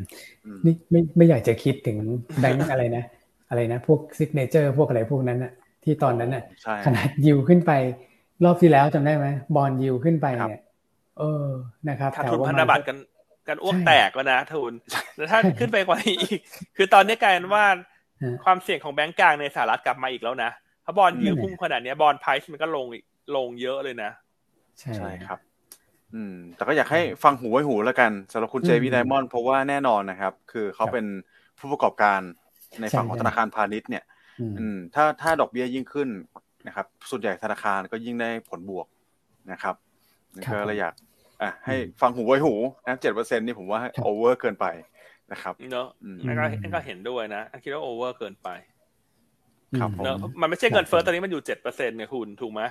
[0.65, 1.97] นี่ไม่ไม่อยากจะคิดถึง
[2.39, 3.03] แบงค์อะไรนะ
[3.49, 5.51] อะไรนะ พวก Signature พวกอะไรพวกนั้นอะ
[5.83, 6.43] ที่ตอนนั้นอะ
[6.85, 7.71] ขนาดยิวขึ้นไป
[8.43, 10.61] รอบที่แล้วจำได้ไหม bond yield ขึ้นไปเนี่ย
[11.19, 11.47] เออ
[11.89, 12.97] นะครับขาดทุนพันธบัตรกัน
[13.47, 14.73] กันอ้วกแตกแล้วนะทุน
[15.15, 16.39] แล้วถ้าขึ้นไปกว่านี้อีก
[16.77, 17.65] คือตอนนี้กลายเป็นว่า
[18.43, 20.51] ความเสี่ยงของแบงก์กลางในสหรัฐกลับมาอีกแล้วนะ
[20.85, 22.85] ถ้า bond yield พุ่งขนาดนี้ bond price มันก็ลง
[23.35, 24.11] ลงเยอะเลยนะ
[24.79, 25.39] ใช่ครับ
[26.13, 31.05] อืม แต่ก็อยากให้ฟังหูไว้หูแล้วกันสำหรับคุณเจมี่ไดมอนด์เพราะว่าแน่นอนนะครับ คือเขาเป็น
[31.59, 32.19] ผู้ประกอบการ
[32.81, 34.03] ในฝั่งของธนาคารพาณิชย์เนี่ย
[34.59, 36.09] อืม ถ้าถ้าดอกเบี้ยยิ่งขึ้น
[36.67, 38.87] นะครับ ส่วนใหญ่ธนาคารก็ยิ่งได้ผลบวก
[39.51, 39.75] นะครับ
[40.61, 40.93] ก็เลยอยาก
[41.41, 42.53] อะให้ฟังหูไว้หู
[42.87, 44.65] นะเจ็ดเปอร์เซ็นนี่ผมว่าโอเวอร์เกินไป
[45.31, 45.87] นะครับเนาะ
[46.27, 48.49] อันก็ก็เห็นด้วยนะคิดว่าโอเวอร์เกินไป
[49.79, 52.61] ครับเนาะมันไม่ใช่เงินเฟ้อตอนนี้มันอยู่เจ็ดเปอร์เซ็นต์เนี่ยคุณถูกไหม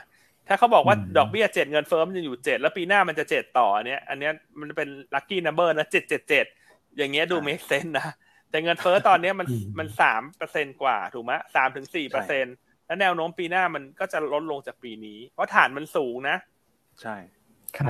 [0.48, 6.46] ถ้าเขาบอกว่าดอกเบี้ยเจ็ดเงินเฟ้อมันจะอยู่เจ็ดแล้วปีหน้ามันจะเจ็ดต่ออันเนี้ย อันเนี้ยมันเป็นลัคกี้นัมเบอร์นะเจ็ดเจ็ดเจ็ด
[6.96, 8.08] อย่างเงี้ยดูไม่เซนนะ
[8.50, 9.46] แต่เงินเฟ้อตอนเนี้ยมัน
[9.78, 12.56] มันสามเปอร์เซ็นกว่าถูกไหมสามถึงสี่เปอร์เซ็นต์
[12.90, 16.36] แล้วแนวโน้มปีหน้ามันก็จะลดลงจากปีนี้ เพราะฐานมันสูงนะ
[17.02, 17.16] ใช่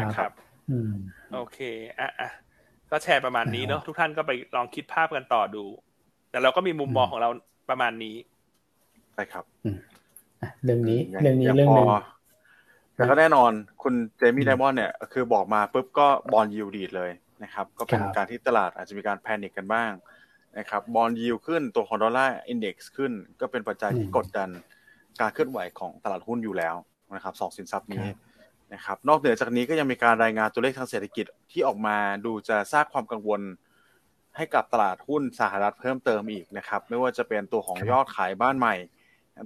[0.01, 0.31] นะครับ
[0.71, 0.93] อืม
[1.33, 1.59] โอเค
[1.99, 2.31] อะอะ
[2.91, 5.65] ก็แชร์ประมาณนี้เนาะทุกท่านก็ไปลองคิดภาพกันต่อดู
[6.31, 7.29] แต่เราก็มีมุมมองของเรา
[7.71, 8.17] ประมาณนี้
[9.15, 9.45] ใช่ครับ
[10.65, 11.89] เรื่องนี้เรื่องนี้เรื่องหนึ่ง
[12.95, 17.11] แต่ก็แน่นอนคุณเจมี่ไดมอนด์เนี่ยคือบอกมาปุ๊บก็ bond yield ดีดเลย
[17.43, 19.93] นะครับ ก็เป็นการที่ตลาดอาจจะมีการ panic กันบ้าง
[20.59, 24.51] นะครับ bond yield ขึ้นตัวของ dollar index ขึ้น ก็เป็นปัจจัยที่กดดัน
[25.21, 26.75] การเคลื่อนไหวของตลาดหุ้นอยู่แล้ว
[27.15, 28.05] นะครับสองสินทรัพย์นี้
[28.75, 33.41] นะครับ นอกเหนือจากนี้ก็ยังมีการรายงานตัวเลขทางเศรษฐกิจที่ออกมาดูจะสร้างความกังวล
[34.37, 38.75] ให้กับตลาดหุ้นสหรัฐเพิ่มเติมอีกนะครับ ไม่ว่าจะเป็นตัวของยอดขายบ้านใหม่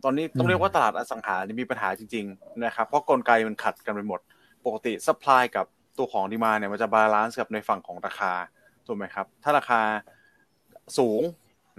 [0.04, 4.20] ตอนนี้ต้องเรียกว่าตลาดอสังหามีปัญหาจริง ๆ นะครับ เพราะกลไกมันขัดกันไปหมด
[4.66, 5.66] ปกติ supply กับ
[5.98, 8.32] ตัวของ demand เนี่ยมันจะ balance กับในฝั่งของราคา
[8.86, 9.80] ถูกไหมครับ ถ้าราคา
[10.98, 11.22] สูง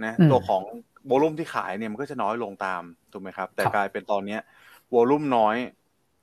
[0.04, 0.62] นะตัวของ
[1.06, 2.82] volume ที่ขายเนี่ยมันก็จะน้อยลงตาม
[3.12, 4.40] ถูกไหมครับ แต่กลายเป็นตอนเนี้ย
[4.94, 5.56] volume น้อย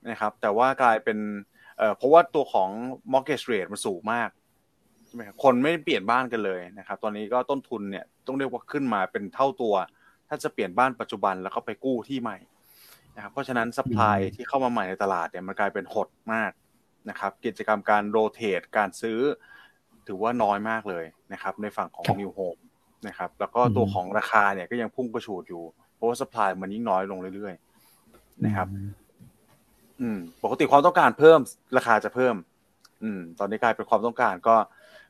[0.09, 1.17] นะครับ แต่ว่ากลายเป็น
[1.77, 2.69] เอ่อเพราะว่าตัวของ
[3.11, 4.29] mortgage rate มันสูงมาก
[5.05, 9.73] ใช่ไหมครับคนไม่เปลี่ยนบ้านกันเลยนะครับ ตอนนี้ก็ต้นทุนเนี่ยต้องเรียกว่าขึ้นมาเป็นเท่าตัว
[10.29, 12.37] ถ้าจะเปลี่ยนบ้านปัจจุบันแล้วก็ไปกู้ที่ใหม่
[13.15, 16.51] นะครับเพราะฉะนั้นสป라이ที่เข้ามาใหม่ในตลาดเนี่ยมันกลายเป็นหดมาก
[17.09, 19.19] นะครับ กิจกรรมการโรเตทการซื้อ
[20.07, 22.61] ถือว่าน้อยมากเลยนะครับ ในฝั่งของ New Home
[23.07, 25.63] นะครับ แล้วก็ตัวของราคาเนี่ยก็ยังพุ่งกระฉูดอยู่
[25.95, 28.67] เพราะว่าสป라이มันยิ่งน้อยลงเรื่อยๆนะครับ
[30.01, 31.39] อืม ปกติความต้องการเพิ่ม
[31.77, 32.35] ราคาจะเพิ่ม
[33.03, 34.55] อืม ตอนนี้กลายเป็นความต้องการก็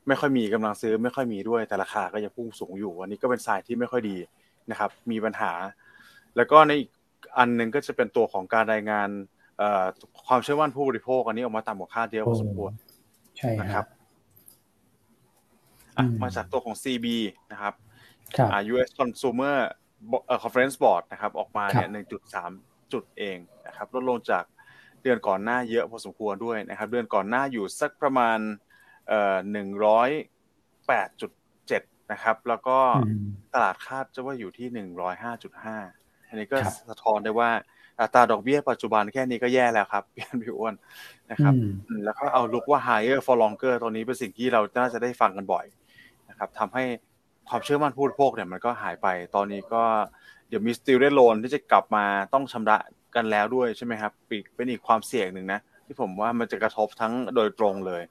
[0.07, 4.17] ไม่ค่อยมีกำลังซื้อ ไม่ค่อยมีด้วยแต่ราคาก็ยังพุ่งสูงอยู่วันนี้ก็เป็นสายที่ไม่ค่อยดี
[4.71, 5.51] นะครับ มีปัญหา
[6.35, 6.89] แล้วก็ในอีก
[7.37, 9.09] อันหนึ่งก็จะเป็นตัวของการรายงาน
[10.27, 12.71] ความเชื่อมั่นผู้บริโภค อันนี้ออกมาต่ำกว่าคาดเดียวพอสมควร
[13.37, 13.85] ใช่นะครับ
[16.23, 17.05] มาจากตัวของ CB
[17.51, 17.73] นะครับ
[18.73, 19.57] US Consumer
[20.43, 22.51] Conference Board นะครับ ออกมาเนี่ยหนึ่งจุดสาม
[22.93, 24.43] จุดเองนะครับ ลดลงจาก
[25.03, 28.39] เดือนก่อนหน้าเยอะพอสมควรด้วยนะครับ เดือนก่อนหน้าอยู่สักประมาณ
[29.07, 30.09] เอ่อหนึ่งร้อย
[30.87, 31.31] แปดจุด
[31.67, 31.81] เจ็ด
[32.11, 32.77] นะครับ แล้วก็
[33.53, 35.77] ตลาดคาดจะว่าอยู่ที่หนึ่งร้อยห้าจุดห้า
[36.27, 36.57] อันนี้ก็
[36.89, 37.49] สะท้อนได้ว่า
[38.01, 40.75] อัตราดอกเบี้ยปัจจุบันแค่นี้ก็แย่แล้วครับพี่อันพี่อ้วน
[41.31, 41.53] นะครับ
[42.05, 45.65] แล้วก็เอาลุกว่า higher for longer ตอนนี้เป็นสิ่งที่เราน่าจะได้ฟังกันบ่อย
[46.29, 46.83] นะครับทำให้
[47.49, 49.83] ความเชื่อมั่นผู้บริโภคเนี่ยมันก็หายไป ตอนนี้ก็
[50.49, 52.77] เดี๋ยวมี student loan ที่จะกลับมาต้องชำระ
[53.15, 58.03] กันแล้วด้วยใช่ไหมครับปีกเป็นอีกความเสี่ยงหนึ่งนะที่ผมว่ามันจะกระทบทั้งโดยตรงเลย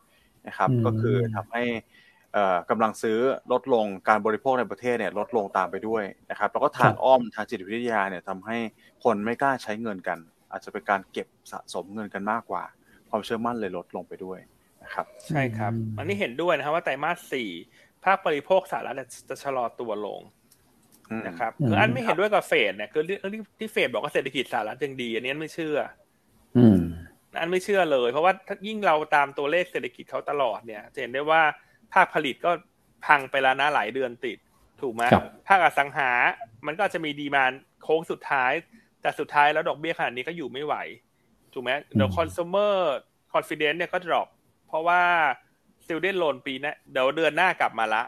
[0.46, 1.64] นะครับ ก็คือทำให้
[2.70, 3.18] กำลังซื้อ
[3.52, 8.56] ลดลงการบริโภคในประเทศเนี่ยลดลงตามไปด้วยนะครับแล้วก็ทางอ้อมทางจิตวิทยาเนี่ยทำให้
[9.04, 10.18] คนไม่กล้าใช้เงินกัน
[10.50, 12.62] อาจจะเป็นการเก็บสะสมเงินกันมากกว่า
[13.10, 14.38] ความเชื่อมั่นเลยลดลงไปด้วย
[14.82, 17.48] นะครับ ใช่ครับ อันนี้เห็นด้วยนะครับว่าไตรมาสสี่
[18.04, 18.96] ภาคบริโภคสหรัฐ
[19.28, 20.20] จะชะลอตัวลง
[21.26, 25.78] นะครับคืออันไม่เห็นด้วยกับเฟดเนี่ยคือเรื่องที่เฟดบอกว่าเศรษฐกิจสหรัฐยังดี อันนี้ไม่เชื่อ
[26.56, 26.78] อืม
[27.40, 31.42] อันไม่เชื่อเลย เพราะว่าถ้ายิ่งเราตามตัวเลขเศรษฐกิจเขาตลอดเนี่ยจะเห็นได้ว่า
[31.94, 32.50] ภาคผลิตก็
[33.06, 34.38] พังไปแล้วนะหลายเดือนติด
[34.80, 35.02] ถูกไหม
[35.48, 36.10] ภาคอสังหา
[36.66, 38.52] มันก็จะมีดีมานโค้งสุดท้าย
[39.02, 40.74] แต่สุดท้ายแล้วดอกเบี้ยขนาดนี้ก็อยู่ไม่ไหว
[41.52, 42.76] ถูกไหมเดี๋ยวคอน sumer
[43.32, 44.28] confidence เนี่ยก็ drop
[44.66, 45.02] เพราะว่า
[45.84, 48.02] student loan ปีนี้เดี๋ยวเดือนหน้ากลับมาละ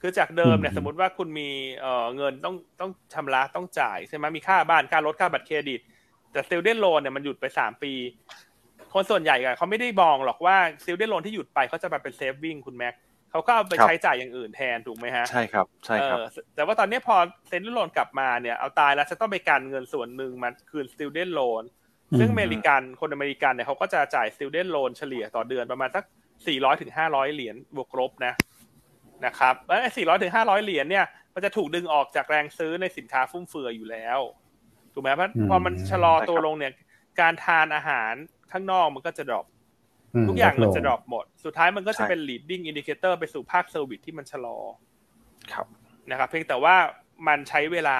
[0.00, 1.48] คือจากเดิมเนี่ยสมมติว่าคุณมี
[1.80, 5.80] เอ่อเงินต้องต้องชำระต้องจ่ายใช่ไหมมีค่าบ้านค่ารถค่าบัตรเครดิต
[6.32, 7.92] แต่ student loan เนี่ยมันหยุดไปสามปี
[8.94, 12.94] คนส่วนใหญ่เขาไม่ได้มองหรอกว่า student loan ที่หยุดไปเขาจะมาเป็น saving คุณแม็ก
[13.30, 16.18] เขาก็เอาไปใช้จ่ายอย่างอื่นแทนถูกไหมฮะใช่ครับใช่ครับ
[16.54, 17.16] แต่ว่าตอนนี้พอ
[17.48, 21.64] student loan กลับมาเนี่ยเอาตายแล้วจะต้องไปการเงินส่วนหนึ่งมาคืน student loan
[22.18, 26.04] ซึ่งอเมริกันคนอเมริกันเนี่ยเขาก็จะจ่าย student loan เฉลี่ยต่อเดือนประมาณสัก
[26.46, 28.34] สี่ร้อยถึงห้าร้อยเหรียญบวกลบนะ
[29.26, 34.20] นะครับแล้วไอ้สี่ร้อยถึงห้าร้อยเหรียญเนี่ยมันจะถูกดึงออกจากแรงซื้อในสินค้าฟุ่มเฟือยอยู่แล้ว
[34.92, 36.72] ถูกไหมเพราะพอมันชะลอตัวลงเนี่ย
[37.20, 38.12] การทานอาหาร
[38.52, 39.46] ข้างนอกมันก็จะ drop
[40.28, 44.58] ทุกอย่างมันจะดรอปหมด สุดท้ายมันก็จะเป็น leading indicator ไปสู่ภาค service ที่มันชะลอ
[45.52, 45.66] ครับ
[46.10, 46.74] นะครับ เพียงแต่ว่า
[47.28, 47.98] มันใช้เวลา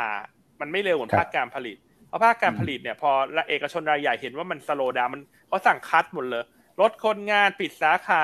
[0.60, 1.76] มันไม่เร็วเหมือนภาคการผลิต
[2.08, 3.10] เพราะภาคการผลิตเนี่ยพอ
[3.48, 6.44] เอกชนรายใหญ่เห็นว่ามัน slow down มันเขาสั่ง cut หมดเลย
[6.80, 8.22] ลดคนงานปิดสาขา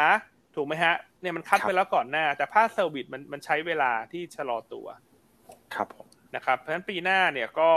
[0.54, 4.86] ถูกไหมฮะ เนี่ยมัน cut ไปแล้วก่อนหน้า แต่ภาค service มันมันใช้เวลาที่ชะลอตัว
[5.74, 7.70] ครับผมนะครับ เพราะฉะนั้นปีหน้าเนี่ยก็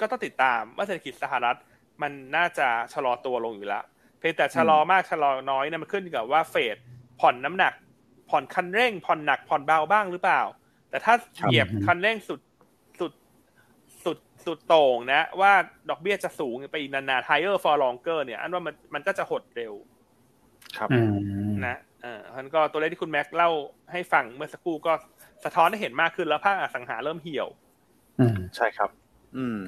[0.00, 1.58] ก็ต้องติดตามว่าเศรษฐกิจสหรัฐ
[2.02, 3.84] มันน่าจะชะลอตัวลงอยู่แล้ว
[4.18, 6.76] เพียงแต่ชะลอมากชะลอน้อยเนี่ยมันขึ้นกับว่าเฟด
[7.20, 7.72] ผ่อนน้ำหนัก
[8.30, 10.40] ผ่อนคันเร่ง ผ่อนหนักผ่อนเบาบ้างหรือเปล่า
[10.90, 12.51] แต่ถ้าเหยียบคันเร่งสุดสุด
[14.04, 15.52] สุดสุดโต่งนะ ว่า
[15.90, 19.72] ดอกเบี้ยจะสูงไปอีกนานๆ higher for longer เนี่ย อันว่ามันมันก็จะหดเร็ว
[20.76, 20.88] ครับ
[21.66, 23.50] นะเออท่านก็ตัวเลขที่คุณแม็กเล่า
[23.92, 24.92] ให้ฟังเมื่อสักครู่ก็
[25.44, 27.48] สะท้อนให้เห็นมากขึ้นแล้วภาคอสังหาเริ่มเหี่ยว
[28.20, 28.90] อืมใช่ครับ
[29.36, 29.58] อืม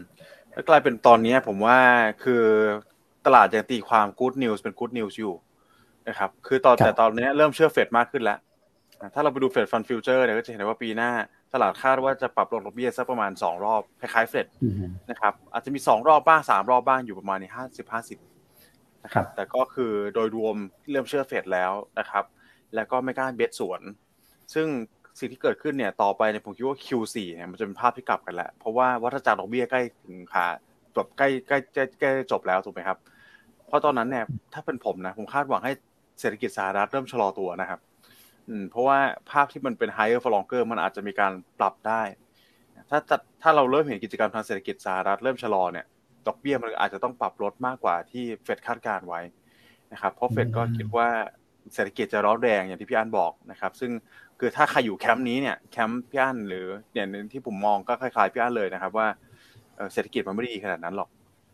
[0.53, 1.79] แล้วกลายเป็นตอนนี้ผมว่า
[2.23, 2.45] คือ
[3.27, 5.35] ตลาดยังตีความ good news เป็น good news อยู่
[6.09, 8.39] นะครับ คือตอนแต่ตอนนี้เริ่มเชื่อเฟดมากขึ้นแล้ว
[9.15, 11.11] ถ้าเราไปดู Fed Fund Futures เนี่ยก็จะเห็นว่าปีหน้า
[11.53, 14.47] ตลาดคาดว่าจะปรับลดดอกเบี้ยสักประมาณสองรอบ คล้ายๆเฟด
[15.11, 18.19] นะครับอาจจะมีสองรอบบ้างสามรอบบ้างอยู่ประมาณนี้ห้าสิบห้าสิบ
[19.05, 20.57] นะครับแต่ก็คือโดยรวม
[20.91, 22.25] เริ่มเชื่อเฟดแล้วนะครับ
[22.75, 23.81] แล้วก็ไม่กล้าเบสสวน
[24.55, 24.67] ซึ่ง
[25.19, 30.47] สิ่งที่เกิดขึ้นเนี่ยต่อไปในผมคิดว่า Q4 เนี่ยมันจะเป็นภาพที่กลับกันแล้วเพราะว่าวัฏจักรดอกเบี้ยใกล้ถึงขา
[30.95, 31.59] แบบใกล้ใกล้
[32.01, 32.99] ใกล้จบแล้วถูกไหมครับ
[33.67, 35.73] เพราะตอนนั้นเนี่ยถ้าเป็นผมนะผมคาดหวังให้
[36.21, 37.81] เศรษฐกิจสหรัฐเริ่มชะลอตัวนะครับ
[38.49, 38.99] อืมเพราะว่า
[39.31, 42.03] ภาพที่มันเป็น higher for longer มันอาจจะมีการปรับได้
[42.91, 42.99] ถ้า
[43.43, 45.87] ถ้าเราเริ่มเห็นกิจกรรมทางเศรษฐกิจสหรัฐเริ่มชะลอเนี่ย
[46.27, 49.21] ดอกเบี้ยมันอาจจะต้องปรับลดมากกว่าที่เฟดคาดการณ์ไว้
[49.93, 51.09] นะครับ เพราะเฟดก็คิดว่า
[51.75, 53.91] เศรษฐกิจจะร้อนแรงอย่างที่พี่อันบอกนะครับ ซึ่ง
[54.41, 59.09] คือถ้าใครอยู่แคมป์นี้เนี่ยแคมป์พี่อันหรือเนี่ยที่ผมมองก็คล้ายๆพี่อันเลยนะครับ ว่า
[59.93, 61.11] เศรษฐกิจมันไม่ดีขนาดนั้นหรอก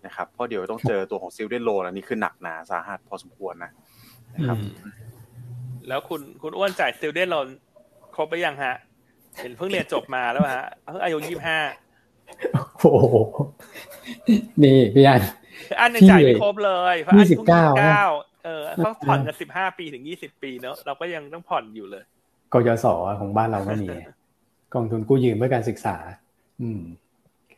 [0.06, 3.70] นะครับเพราะเดี๋ยวต้องเจอตัวของ student loan อันนี้คือหนักหนาสาหัสพอสมควรนะ
[4.34, 4.56] นะครับ
[5.90, 7.36] แล้วคุณคุณอ้วนจ่ายซิลเดนโล
[8.14, 8.74] ครบไปยังฮะ
[9.40, 11.58] เห็นเพิ่งเรียนจบมาแล้วฮะเพิ่งอายุยี่ห้า
[12.80, 13.16] โอ้โห
[14.62, 15.20] นี่พี่อัน
[15.80, 17.66] อันยังจ่ายไม่ครบเลยเพราะอันเพิ่งยี่สิบเก้า
[18.44, 22.02] เออเขาผ่อนกันสิบห้าปีถึงยี่สิบปีเนอะเราก็ยังต้องผ่อนอยู่เลย
[22.52, 22.86] กยศ
[23.20, 23.88] ของบ้านเราก็มี
[24.74, 25.96] กองทุนกู้ยืมเพื่อการศึกษา
[26.62, 26.80] อืม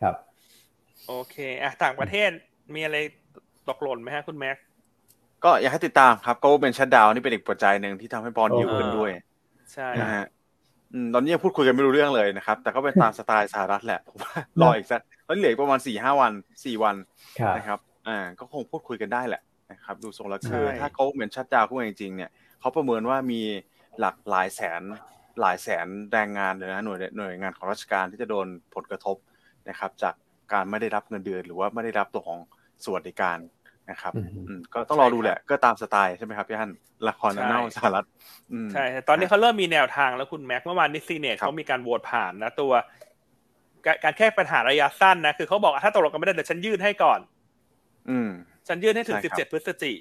[0.01, 0.15] ครับ
[1.07, 2.31] โอเค อะ ต่างประเทศ
[2.75, 2.97] มีอะไร
[3.69, 4.57] ตกหล่นไหมฮะคุณแม็ก
[5.45, 9.11] ก็อยากให้ติดตามครับ ก็เป็นชัดดาวนี่เป็นอีกปัจจัยหนึ่งที่ทำให้บอลยิวขึ้นด้วย
[9.73, 10.27] ใช่นะฮะ
[11.15, 16.33] ตอนนี้ยังพูดคุยกันไม่รู้เรื่องเลยนะครับ แต่ก็เป็นตามสไตล์สหรัฐแหละผมว่ารออีกสักตอนเหลือประมาณสี่ห้าวัน
[16.65, 16.97] สี่วัน
[17.57, 17.79] นะครับ
[18.09, 22.31] อ่า ก็คงพูดคุยกันได้แหละนะครับ ดูทรงแล้วคือถ้าเขาเหมือนชัดดาวขึ้นจริงๆเนี่ย
[22.61, 23.41] เขาประเมินว่ามี
[23.99, 24.83] หลักหลายแสน
[25.41, 29.17] หลายแสนแรงงานเลยนะหน่วยหน่วยงานของราชการที่จะโดนผลกระทบ
[29.69, 30.15] นะครับ จาก
[30.53, 32.41] การไม่ได้รับเงินเดือน หรือว่าไม่ได้รับตัวของ
[32.85, 33.39] สวัสดิการ
[33.91, 34.13] นะครับ
[34.75, 36.73] ก็ต้องรอดูแหละ ก็ตามสไตล์ใช่ไหมครับพี่ฮัน
[37.09, 38.07] ละครเน่าสหรัฐ
[38.73, 42.73] ใช่ตอนนี้เขาเริ่มมีแนวทางแล้วคุณแม็กเมื่อวานนี้ซีเนตเขามีการโหวตผ่านนะตัว
[44.05, 47.21] การแก้ปัญหาระยะสั้นนะคือเขาบอกถ้าตกลงกันไม่ได้เดี๋ยวฉันยื่นให้ก่อน
[48.11, 48.31] อืม
[48.69, 49.93] ฉันยื่นให้ถึงสิบเจ็ดพฤศจิ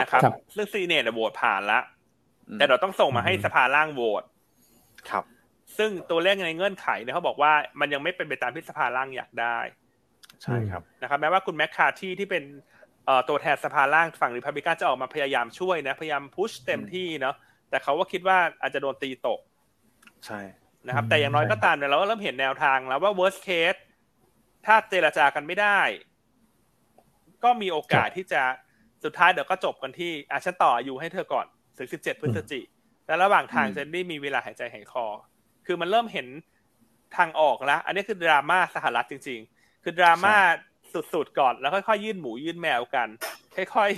[0.00, 0.22] นะครับ
[0.54, 1.82] ซึ่งซีเนตโหวตผ่านแล้ว
[2.54, 4.22] แต่เราต้องส่งมาให้สภาล่างโหวต
[5.10, 5.24] ครับ
[5.78, 9.58] ซึ่งตัวเลขในเงื่อนไขเนี่ยเขาบอกว่ามันยังไม่เป็นไปตามที่สภาล่างอยากได้
[10.42, 12.44] ใช่ครับนะครับแม้ว่าคุณแมคคาที่ที่เป็น
[13.28, 17.34] ตัวแทนสภาล่างฝั่งริพับลิกันจะออกมาพยายามช่วยนะ พยายามพุชเต็มที่เนาะ
[17.70, 19.40] แต่เขาว่าคิดว่าอาจจะโดนตีตก
[20.26, 20.40] ใช่
[20.86, 23.80] นะครับ แต่อย่างน้อยก็ตามเนี่ยเราก็เริ่มเห็นแนวทางแล้วว่า worst case
[24.66, 25.80] ถ้าเจรจากันไม่ได้
[27.44, 28.42] ก็มีโอกาสที่จะ
[29.04, 31.46] สุดท้ายเดี๋ยวก็จบกันที่อาฉันต่ออายุให้เธอก่อน
[31.78, 32.60] ถึงสิบเจ็ดพฤศจิ
[33.06, 35.06] และระหว่างทางจะได้มีเวลาหายใจหายคอ
[35.66, 36.26] คือมันเริ่มเห็น
[37.16, 40.36] ทางออกแล้ว อันนี้คือดราม่าสหรัฐจริง ๆ คือดราม่า
[41.14, 43.08] สุดๆก่อนแล้วค่อยๆยื่นหมูยื่นแมวกัน
[43.56, 43.90] ค่อย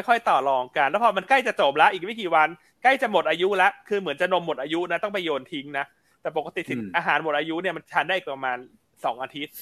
[0.00, 2.48] ๆค่อยๆต่อรองกัน แล้วพอมันใกล้จะจบแล้ว อีกไม่กี่วัน
[2.82, 5.84] ใกล้จะหมดอายุแล้วคือเหมือนจะนมหมดอายุนะต้องไปโยนทิ้งนะ
[6.22, 8.58] แต่ปกติสินอาหารหมดอายุเนี่ยมันทานได้ประมาณ
[9.04, 9.54] สองอาทิตย์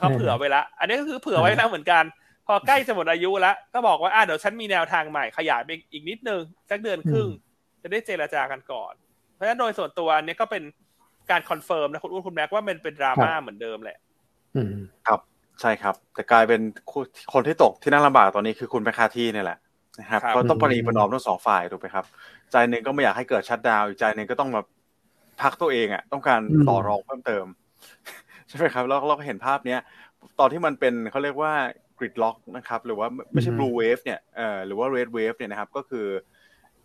[0.00, 2.04] เขาเผื่อไว้แล้วอันนี้ก็คือเผื่อไว้แล้วเหมือนกัน
[2.46, 7.28] พอใกล้จะหมดอายุแล้วก็บอกว่าอ่าเดี๋ยวฉันมีแนวทางใหม่ขยายไปอีกนิดนึงสักเดือนครึ่ง
[7.82, 8.92] จะได้เจรจากันก่อน
[9.34, 10.62] เพราะฉะนั้นโดยส่วนตัวอันนี้ก็เป็น
[11.30, 13.98] การ confirm นะคุณอุ้นคุณแม็กว่ามันเป็นดราม่าเหมือนเดิมแหละ
[15.08, 15.20] ครับ
[15.60, 16.60] ใช่ครับ แต่กลายเป็น
[17.32, 19.58] คนที่ตกที่นั่งลำบากตอนนี้คือคุณแมคคาร์ธีนี่แหละ
[20.00, 22.04] นะครับก็ต้องประนีประนอมทั้งสองฝ่ายถูกไหมครับ
[22.50, 24.62] ใจหนึ่งก็ไม่อยากให้เกิด shutdown อีกใจหนึ่งก็ต้องมา
[25.42, 27.44] พรรคตัวเองอะ ต้องการต่อรองเพิ่มเติม
[28.48, 29.80] ใช่ไหมครับแล้วเราก็เห็นภาพเนี้ย
[30.38, 31.52] ตอนที่มันเป็นเขาเรียกว่า
[31.98, 36.06] gridlock นะครับ หรือว่าไม่ใช่ blue wave เนี่ยเอ่อหรือว่า red wave เนี่ยนะครับ ก็คือ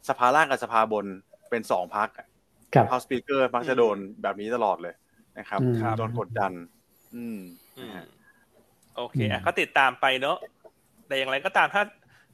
[0.09, 1.05] สภาล่างกับสภาบน
[1.49, 4.93] เป็นสองพรรค House Speaker มักจะโดนแบบนี้ตลอดเลย
[5.39, 5.59] นะครับ
[5.97, 6.51] โดนกดดัน
[7.15, 7.41] อืม
[8.95, 10.37] โอเคอะก็ติดตามไปเนอะ
[11.07, 11.83] แต่อย่างไรก็ตามถ้า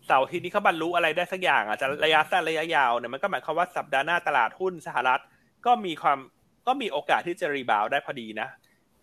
[0.07, 5.21] เสาร์อาทิตย์นี้เขาบรรลุอะไรได้สักอย่างอาจจะระยะสั้นระยะยาวเนี่ยมันก็หมายความว่าสัปดาห์หน้าตลาดหุ้นสหรัฐ
[5.65, 6.17] ก็มีความ
[6.67, 8.47] ก็มีโอกาสที่จะ rebound ได้พอดีนะ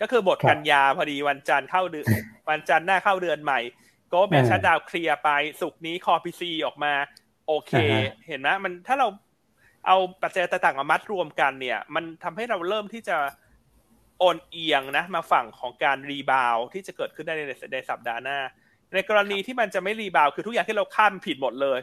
[0.01, 2.07] ก็คือหมดกันยาพอดีวันจันทร์เข้าเดือน
[2.51, 3.61] วันจันทร์หน้าเข้าเดือนใหม่
[4.09, 6.93] government shutdown เคลียร์ไปศุกร์นี้ Core PCE ออกมา
[7.47, 7.73] โอเค
[8.29, 9.09] เห็นไหมมันถ้าเรา
[9.87, 13.16] เอาปัจจัยต่างๆมามัดรวมกันเนี่ย มันทำให้เราเริ่มที่จะ
[14.21, 17.43] โอนเอียงนะมาฝั่งของการ rebound ที่จะเกิดขึ้นได้ใน
[17.75, 18.39] ในสัปดาห์หน้า
[18.95, 21.79] ในกรณีที่มันจะไม่ rebound คือทุกอย่างที่เราคาดผิดหมดเลย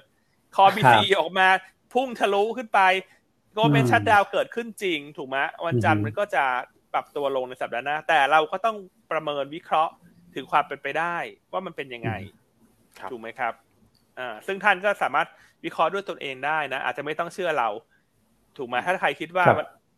[0.56, 1.48] Core PCE ออกมา
[1.94, 2.80] พุ่งทะลุขึ้นไป
[3.54, 6.44] government shutdown เกิดขึ้นจริง ถูกไหมวันจันทร์มันก็จะ
[6.94, 8.76] ปรับตัวลงในสัปดาห์หน้า แต่เราก็ต้อง
[9.12, 9.94] ประเมินวิเคราะห์
[10.36, 11.16] ถึงความเป็นไปได้
[11.52, 12.12] ว่ามันเป็นยังไง
[13.12, 13.54] ถูกไหมครับ
[14.20, 15.28] อ่าซึ่งท่านก็สามารถ
[15.66, 17.70] วิเคราะห์ด้วยตนเองได้นะอาจจะไม่ต้องเชื่อเรา
[18.58, 19.46] ถูกไหมถ้าใครคิดว่า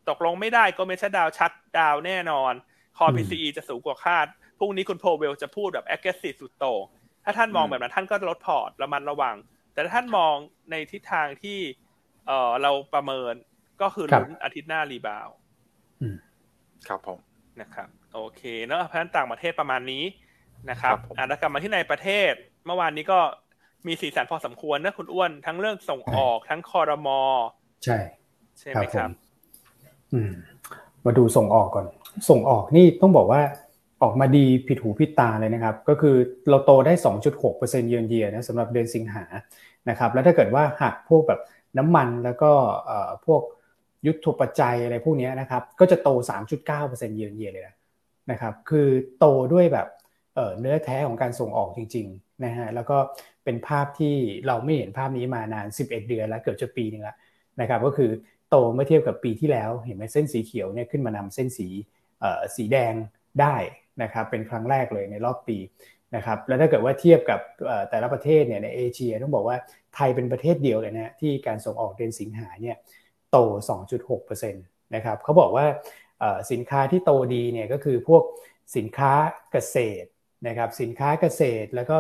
[0.10, 2.54] ตกลงไม่ได้ government shutdown แน่นอน
[2.98, 4.28] Core PCE จะสูงกว่าคาด
[4.60, 6.82] พรุ่งนี้คุณโพเวลจะพูดแบบ aggressive สุดโต่ง
[7.24, 9.36] ถ้าท่านมองแบบนั้นท่านก็ลด port ระมัดระวัง
[9.74, 10.36] แต่ถ้าท่านมอง
[10.72, 11.60] ในทิศทางที่
[12.28, 13.34] เออเราประเมิน
[13.82, 15.30] ก็คือลุ้นอาทิตย์หน้า rebound
[16.88, 17.20] ครับผม
[17.62, 20.04] นะครับ โอเคเนาะเพราะฉะนั้นต่างประเทศประมาณนี้
[20.70, 22.32] นะครับอ่าแล้วกลับมาที่ในประเทศ
[22.66, 23.20] เมื่อวานนี้ก็
[23.88, 27.20] มีสีสันพอสมควรนะคุณอ้วน ทั้งเรื่องส่งออกทั้งคอรมอ
[27.84, 27.98] ใช่
[28.60, 29.29] ใช่ไหมครับอื
[31.06, 31.86] มาดูส่งออกก่อน
[32.30, 33.42] ส่งออกนี่ต้องบอกว่า
[34.04, 36.16] ออกมาดีผิดหูผิดตาเลยนะครับ ก็คือ
[36.50, 36.94] เราโตได้
[37.42, 39.24] 2.6%เยือนเยียนะสำหรับเดือนสิงหา
[39.90, 41.42] นะครับ แล้วถ้าเกิดว่าหักพวกแบบ
[41.78, 42.52] น้ำมันแล้วก็
[43.26, 43.42] พวก
[44.06, 46.10] ยุทธปัจจัยอะไรพวกนี้นะครับ ก็จะโต
[46.60, 47.66] 3.9%เยือนเยียเลย
[48.32, 48.88] นะครับ คือ
[49.20, 49.88] โตด้วยแบบ
[50.60, 52.98] เนื้อแท้ของการส่งออกจริงๆนะฮะ แล้วก็
[53.44, 54.16] เป็นภาพที่
[54.48, 57.16] เราไม่เห็นภาพนี้มานาน 11 เดือนแล้วเกือบจะปีนึงแล้ว
[57.62, 58.10] นะครับ ก็คือ
[58.50, 61.68] โตเมื่อเทียบกับปีที่แล้ว เห็นไหมเส้นสีเขียวเนี่ยขึ้นมานำเส้นสี
[62.56, 62.94] สีแดง
[63.42, 63.56] ได้
[64.04, 65.58] นะครับเป็นครั้งแรกเลยในรอบปี
[66.16, 67.40] นะครับแล้วถ้าเกิดว่าเทียบกับ
[67.90, 69.58] แต่ละประเทศเนี่ยในเอเชียต้องบอกว่า
[69.96, 72.78] ไทยเป็นประเทศเดียวเลยนะที่การส่งออกเดือนสิงหาเนี่ย
[73.32, 73.38] โต
[73.96, 75.66] 2.6%นะครับเขาบอกว่า
[76.52, 78.24] สินค้าที่โตดีเนี่ยก็คือพวก
[78.78, 79.12] สินค้า
[79.52, 80.10] เกษตร
[80.48, 81.96] นะครับสินค้าเกษตรแล้วก็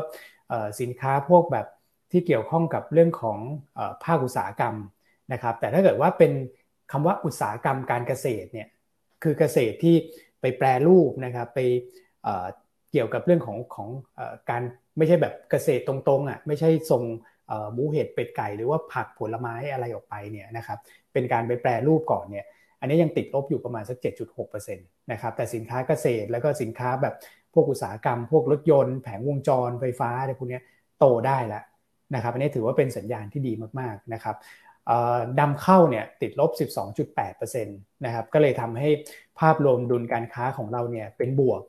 [0.82, 1.68] สินค้าพวกแบบ
[2.12, 3.39] ที่เกี่ยวข้องกับเรื่องของ
[4.04, 4.76] ภาคอุตสาหกรรม
[5.34, 6.32] นะครับแต่ถ้าเกิดว่าเป็น
[6.92, 8.68] คำว่าอุตสาหกรรมการเกษตรเนี่ย
[9.24, 9.96] คือเกษตรที่
[10.42, 11.60] ไปแปรรูปนะครับไป
[12.92, 13.90] เกี่ยวกับเรื่องของของ
[14.50, 14.62] การ
[14.98, 17.04] ไม่ใช่แบบเกษตรตรงๆอะไม่ใช่ส่ง
[17.74, 20.80] หมูเห็ดเป็ดไก่ หรือว่าผักผลไม้อะไรออกไปเนี่ยนะครับ
[21.14, 22.46] เป็นการไปแปรรูปก่อนเนี่ย
[22.80, 23.98] อันนี้ยังติดลบอยู่ประมาณสัก
[24.44, 27.16] 7.6%นะครับแต่สินค้าเกษตรแล้วก็สินค้าแบบ
[27.54, 30.60] พวกอุตสาหกรรม พวกรถยนต์แผงวงจรไฟฟ้าอะไรพวกนี้
[31.00, 31.64] โตได้แล้ว
[32.16, 34.36] นะครับอันนี้ถือว่าเป็นสัญญาณที่ดีมากๆนะครับ
[35.40, 36.52] นำเข้าเนี่ยติดลบ
[37.08, 38.90] 12.8%นะครับก็เลยทำให้
[39.40, 41.64] ภาพรวมดุลการค้าของเราเนี่ยเป็นบวก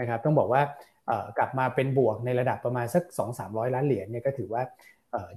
[0.00, 0.62] นะครับต้องบอกว่า
[1.38, 3.02] กลับมาเป็นบวกในระดับประมาณสัก
[3.38, 4.62] 2-300 ล้านเหรียญเนี่ยก็ถือว่า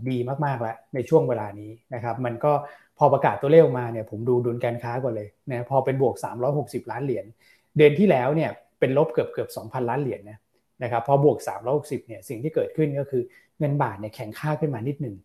[0.09, 2.51] ดีมากๆแล้วในช่วงเวลานี้นะครับมันก็
[2.97, 6.15] พอประกาศตัวเลขมาเนี่ยผมดูดุลการค้าก่อนเลยนะพอเป็นบวก
[6.53, 7.25] 360 ล้านเหรียญ
[7.77, 10.39] เดือนที่แล้วเนี่ยเป็นลบเกือบเกือบ2,000 ล้านเหรียญนะ
[10.83, 11.37] นะครับพอบวก
[11.73, 13.23] 360เนี่ยสิ่งที่เกิดขึ้นก็คือ
[13.59, 15.15] เงินบาทเนี่ยแข็งค่าขึ้นมานิดหนึ่ง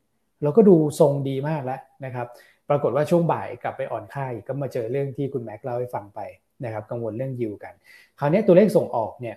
[0.43, 2.26] เราก็ดูทรงดีมากแล้วนะครับ
[2.68, 6.20] ปรากฏว่าช่วงบ่ายกลับไปอ่อนค่าก็มาเจอเรื่องที่คุณแม็กเล่าให้ฟังไป
[6.64, 7.74] นะครับกังวลเรื่องยิวกัน
[8.18, 9.37] คราวนี้ตัวเลขส่งออกเนี่ย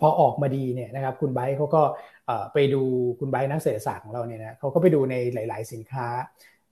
[0.00, 1.82] พอออกมาดีเนี่ยนะครับคุณไบค์เขาก็
[2.52, 2.82] ไปดู
[3.18, 6.08] คุณไบค์นักเศรษฐศาสตร์ของเราเนี่ยนะเขาก็ไปดูในหลาย ๆ สินค้า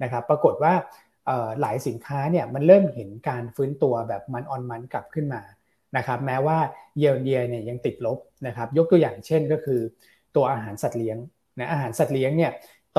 [0.03, 0.73] นะครับปรากฏว่า
[1.61, 5.43] หลายสินค้าเนี่ยมันเริ่มเห็นการฟื้นตัวแบบมันออนมันกลับขึ้นมา
[5.97, 6.59] นะครับแม้ว่า
[6.99, 9.81] เยียร์เยียเนี่ยยังติดลบนะครับยกตัวอย่างเช่นก็คือ
[10.37, 11.17] ตัวอาหารสัตว์เลี้ยง
[11.59, 12.51] นะอาหารสัตว์เลี้ยงเนี่ย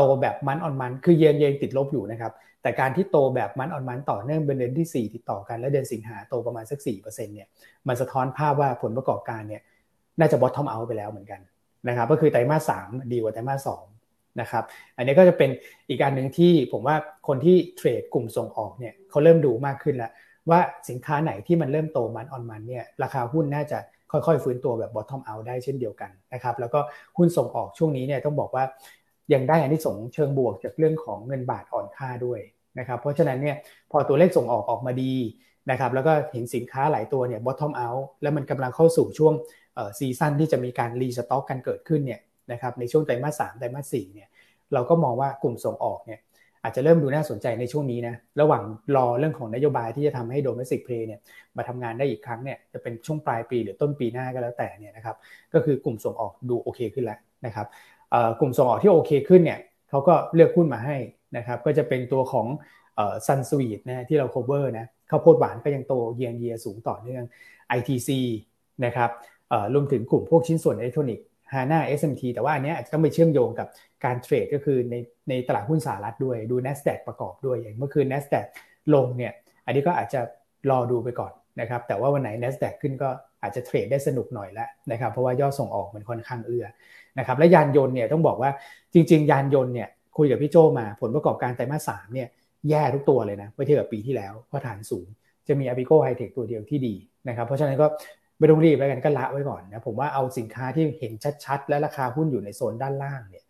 [0.02, 7.48] โตแบบมันออนมันคือเยียร์เยียติดลบอยู่นะครับ แต่การที่โตแบบมันออนมันต่อเนื่องเป็นเดือนที่ 4 ติดต่อกัน และเดือนสิงหาโตประมาณสัก4%เนี่ย
[7.88, 9.62] มันสะท้อนภาพว่าผลประกอบการเนี่ย
[10.20, 11.42] น่าจะบอททอมเอาไปแล้วเหมือนกัน
[11.88, 13.84] นะครับก็คือไตรมาสสามดีกว่าไตรมาสสอง
[14.42, 14.64] นะครับ
[14.98, 15.50] อันนี้ก็จะเป็น
[15.90, 16.96] อีกการหนึ่งที่ผมว่า
[17.28, 20.12] คนที่เทรดกลุ่มส่งออกเนี่ยเขาเริ่มดูมากขึ้นแล้ว
[20.50, 23.80] ว่าสินค้าไหนที่มันเริ่มโตมันออนมันเนี่ยราคาหุ้นน่าจะ
[24.12, 26.80] ค่อยๆ ฟื้นตัวแบบ bottom out ได้เช่นเดียวกันนะครับแล้วก็
[27.18, 28.64] หุ้นส่งออกช่วงนี้เนี่ยต้องบอกว่า
[29.34, 32.40] ยังได้อันที่ส่งเชิงบวกจากเรื่องของเงินบาทอ่อนค่าด้วย
[32.80, 33.56] นะครับเพราะฉะนั้นเนี่ย
[33.92, 35.14] พอตัวเลขส่งออกออกมาดี
[35.72, 39.34] นะครับแล้วก็เห็นสินค้าหลายตัวเนี่ย bottom out แล้วมันกำลังเข้าสู่ช่วง
[40.00, 42.20] season ที่จะมีการ restock กันเกิดขึ้นเนี่ย
[42.52, 44.30] นะครับในช่วงไตรมาสสามไตรมาสสี่เนี่ย
[44.74, 46.20] เราก็มองว่ากลุ่มส่งออกเนี่ย
[46.64, 48.64] อาจจะเริ่มดูน่าสนใจในช่วงนี้นะระหว่าง
[48.96, 51.20] รอเรื่องของนโยบายที่จะทำให้ domestic play เนี่ย
[51.58, 55.16] มาทำงานได้อีกครั้งเนี่ยจะเป็นช่วงปลายปีหรือต้นปีหน้าก็แล้วแต่เนี่ยนะครับ
[55.54, 57.68] ก็คือกลุ่มส่งออกดูโอเคขึ้นแล้วนะครับ
[58.40, 60.98] กลุ่มส่งออกที่โอเคขึ้นเนี่ยเขาก็เลือกหุ้นมาให้
[61.38, 62.48] นะครับก็จะเป็นตัวของ
[63.28, 67.24] ซันสวีทนะที่เรา cover นะข้าวโพดหวานก็ยังโตเยียงเยียสูงต่อเนื่อง
[67.78, 68.10] ITC
[68.86, 69.10] นะครับ
[69.74, 73.68] รวมถึงกลุ่มพวกชิ้นส่วนอิเล็กทรอนิกส์ฮาน่า SMT แต่ว่าอันนี้อาจจะต้องไปเชื่อมโยงกับ
[74.06, 74.96] การเทรดก็คือใน
[75.30, 78.46] ในตลาดหุ้นสหรัฐด้วยดู NASDAQ ประกอบด้วยอย่างเมื่อคืน NASDAQ
[78.94, 79.34] ลงเนี่ย
[79.66, 80.22] อันนี้ก็อาจจะ
[80.70, 81.32] รอดูไปก่อน
[81.62, 83.10] นะครับแต่ว่าวันไหน NASDAQ ขึ้นก็
[83.42, 86.66] อาจจะเทรดได้สนุกหน่อยแล้วนะครับเพราะว่ายอดส่งออกมันค่อนข้างเอื้อ
[87.20, 88.52] นะครับและยานยนต์เนี่ยต้องบอกว่า
[88.94, 92.28] จริง ๆ ยานยนต์เนี่ยคุยกับพี่โจมาผลประกอบการไตรมาสสามเนี่ย
[92.70, 95.08] แย่ทุกตัวเลยนะเมื่อเทียบกับปีที่แล้วเพราะฐานสูง
[95.48, 96.96] จะมี a p i c o High Tech ตัวเดียวที่ดี
[97.30, 97.86] นะครับเพราะฉะนั้นก็
[98.40, 101.14] ไม่ต้องรีบแล้วกันก็ละไว้ก่อนนะผมว่าเอาสินค้าที่เห็น
[101.46, 103.44] ชัดๆ และราคาหุ้นอยู่ในโซนด้านล่างเนี่ย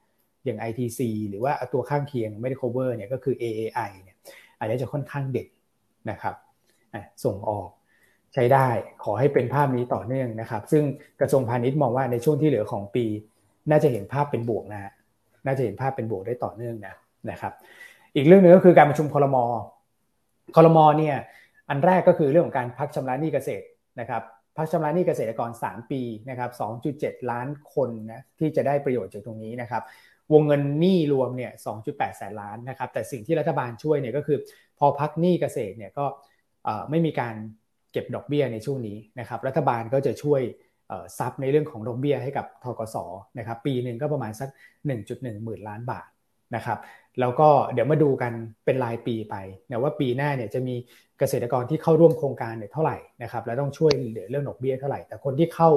[0.46, 4.18] อย่าง ITC หรือว่าตัวข้างเคียงไม่ได้ cover เนี่ยก็คือ AAI เนี่ย
[4.60, 5.48] อาจจะจะค่อนข้างเด็ด
[6.10, 6.36] นะครับ
[7.26, 7.70] ส่งออก
[8.34, 8.68] ใช้ได้
[9.04, 10.84] ขอให้เป็นภาพนี้ต่อเนื่องนะครับ ซึ่ง
[11.22, 13.06] กระทรวงพาณิชย์มองว่าในช่วงที่เหลือของปี
[13.70, 14.92] น่าจะเห็นภาพเป็นบวกนะ
[15.46, 16.96] น่าจะเห็นภาพเป็นบวกได้ต่อเนื่องนะ
[17.32, 17.54] นะครับ
[18.16, 19.46] อีกเรื่องหนึ่งก็คือการประชุมคอรมอ
[20.56, 21.16] คอรมอเนี่ย
[21.70, 23.66] อันแรกก็คือเรื่องของการพักชำระหนี้เกษตร
[24.00, 24.22] นะครับ
[24.58, 26.50] พักชำระหนี้เกษตรกร 3 ปีนะครับ
[26.90, 29.84] 2.7 ล้านคนนะที่จะได้ประโยชน์จากตรงนี้นะครับ
[30.34, 31.52] วงเงินหนี้รวมเนี่ย
[31.86, 34.38] 2.8 แสนล้านนะครับ แต่สิ่งที่รัฐบาลช่วยเนี่ยก็คือ
[34.80, 36.06] พอพักหนี้เกษตรเนี่ยก็
[36.90, 37.36] ไม่มีการ
[37.92, 40.42] เก็บดอกเบี้ยในช่วงนี้นะครับรัฐบาลก็จะช่วย
[41.18, 42.96] ซับในเรื่องของดอกเบี้ยให้กับทกส
[43.38, 44.50] นะครับปีหนึ่งก็ประมาณสัก
[44.96, 46.08] 1.1 หมื่นล้านบาท
[46.56, 46.80] นะครับ
[47.20, 48.34] แล้วก็เดี๋ยวมาดูกัน
[48.66, 49.36] เป็นรายปีไป
[49.70, 50.76] นะว่าปีหน้าเนี่ยจะมี
[51.20, 55.70] เกษตรกรที่เข้าร่วมโครงการเนี่ยเท่าไหร่นะครับแล้วต้องช่วยเหลือเรื่องดอกเบี้ยเท่าไหร่ แต่คนที่เข้า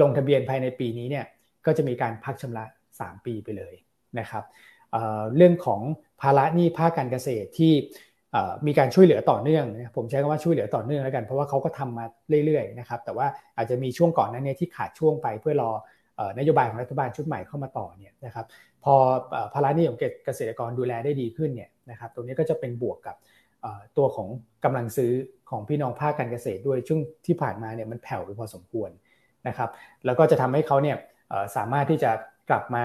[0.00, 1.24] ลงทะเบียนภายในปีนี้เนี่ย
[1.66, 2.64] ก็จะมีการพักชำระ
[2.96, 3.74] 3 ปีไปเลย
[4.18, 4.44] นะครับ
[5.36, 5.80] เรื่องของ
[6.20, 7.72] ภาระหนี้ภาคการเกษตรที่
[8.66, 9.66] มีการช่วยเหลือต่อเนื่อง
[9.96, 12.04] ผมใช้คำว่าช่วยเหลือต่อเนื่องแล้วกัน เพราะว่าเขาก็ทำมา
[12.46, 13.26] เรื่อยๆนะครับแต่ว่า
[13.56, 15.70] อาจจะมีช่วงก่อนนั้นเนี่ยที่ขาดช่วงไปเพื่อรอ
[16.38, 18.46] นโยบายของรัฐบาลชุดใหม่เข้ามาต่อเนี่ยนะครับ
[18.84, 18.94] พอ
[19.54, 23.16] ภาระหนี้ของเกษตรกรดูแลได้ดีขึ้นเนี่ยนะครับตรงนี้ก็จะเป็นบวกกับ
[23.96, 24.28] ตัวของ
[24.64, 25.12] กำลังซื้อ
[25.50, 28.90] ของพี่น้องภาคการเกษตรด้วยช่วงที่ผ่านมาเนี่ยมันแผ่วไปพอสมควร
[29.48, 29.70] นะครับ
[30.06, 30.96] แล้วก็จะทำให้เขาเนี่ย
[31.56, 32.10] สามารถที่จะ
[32.50, 32.84] กลับมา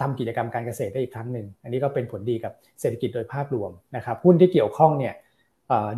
[0.00, 5.14] ทำกิจกรรมการเกษตรได้อีกครั้งหนึ่ง อันนี้ก็เป็นผลดีกับเศรษฐกิจโดยภาพรวมนะครับหุ้นที่เกี่ยวข้องเนี่ย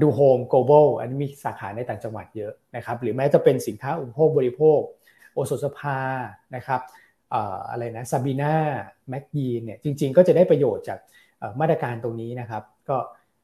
[0.02, 4.80] ดูโฮม global อันนี้มีสาขาในต่างจังหวัดเยอะนะครับหรือแม้จะเป็นสินค้าอุปโภคบริโภค
[5.34, 5.98] โอโซสภา
[6.56, 6.80] นะครับ
[7.70, 8.54] อะไรนะซาบีนา
[9.08, 10.98] แม็กยีนเนี่ยจริงๆ ก็จะได้ประโยชน์จาก
[11.60, 12.96] มาตรการตรงนี้นะครับก็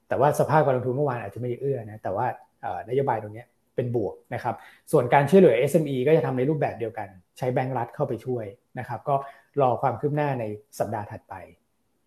[0.09, 2.27] แต่ว่าสภาพการลงทุนเมื่อวานอาจจะไม่เอื้อนะแต่ว่า
[2.89, 3.45] นโยบายตรงนี้
[3.77, 4.55] เป็นบวกนะครับ
[4.93, 7.09] ส่วนการช่วยเหลือ SME ก็จะทำในรูปแบบเดียวกัน
[7.39, 8.45] ใช้แบงก์รัฐเข้าไปช่วย
[8.79, 9.15] นะครับก็
[9.61, 10.45] รอความคืบหน้าใน
[10.79, 11.35] สัปดาห์ถัดไป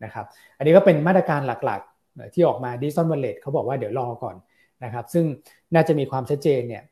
[0.04, 0.26] นะครับ
[0.58, 4.36] อันนี้ก็เป็นมาตรการหลักๆ ที่ออกมาดิจิตอลวอลเล็ตเขาบอกว่าเดี๋ยวรอก่อน
[4.84, 5.26] นะครับซึ่ง
[5.74, 6.84] น่าจะมีความชัดเจนเนี่ย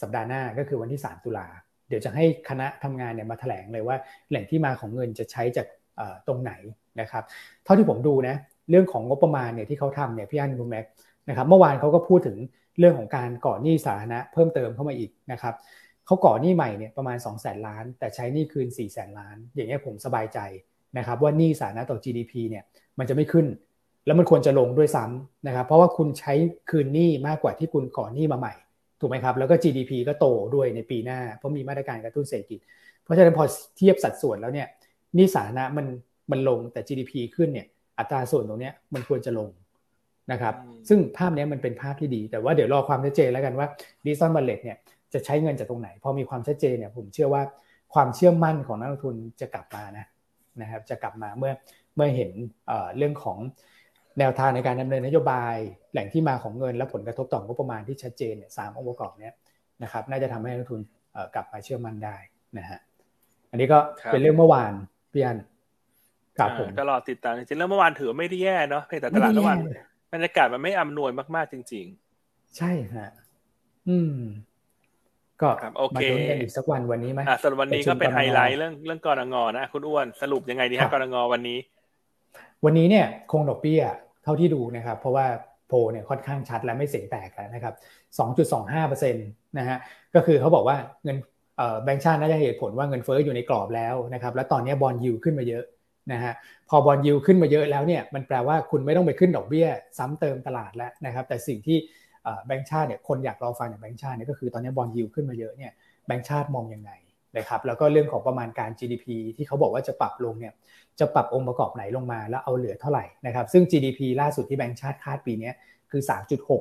[0.00, 1.46] สัปดาห์หน้าก็คือวันที่ 3 ตุลา
[1.88, 3.96] เดี๋ยวจะให้คณะทำงานเนี่ยมาแถลงเลยว่า
[4.30, 5.66] แหล่งที่มาของเงินจะใช้จาก
[6.26, 6.52] ตรงไหน
[7.00, 7.24] นะครับ
[7.64, 8.36] เท่าที่ผมดูนะ
[8.70, 10.84] เรื่องของงบประมาณเนี่ยที่เขาทำเนี่ยพี่อันคุณแม็ก
[11.28, 12.36] นะครับเมื่อวานเขาก็พูดถึง
[12.78, 15.54] เรื่องของการก่อหนี้สาธารณะเพิ่มเติมเข้ามาอีกนะครับ
[16.06, 20.38] เขาก่อหนี้ใหม่เนี่ยประมาณ2 0 0แสนล้าน แต่ใช้หนี้คืน4 0 0แสนล้าน อย่างนี้ผมสบายใจ
[20.98, 22.64] นะครับว่าหนี้สาธารณะต่อ GDP เนี่ย
[22.98, 23.46] มันจะไม่ขึ้น
[24.06, 26.34] แล้วมันควรจะลงด้วยซ้ำนะครับเพราะว่าคุณใช้
[26.70, 28.54] คืนหนี้มากกว่าที่คุณก่อหนี้มาใหม่
[29.00, 32.58] ถูกไหมครับแล้วก็ GDP ก็โตด้วยในปีหน้า เพราะมีมาตรการกระตุ้นเศรษฐกิจ
[33.02, 33.44] เพราะฉะนั้นพอ
[33.76, 34.68] เทียบสัดส่วนแล้วเนี่ย
[35.14, 35.86] หนี้สาธารณะมัน
[36.30, 37.66] มันลงแต่ GDP ขึ้นเนี่ย
[37.98, 39.48] อัตราส่วนตรงนี้มันควรจะลง
[40.32, 40.54] นะครับ
[40.88, 43.66] ซึ่งภาพนี้มันเป็นภาพที่ดี แต่ว่าเดี๋ยวรอความชัดเจนแล้วกันว่า
[44.04, 44.78] digital wallet เนี่ย
[45.14, 47.42] จะใช้เงินจากตรงไหน พอมีความชัดเจนเนี่ยผมเชื่อว่า
[47.94, 50.06] ความเชื่อมั่นของนักลงทุนจะกลับมานะ
[50.60, 51.52] นะครับจะกลับมาเมื่อ
[51.96, 52.30] เมื่อเห็น
[52.96, 53.38] เรื่องของ
[54.18, 55.54] แนวทางในการดำเนินนโยบาย
[55.92, 59.34] แหล่งที่มาของเงินและผลกระทบต่องบประมาณที่ชัดเจนเนี่ยสามองค์ประกอบเนี้ย
[59.82, 60.80] นะครับน่าจะทำให้นักลงทุน
[61.34, 62.16] กลับมาเชื่อมั่นได้
[62.58, 62.80] นะฮะ
[63.50, 63.78] อันนี้ก็
[64.12, 64.72] เป็นเรื่องเมื่อวาน
[65.12, 65.38] พี่อัน
[66.38, 69.58] ครับผมตลอดติดตามจริงๆแล้วเมื่อวานคือไม่ได้แย่เนาะเพียงแต่ตลาดเมื่อวาน
[70.12, 71.86] บรรยากาศมันไม่อำนวยมากๆจริง
[72.20, 73.10] ๆ ใช่ฮะ
[73.88, 74.16] อืม
[75.42, 75.48] ก็
[75.96, 81.58] มาดูกันอีกสักวันวันนี้ไหมอ่าส่วนวันนี้ก็เป็นไฮไลท์เรื่องเรื่องกรงงนะคุณอ้วนสรุปยังไงดีครับกรงงวันนี้
[82.64, 83.82] วันนี้เนี่ยคงดอกเบี้ย
[84.24, 85.26] เท่าที่ดูนะครับ เพราะว่า
[85.68, 87.74] โพเนี่ยค่อนข้างชัดและไม่เสียงแตกแล้วนะครับ
[88.38, 89.78] 2.25%นะฮะ
[90.14, 91.16] ก็คือเขาบอกว่าเงิน
[91.84, 95.64] แบงก์ชาติน่าจะเหตุผลว่าเงินเฟ้ออยู่ในกรอบแล้วนะครับแล้วตอนนี้บอลยูขึ้นมาเยอะ
[96.12, 96.32] นะฮะ
[96.68, 99.66] พอบอลยูขึ้นมาเยอะแล้วเนี่ยมันแปลว่าคุณไม่ต้องไปขึ้นดอกเบี้ย
[99.98, 101.78] ซ้ำเติมตลาดแล้วนะครับแต่สิ่งที่
[102.46, 105.72] แบงก์ชาติเนี่ยคนอยากรอฟังจากแบงก์ชาติเนี่ยก็คือตอนนี้บอลยูขึ้นมาเยอะเนี่ย
[106.06, 106.90] แบงก์ชาติมองยังไง
[107.38, 109.06] นะครับแล้วก็เรื่องของประมาณการ GDP
[109.36, 110.52] ที่เขาบอกว่าจะปรับลงเนี่ย
[111.00, 115.50] จะปรับองค์ประกอบไหนลงมาแล้วเอาเหลือเท่าไหร่นะครับซึ่ง GDP ล่าสุดที่แบงก์ชาติคาดปีนี้
[115.90, 116.02] คือ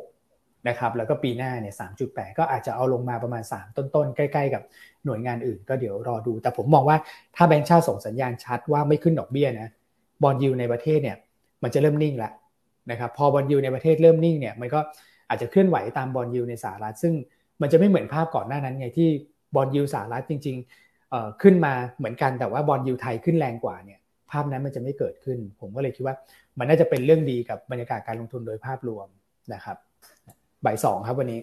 [0.04, 4.64] 3.6นะครับแล้วก็ปีหน้าเนี่ย3.8 ก็อาจจะเอาลงมาประมาณ 3 ต้นๆ ใกล้ๆ กับ
[5.06, 6.98] หน่วยงานอื่น ก็เดี๋ยวรอดู แต่ผมมองว่า
[7.36, 9.70] ถ้าแบงก์ชาติส่งสัญญาณชัดว่าไม่ขึ้นดอกเบี้ยนะ
[10.24, 11.18] บอลยูในประเทศเนี่ย
[11.64, 12.32] มันจะเริ่มนิ่งละ
[12.92, 14.80] นะครับพอบอลยูในประเทศเริ่มนิ่งเนี่ยมันก็
[15.30, 17.14] อาจจะเคลื่อนไหวตามบอลยูในสหรัฐซึ่ง
[17.62, 19.10] มันจะไม่เหมือนภาพก่อนหน้านั้นไงที่
[19.56, 24.00] บอลยูสหรัฐจริงๆขึ้นมาเหมือนกันแต่ว่าบอลยูไทยขึ้นแรงกว่าเนี่ย
[24.32, 26.16] ภาพนั้นมันจะไม่เกิดขึ้น ผมก็เลยคิดว่า
[26.60, 29.08] มันน่าจะเป็นเรื่องดีกับบรรยากาศการลงทุนโดยภาพรวม
[29.54, 29.78] นะครับ
[30.66, 31.40] บ่ายสองครับวันนี้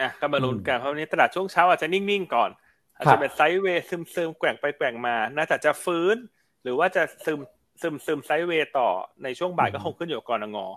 [0.00, 2.50] อะก็มาลุ้นกันเพราะวันนี้ตลาดช่วงเช้าอาจจะนิ่งๆก่อน
[2.96, 6.16] อาจจะเป็นไซด์เวย์ซึมๆแกว่งไปแกว่งมา น่าจะจะฟื้น
[6.62, 7.38] หรือว่าจะซึม
[7.80, 8.88] ซึมซึมไซด์เวย์ต่อ
[9.22, 10.70] ในช่วงบ่ายก็คงขึ้นอยู่กับกรงง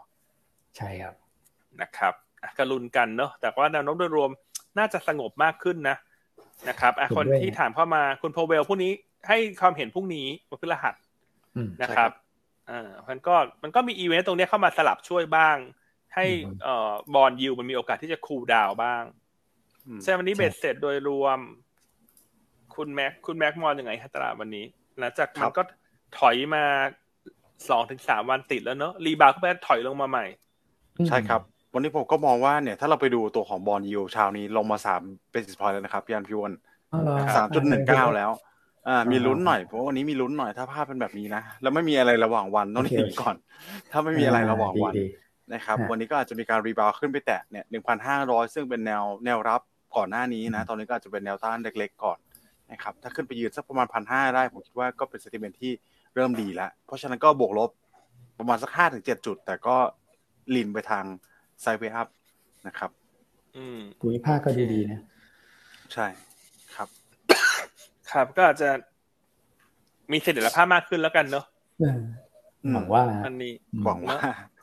[0.78, 1.16] ใช่ครับ
[1.82, 2.14] นะครับ
[2.58, 4.32] ก็ลุ้นกันเนาะแต่ว่าแนวโน้มโดยรวม
[4.78, 5.98] น่าจะสงบมากขึ้นนะ
[6.70, 8.92] นะครับอะคนที่ถามเข้ามาคุณโพเวลพวกนี้
[9.28, 10.96] ให้ความเห็นพรุ่งนี้วันพฤหัส
[11.82, 12.12] นะครับ
[12.70, 15.58] อ่ามันก็มันก็มีอีเวนต์ตรงนี้เข้ามาสลับช่วยบ้าง
[16.16, 16.26] ให้
[16.64, 19.04] เอ่อ bond yield มันมีโอกาสที่จะ cool down บ้าง
[20.04, 21.40] แซมวันนี้เบ็ดเสร็จโดยรวม
[22.76, 24.66] คุณแม็กคุณแม็กมองยังไงฮะตลาดวันนี้
[25.00, 25.62] หลังจากมันก็
[26.20, 26.64] ถอยมา
[27.70, 30.26] สองถึงสามวันติดแล้วเนอะ rebound ก็ไปถอยลงมาใหม่
[31.08, 31.42] ใช่ครับ
[31.78, 36.54] ววันนี้ผมก็มองว่าเนี่ยถ้าเราไปดูตัวของบอลยูชาวนี้ลงมาสาม basis point แล้วนะครับพี่อันพี่วัน
[37.36, 38.32] สามจุดหนึ่งเก้าแล้ว
[38.88, 43.36] อ่ามีลุ้นหน่อยเพราะวันนี้มีลุ้นหน่อยถ้าภาพเป็นแบบนี้นะแล้วไม่มีอะไรระหว่างวันต้องหนีก่อน
[43.92, 44.94] ถ้าไม่มีอะไรระหว่างวัน
[45.54, 49.62] นะครับวันนี้ก็อาจจะมีการ rebound ขึ้นไปแตะเนี่ยหนึ่งพันห้าร้อยซึ่งเป็นแนวแนวรับ
[49.96, 52.18] ก่อนหน้านี้นะ ตอนนี้ก็อาจจะเป็นแนวต้านเล็ก ๆ ก่อน
[52.72, 55.72] นะครับถ้าขึ้นไปยืนสักประมาณพันห้าได้ ผมคิดว่าก็เป็น sentiment ที่
[56.16, 57.70] เริ่มดีแล้ว เพราะฉะนั้นก็บวกลบ
[58.40, 59.76] ประมาณสักห้าถึงเจ็ดจุด แต่ก็
[60.56, 61.06] lean ไปทาง
[61.62, 62.08] sideway up
[62.68, 62.92] นะครับ
[63.58, 65.02] อืมภูมิภาคก็ดีๆนะ
[65.94, 66.06] ใช่
[66.76, 66.88] ครับ
[68.12, 68.70] ครับก็อาจจะ
[70.12, 71.46] มีเสถียรภาพมากขึ้นแล้วกันเนาะ
[72.74, 73.54] หวังว่าอันนี้
[73.86, 74.18] หวังว่า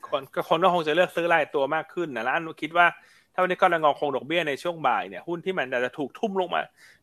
[0.08, 2.86] คนก็คนก็คงจะเลือกซื้อรายตัวมากขึ้นนะแล้วอันคิดว่า
[3.32, 6.60] ถ้าวันนี้ก็กนง.คงดอกเบี้ยในช่วงบ่ายเนี่ยหุ้นที่มันจะถูกทุ่มลงมา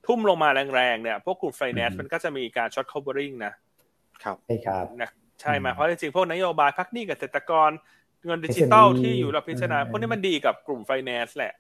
[0.08, 3.54] ทุ่มลงมาแรงๆเนี่ยพวกกลุ่มไฟแนนซ์มันก็จะมีการ short covering นะ
[4.24, 5.10] ครับใช่ครับนะ
[5.42, 7.70] ใช่มาเพราะจริงๆพวกนโยบายพักหนี้เกษตรกร
[8.26, 11.54] เงินดิจิตอลที่อยู่ระหว่างพิจารณาพวกนี้มันดีกับกลุ่มไฟแนนซ์แหละ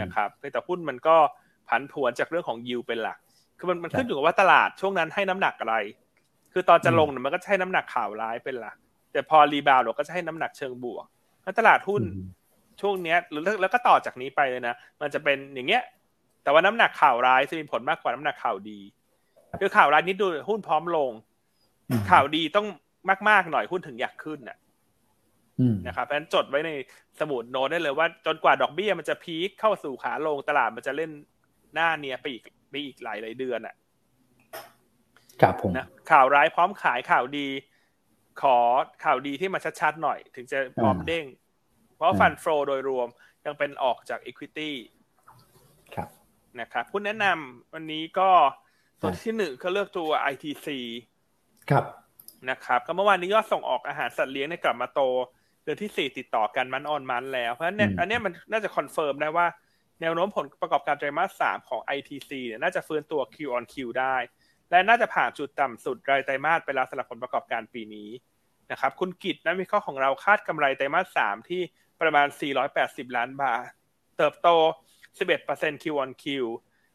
[0.00, 1.16] นะครับแต่หุ้นมันก็
[1.68, 3.18] ผันผวนจากเรื่องของยิวเป็นหลัก
[3.58, 5.76] คือมันมันขึ้นอยู่กับว่าตลาดช่วงนั้นให้น้ำหนักอะไร
[6.52, 8.76] คือตอนจะลงเนี่ยมันก็ใช้น้ำหนักข่าวร้ายเป็นหลัก
[9.12, 11.06] แต่พอรีบาวเราก็จะให้น้ำหนักเชิงบวก
[11.42, 12.02] แล้วตลาดหุ้น
[12.80, 15.82] ช่วงเนี้ยหรือแล้วก็ต่อจากนี้ไปเลยนะ มันจะเป็นอย่างเงี้ย
[16.42, 18.80] แต่ว่าน้ำหนักข่าวร้ายจะมีผลมากกว่าน้ำหนักข่าวดี
[19.60, 21.10] คือข่าวร้ายนิดดูหุ้นพร้อมลง
[22.10, 22.66] ข่าวดีต้อง
[23.28, 24.56] มากๆหน่อยหุ้นถึงอยากขึ้นน่ะ
[25.86, 26.70] นะครับเพราะฉะนั้นจดไว้ใน
[27.20, 31.10] สมุดโน้ตได้เลยว่าจนกว่าดอกเบี้ยมันจะพีคเข้าสู่ขาลงตลาดมันจะเล่น
[31.74, 33.74] หน้าเนี้ยไปอีกไปอีกหลายหลายเดือนอะ
[35.40, 37.48] ครับผมนะข่าวร้ายพร้อมขายข่าวดี
[38.42, 38.58] ขอ
[39.04, 41.24] ข่าวดีที่มาชัดๆหน่อย ถึงจะพร้อมเด้ง
[41.96, 43.08] เพราะฟันโฟโดยรวม
[43.44, 44.70] ยังเป็นออกจาก Equity
[45.94, 46.08] ครับ
[46.60, 48.30] นะครับผู้แนะนำวันนี้ก็
[49.00, 50.68] ตัวที่หนึ่งก็เลือกตัว ITC
[51.70, 51.84] ครับ
[52.50, 55.00] นะครับ ก็เมื่อวานนี้ยอดส่งออกอาหารสัตว์เลี้ยงในกลับมาโต
[55.64, 59.46] เดือนที่สี่ติดต่อกัน month on month แล้ว เพราะฉะนั้นอันนี้มันน่าจะ confirm ได้ว่า
[60.00, 64.16] แนวโน้มผลประกอบการไตรมาสสามของ ITC เนี่ยน่าจะฟื้นตัว Q on Q ได้
[64.70, 68.08] และน่าจะผ่านจุดต่ำสุดรายไตรมาสไปแล้วสำหรับผลประกอบการปีนี้
[68.70, 71.62] นะครับคุณกิตนักวิเคราะห์ของเราคาดกำไรไตรมาสสามที่
[72.00, 72.26] ประมาณ
[72.72, 73.62] 480 ล้านบาท
[74.18, 74.48] เติบโต
[75.18, 76.24] 11% Q on Q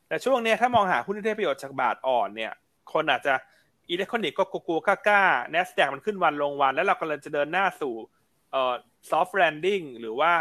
[0.08, 2.54] แต่ช่วงนี้ถ้ามองหาหุ้นที่ได้ประโยชน์จากบาทอ่อนเนี่ย
[2.94, 3.34] คนอาจจะ
[3.90, 7.96] อิเล็กทรอนิกส์ก็กลัวกล้าๆ NASDAQ มันขึ้นวันลงวัน แล้วเรากำลังจะเดินหน้าสู่
[8.52, 8.74] เอ่อ
[9.10, 10.32] soft landing หรือว่า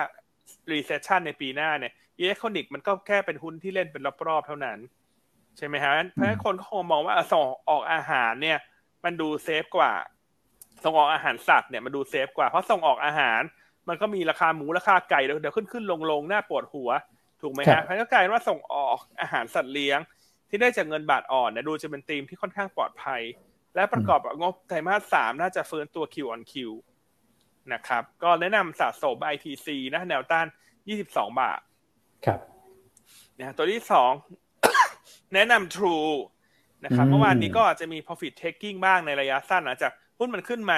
[0.70, 4.78] recession ในปีหน้าเนี่ยอิเล็กทรอนิกส์มันก็แค่เป็นหุ้นที่เล่นเป็นรอบๆเท่านั้น
[5.56, 8.58] ใช่ไหมฮะเพราะฉะนั้นคนก็คงมองว่าส่งออกอาหารเนี่ย
[9.04, 9.92] มันดู safe กว่า
[10.84, 13.40] ส่งออกอาหารสัตว์เนี่ยมันดู safe กว่าเพราะส่งออกอาหาร
[13.88, 16.90] มันก็มีราคาหมูราคาไก่เดี๋ยวขึ้นขึ้นลงลงหน้าปวดหัว
[17.40, 19.98] ถูกไหมฮะเพราะก็กลายว่าส่งออกอาหารสัตว์เลี้ยง
[20.48, 23.22] ที่ได้จากเงินบาทอ่อนเนี่ยดูจะเป็นธีมที่ค่อนข้างปลอดภัย
[23.74, 30.46] และประกอบกับงบไตรมาสสามน่าจะฟื้นตัว Q on Q นะครับ ก็แนะนำสะสม ITC นะแนวต้าน
[30.92, 31.60] 22 บาท
[32.26, 32.40] ครับ
[33.38, 34.12] นะตัวที่สอง
[35.34, 36.12] แนะนำ True
[36.84, 40.76] นะครับเมื่อวานนี้ก็อาจจะมี profit taking บ้างในระยะสั้นหลังจากหุ้นมันขึ้นมา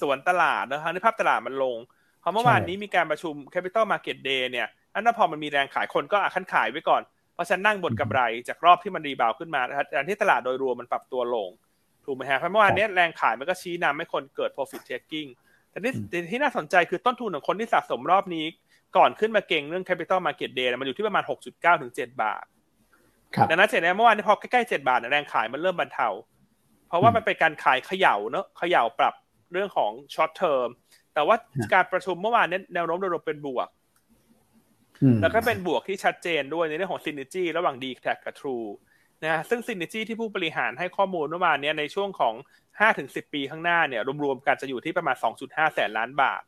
[0.00, 1.76] สวนตลาดนะครับในภาพตลาดมันลง
[2.22, 7.02] พอเมื่อวานนี้มีการประชุม Capital Market Day เนี่ยอันนั้นพอมันมีแรงขายคนก็อาคันขายไว้ก่อน
[7.34, 11.50] เพราะฉันนั่งบนกำไรจากรอบที่มันรีบาวขึ้นมาแต่ที่ตลาดโดยรวมมันปรับตัวลง
[12.04, 15.28] ถูกไหมฮะเพราะเมื่อวานนี้แรงขายมันก็ชี้นำให้คนเกิด profit taking
[15.76, 15.92] แต่ที่
[16.32, 18.44] ที่น่าสนใจคือต้นทุนของคนที่สะสมรอบนี้
[18.96, 22.44] ก่อนขึ้นมาเก่งเรื่อง Capital Market Day มันอยู่ที่ประมาณ 6.9 ถึง 7 บาท
[23.50, 26.08] ดังนั้นเสร็จแล้วเมื่อวานนี้พอใกล้ๆ 7 บาทแรงขายมันเริ่มบรรเทา
[26.88, 29.14] เพราะว่ามันเป็นการขายเขย่าเนอะเขย่าปรับ
[29.52, 30.68] เรื่องของ short term
[31.14, 31.36] แต่ว่า
[31.74, 33.68] การประชุมเมื่อวานนี้แนวโน้มโดยรวมเป็นบวก
[35.22, 38.66] แล้วก็เป็นบวกที่ชัดเจนด้วยในเรื่องของซิน e จีระหว่าง d แท็กับ True
[39.24, 42.34] นะซึ่งซิน e จีที่ผู้บริหารให้ข้อมูลเมื่อวานนี้ในช่วงของ
[42.84, 46.42] 5-10 ปีข้างหน้าเนี่ยรวมๆกันจะอยู่ที่ประมาณ 2.5 แสนล้านบาท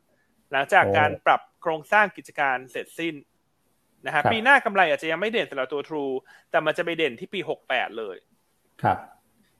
[0.51, 3.15] หลังจากการปรับโครงสร้างกิจการเสร็จสิ้น
[4.05, 6.13] นะฮะปีหน้ากำไรอาจจะยังไม่เด่นสำหรับตัว True
[6.51, 7.39] แต่มันจะไปเด่นที่ปี
[7.69, 8.17] 68 เลย
[8.83, 8.97] ครับ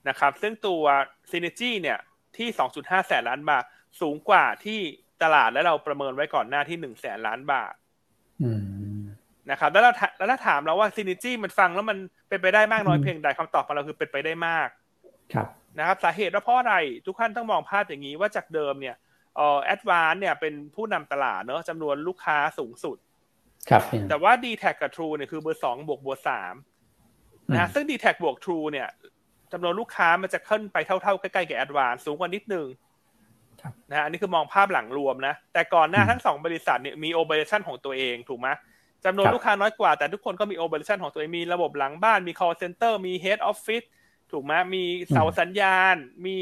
[0.08, 0.82] นะครับ ซึ่งตัว
[1.30, 1.98] ซิน e จีเนี่ย
[2.36, 2.48] ที่
[2.78, 3.64] 2.5 แสนล้านบาท
[4.00, 4.80] สูงกว่าที่
[5.22, 7.74] ตลาดและเราประเมินไว้ก่อนหน้าที่หนึ่งแสนล้านบาท
[9.50, 14.68] นะครับแล้วเราแล้วถ้าถามเราว่าซีนิจี้มันฟังแล้วมันเป็นไปได้มากน้อยเพียงใดคำตอบของเราคือเป็นไปได้มาก
[15.34, 16.74] ครับนะครับสาเหตุว่าเพราะอะไร
[17.06, 18.96] ทุกท่านต้องมองภาพอย่างนี้ว่าจากเดิมเนี่ย
[19.36, 22.96] เอ่อแอดวานเนี่ยเป็นผู้นำตลาดเนอะจำนวนลูกค้าสูงสุด
[23.70, 26.54] ครับ แต่ว่า d t แทกับ True เนี่ยคือเบอร์สองบวกเบอร์สาม
[27.52, 28.88] นะซึ่ง DTAC บวก True เนี่ย
[29.52, 32.66] จำนวนลูกค้ามันจะขึ้นไปเท่าๆ ใกล้ๆกับ Advance สูงกว่านิดนึง
[33.90, 38.48] นะอันนี้คือมองภาพหลังรวมนะ แต่ก่อนหน้าทั้งสองบริษัทเนี่ยมี operation ของตัวเองถูกไหม
[39.04, 43.86] จำนวนลูกค้าน้อยกว่า แต่ทุกคนก็มี operation ของตัวเองมีระบบหลังบ้านมี call center มี head office
[44.30, 45.96] ถูกไหมมีเสาสัญญาณ
[46.26, 46.38] มี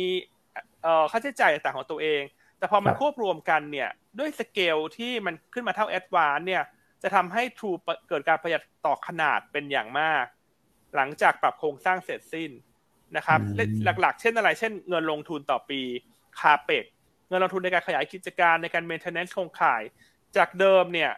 [0.82, 2.22] เอ่อค่าใช้จ่ายต่างของตัวเอง
[2.58, 6.62] แต่พอมันควบรวมกันเนี่ยด้วยสเกลที่มันขึ้นมาเท่า Advance เนี่ย
[7.02, 7.78] จะทำให้ True
[8.08, 10.24] เกิดการประหยัดต่อขนาดเป็นอย่างมาก
[10.96, 12.50] หลังจากปรับโครงสร้างเสร็จสิ้น
[13.16, 13.40] นะครับ
[14.00, 15.80] หลักๆ เช่นอะไร เช่นเงินลงทุนต่อปี
[16.40, 16.84] คาเปก
[17.28, 19.82] เงินลงทุนในการขยายกิจการในการ maintenance โครงข่าย
[20.36, 21.10] จากเดิมเนี่ย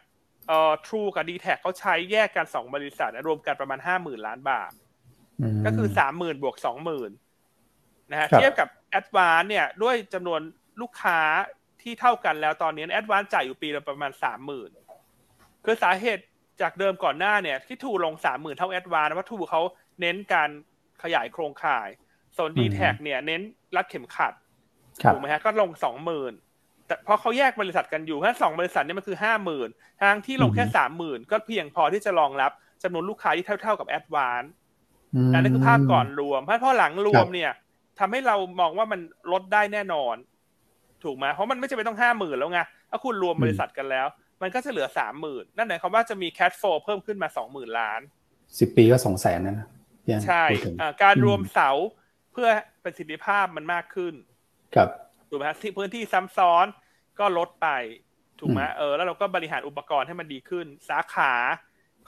[0.50, 4.72] เอ่อ True กับ d t แทเขาใช้แยกกันสองบริษัทรวมกันประมาณห้าหมื่นล้านบาท
[5.66, 7.10] ก็คือสามหมื่นบวกสองหมื่น
[8.10, 10.40] นะฮะเทียบกับ a d v a n c e เนี่ย ด้วยจำนวน
[10.80, 11.20] ลูกค้า
[11.82, 14.70] ที่เท่ากันแล้วตอนนี้ a d v a n c e จ่ายอยู่ปีละประมาณสามหมื่น
[15.64, 16.24] คือสาเหตุ
[16.62, 19.62] จากเดิมก่อนหน้าเนี่ย ที่ทูลงสามหมื่นเท่า a d v a n c e ว่าทูเขา
[20.00, 20.50] เน้นการ
[21.02, 21.88] ขยายโครงข่าย
[22.36, 23.40] ส่วน d t แทเนี่ยเน้น
[23.76, 24.34] รัดเข็มขัด
[25.12, 26.32] ถูกไหมฮะก็ลงสองหมื่น
[26.90, 29.68] แต่พอเขาแยกบริษัทกันอยู่แค่สองบริษัทนี่มันคือห้าหมื่น
[30.02, 34.42] ทางที่ลงแค่สามหมื่นก็เพียงพอที่จะรองรับจำนวนลูกค้าที่เท่า ๆกับแอดวาน
[35.34, 37.52] อันนี้คือภาพก่อนรวมเพราะพอหลังรวมเนี่ย
[37.98, 39.00] ทำให้เรามองว่ามัน
[39.32, 40.16] ลดได้แน่นอน
[41.04, 42.60] ถูกไหมเพราะมันไม่จำเป็นต้องห้าหมื่นแล้วไง
[42.90, 44.06] ถ้าคุณรวมบริษัทกันแล้ว
[44.42, 48.00] มันก็จะเหลือสามหมื่นนั่นหมายความว่าจะมีแคชโฟเพิ่มขึ้นมาสองหมื่นล้าน
[48.58, 49.68] สิบปีก็สองแสนนะ
[50.26, 50.44] ใช่
[51.02, 51.70] การรวมเสา
[52.32, 52.48] เพื่อ
[52.84, 54.14] ประสิทธิภาพมันมากขึ้น
[54.74, 54.88] ครับ
[55.28, 56.66] ถูกไหมที่พื้นที่ซ้ำซ้อน
[57.20, 57.68] ก็ลดไป
[58.38, 61.32] ถูกไหมเออแล้วเราก็บริหารอุปกรณ์ให้มันดีขึ้น สาขา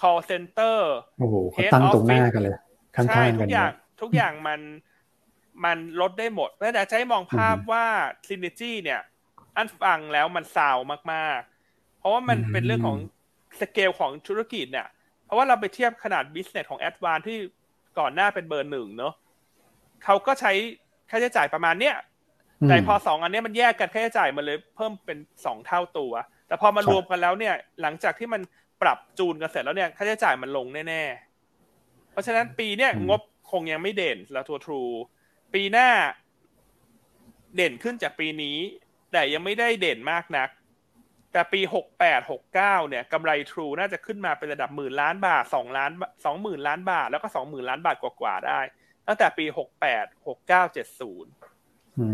[0.00, 0.78] call center
[1.18, 1.34] โอ้โห
[1.74, 2.56] ตั้งตรงหน้ากันเลย
[2.96, 4.60] ข้างๆกันทุกอย่างทุกอย่างมัน
[5.64, 7.84] มันลดได้หมดแต่จะให้มองภาพว่า
[8.28, 9.00] synergy เนี่ย
[9.56, 10.76] อันฟังแล้วมันซาว
[11.12, 12.98] มากๆ เพราะว่ามันเป็นเรื่องของ
[13.60, 14.88] สเกลของธุรกิจเนี่ย
[15.24, 17.38] เพราะว่าเราไปเทียบขนาด business ของ a d v a n c e ที่
[17.98, 19.14] ก่อนหน้าเป็นเบอร์หนึ่งเนาะ
[20.04, 20.52] เขาก็ใช้
[21.10, 21.96] ค่าใช้จ่ายประมาณเนี้ย
[22.68, 26.12] แต่พอสองอันนี้มันแยกกันค่าใช้จ่ายมันเลยเพิ่มเป็นสองเท่าตัว
[26.48, 28.42] แต่พอมารวมกันแล้วเนี่ย หลังจากที่มัน
[28.82, 34.82] ปรับจูนกันเสร็จแล้วเนี่ยค่าใช้จ่ายมันลงแน่ๆ เพราะฉะนั้นปีเนี้ยงบคงยังไม่เด่นแล้วทัวทรู
[35.54, 35.88] ปีหน้า
[37.56, 38.58] เด่นขึ้นจากปีนี้
[39.12, 40.48] แต่ยังไม่ได้เด่นมากนัก
[41.32, 45.90] แต่ปีหกแปดหกเก้าเนี่ยกำไรทรูน่าจะขึ้นมาเป็นระดับหมื่นล้านบาทสองล้าน
[46.24, 48.60] สองหมื่นล้านบาท แล้วก็สองหมื่นล้านบาทกว่าๆได้
[49.06, 51.30] ตั้งแต่ปีหกแปดหกเก้าเจ็ดศูนย์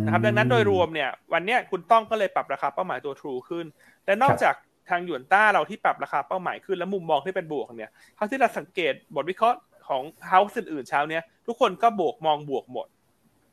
[0.04, 3.66] นะครับดังนั้นโดยรวมเนี่ยวันนี้คุณต้องก็เลยปรับราคาเป้าหมายตัว True ขึ้น
[4.04, 4.54] แต่นอกจาก
[4.90, 9.58] ทางหยวนต้าเราที่ปรับราคาเป้าหมายขึ้นและมุมมองที่เป็นบวกเนี่ยเท่าที่เราสังเกตบทวิเคราะห์
[9.88, 12.86] ของเฮาส์อื่นๆเช้าเนี้ยทุกคนก็บวกมองบวกหมด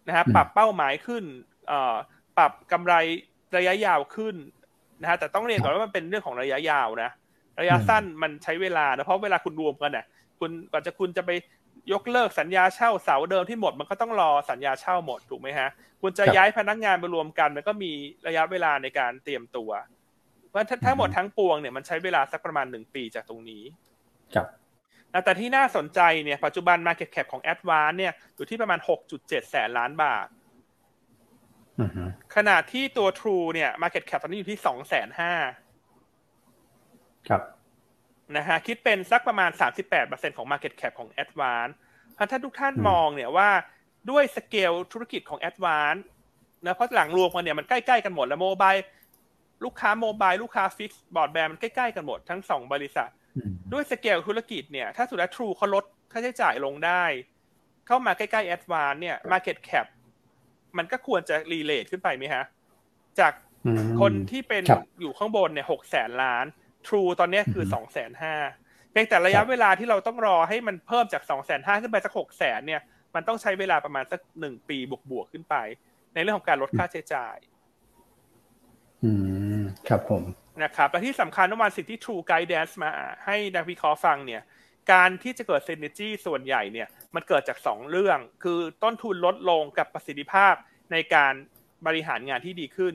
[0.07, 1.23] นะครับปรับเป้าหมายขึ้น
[2.37, 2.93] ปรับกำไร
[3.57, 4.35] ระยะยาวขึ้น
[5.01, 7.09] นะฮะแต่ต้องเรียนก่อนว่ามันเป็นเรื่องของระยะยาวนะ
[7.59, 10.05] ระยะสั้นมันใช้เวลานะเพราะเวลาคุณรวมกันเนี่ย
[10.39, 11.31] คุณก่อนจะคุณจะไป
[11.91, 15.69] ยกเลิกสัญญาเช่าเสาเดิมที่หมดมันก็ต้องรอสัญญาเช่าหมดถูกไหมฮะ
[16.01, 17.91] คุณจะย้ายพนักงานไปรวมกันมันก็มี
[18.27, 19.71] ระยะเวลาในการเตรียมตัว
[20.49, 23.63] เพราะทั้งหมดทั้งปวงเนี่ยมันใช้เวลาสักประมาณหนึ่งปีจากตรงนี้
[24.35, 24.47] ครับ
[25.23, 28.79] แต่ที่น่าสนใจเนี่ยปัจจุบัน Market Cap ของ a d v a n c e เนี่ยอยู่ที่ประมาณ
[29.15, 30.27] 6.7 แสนล้านบาท
[32.35, 34.77] ขณะที่ตัว True เนี่ย Market Cap ตอนนี้อยู่ที่2 5 0 0
[35.11, 35.19] 0
[37.29, 37.41] ครับ
[38.37, 39.51] นะฮะคิดเป็นสักประมาณ
[39.93, 41.73] 38%ของ Market Cap ของ a d v a n c e
[42.31, 43.49] ถ้าทุกท่านมองเนี่ยว่า
[44.11, 45.99] ด้วยสเกลธุรกิจของ a d v a n c e
[46.65, 48.73] นะเพราะหลังรวมกันเนี่ยมันใกล้ๆกันหมดแล้ว mobile
[49.63, 53.09] ลูกค้า mobile ลูกค้า fixed broadband มันใกล้ๆกันหมดทั้งสองบริษัท
[53.73, 57.03] ด้วยสเกลธุรกิจเนี่ยถ้าสุดแล้วทรูเขาลดค่าใช้จ่ายลงได้
[57.87, 59.85] เข้ามาใกล้ๆ Advance เนี่ย Market Cap
[60.77, 62.43] มันก็ควรจะ rerate ขึ้นไปไหมฮะ
[63.19, 63.33] จาก
[64.01, 64.63] คนที่เป็น
[65.01, 66.45] อยู่ข้างบนเนี่ยหกแสนล้าน
[66.87, 68.35] True ตอนนี้คือสองแสนห้า
[68.91, 72.81] เพียงแต่ระยะเวลาที่เราต้องรอให้มันเพิ่มจากสองแสนห้าขึ้นไปสักหกแสนเนี่ย
[73.15, 74.77] มันต้องใช้เวลาประมาณสักหนึ่งปี
[75.11, 75.55] บวกๆขึ้นไป
[76.13, 77.37] ในเรื่องของการลดค่าใช้จ่าย
[79.03, 79.11] อื
[79.61, 80.23] ม ครับผม
[80.63, 82.91] นะครับและที่สำคัญเมื่อวานสิ่งที่ True Guidance มา
[83.25, 84.41] ให้นักวิเคราะห์ฟังเนี่ย
[84.91, 90.53] การที่จะเกิด synergy ส่วนใหญ่เนี่ย มันเกิดจากสองเรื่อง คือต้นทุนลดลงกับประสิทธิภาพ
[90.91, 91.33] ในการ
[91.85, 92.93] บริหารงานที่ดีขึ้น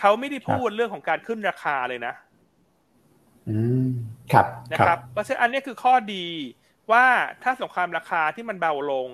[0.00, 2.31] เขาไม่ได้พูดเรื่องของการขึ้นราคาเลยนะอืม
[4.32, 6.26] ครับนะครับ เพราะฉะนั้นอันนี้คือข้อดี
[6.92, 7.04] ว่า
[7.42, 9.08] ถ้าสงครามราคาที่มันเบาลง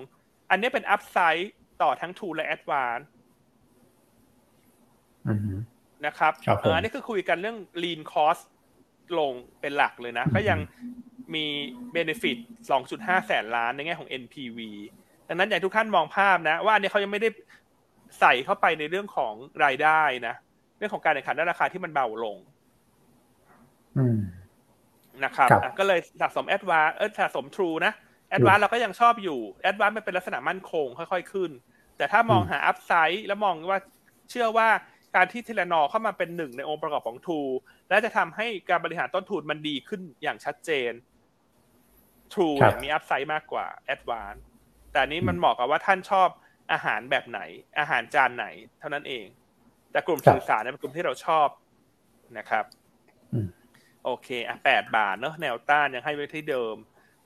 [0.49, 3.05] อันนี้เป็นอัพไซด์ต่อทั้ง True และ Advance
[6.05, 6.33] นะครับ
[6.75, 8.43] อันนี้คือคุยกันเรื่อง lean cost
[9.19, 10.59] ลงเป็นหลักเลยนะ ก็ยัง
[11.33, 11.45] มี
[11.95, 12.37] benefit
[12.81, 14.59] 2.5 แสนล้านในแง่ของ NPV
[15.27, 17.29] ดังนั้นอยากทุกท่านมองภาพนะ ว่าอันนี้เขายังไม่ได้
[18.19, 20.35] ใส่เข้าไปในเรื่องของรายได้นะ
[20.77, 22.37] เรื่องของการแข่งขันด้านราคาที่มันเบาลง
[25.23, 27.93] นะครับ ก็เลยสะสม Advance เออสะสมทรูนะ
[28.29, 31.51] Advance เราก็ยังชอบอยู่ Advance มันเป็นลักษณะมั่นคงค่อยๆขึ้น
[31.97, 33.79] แต่ถ้ามองหา upside แล้วมองว่า
[34.29, 34.69] เชื่อว่า
[35.15, 37.39] การที่ Telenor เข้ามาเป็นหนึ่งในองค์ประกอบของทรู
[37.89, 40.91] และจะทำให้การบริหารต้นทุนมันดีขึ้นอย่างชัดเจน
[42.33, 42.47] ทรู
[42.83, 44.35] มี upside มากกว่า Advance
[44.91, 46.29] แต่นี้มันเหมาะกับว่าท่านชอบ
[46.71, 47.39] อาหารแบบไหน
[47.79, 48.45] อาหารจานไหน
[48.79, 49.25] เท่านั้นเอง
[49.91, 51.47] แต่กลุ่มสื่อสารเนี่ยเป็นกลุ่มที่เราชอบ
[52.37, 52.65] นะครับ
[54.09, 56.75] โอเคอะแปดบาทเนอะแนวต้านยังให้ไว้ที่เดิม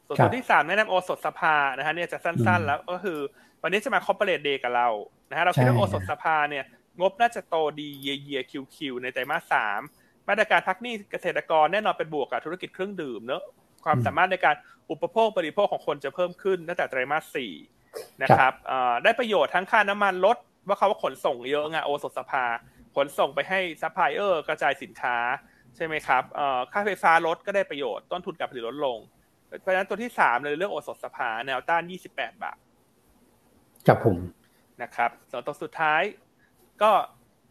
[0.06, 3.20] ส่วนตัวที่สามแนะนำโอสถสภานะฮะเนี่ยจะสั้นๆ แล้วก็คือ
[3.62, 4.88] วันนี้จะมา Corporate Day กับเรา
[5.30, 6.64] นะฮะเราคิดว่าโอสถสภาเนี่ย
[7.00, 9.82] งบน่าจะโตดี year year Q Q ในไตรมาสสาม
[10.28, 13.44] มาตรการพักหนี้เกษตรกรแน่นอนเป็นบวกกับธุรกิจเครื่องดื่มเนอะ
[13.86, 14.56] ความสามารถในการ
[14.92, 17.54] อุปโภคบริโภคของคนจะเพิ่มขึ้นตั้งแต่ไตรมาสสี่
[18.24, 18.54] นะครับ
[19.04, 22.46] ได้ประโยชน์ทั้งค่าน้ำมันลดว่าเขาว่าขนส่งเยอะไงโอสถสภา
[22.96, 25.18] ขนส่งไปให้ซัพพลายเออร์กระจายสินค้า
[25.76, 26.24] ใช่ไหมครับ
[26.72, 28.98] ค่าไฟฟ้าลดก็ได้ประโยชน์ต้นทุนการผลิตลดลง
[29.62, 32.58] เพราะฉะนั้นตัวที่สามเลยเรื่องโอสถสภาแนวต้านยี่สิบแปดบาท
[33.88, 34.18] กับผม
[34.82, 36.02] นะครับส่วนตัวสุดท้าย
[36.82, 36.92] ก็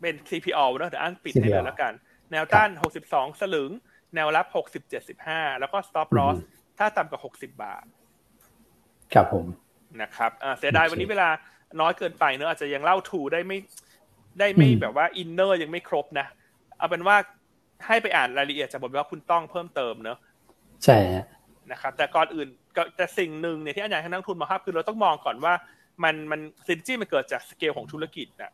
[0.00, 1.92] เป็น CPO นะเดี๋ยวอันปิดให้เลยแล้วกัน
[2.32, 3.70] แนวต้านหกสิบสองสลึง
[4.14, 6.36] แนวรับหกสิบเจ็ดสิบห้าแล้วก็ stop loss
[6.78, 7.84] ถ้าต่ำกว่าหกสิบาท
[9.14, 9.46] ครับผม
[10.02, 11.28] นะครับเสียดายวันนี้เวลา
[11.80, 13.58] น้อยเกินไปเนอะอาจจะยังเล่าทูได้ไม่
[14.38, 16.26] ได้ไม่แบบว่าอินเนอร์ยังไม่ครบนะ
[16.78, 17.16] เอาเป็นว่า
[17.86, 20.18] ให้ไปอ่านรายละเอียดจากบทว่าคุณต้องเพิ่มเติมเนอะ
[20.84, 20.98] ใช่
[21.70, 25.54] นะครับแต่ก่อนอื่นก็แต่สิ่งหนึ่งเนี่ยที่อาจารย์ให้นักทุนมาครับคือเราต้องมองก่อนว่า
[26.04, 28.52] มันมัน synergy มันเกิดจากสเกลของธุรกิจนะ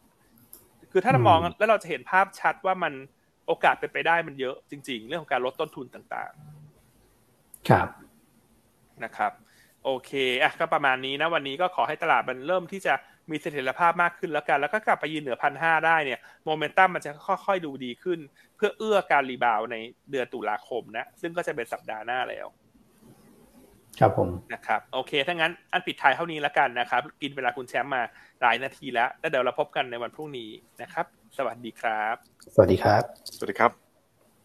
[0.92, 2.92] คือถ้าเรามองแล้วเราจะเห็นภาพชัดว่ามัน
[3.46, 7.88] โอกาสเป็นไปได้มันเยอะจริง ๆ เรื่องของการลดต้นทุนต่างๆ ครับ
[9.04, 9.32] นะครับ
[9.84, 10.10] โอเค
[10.42, 12.94] อะก็ประมาณนี้นะวันนี้ก็ขอให้ตลาดมันเริ่มที่จะ
[13.30, 17.10] มีเสถียรภาพมากขึ้นแล้วกัน แล้วก็กลับไปยืนเหนือพันห้าได้เนี่ยโมเมนตัมมันจะ
[17.46, 18.18] ค่อยๆดูดีขึ้น
[18.56, 19.76] เพื่อเอื้อการ rebound ใน
[20.10, 22.46] เดือนตุลาคมนะ ซึ่งก็จะเป็นสัปดาห์หน้าแล้ว
[24.00, 28.02] ครับผมนะครับโอเคถ้างั้นอันปิดท้ายเท่านี้แล้วกันนะครับ กินเวลาคุณแชมป์มา
[28.40, 30.50] หลายนาทีแล้วแล้วเดี๋ยวเราพบกันในวันพรุ่งนี้
[30.82, 31.06] นะครับ
[31.36, 32.14] สวัสดีครับ
[32.54, 33.02] สวัสดีครับ
[33.36, 33.87] สวัสดีครับ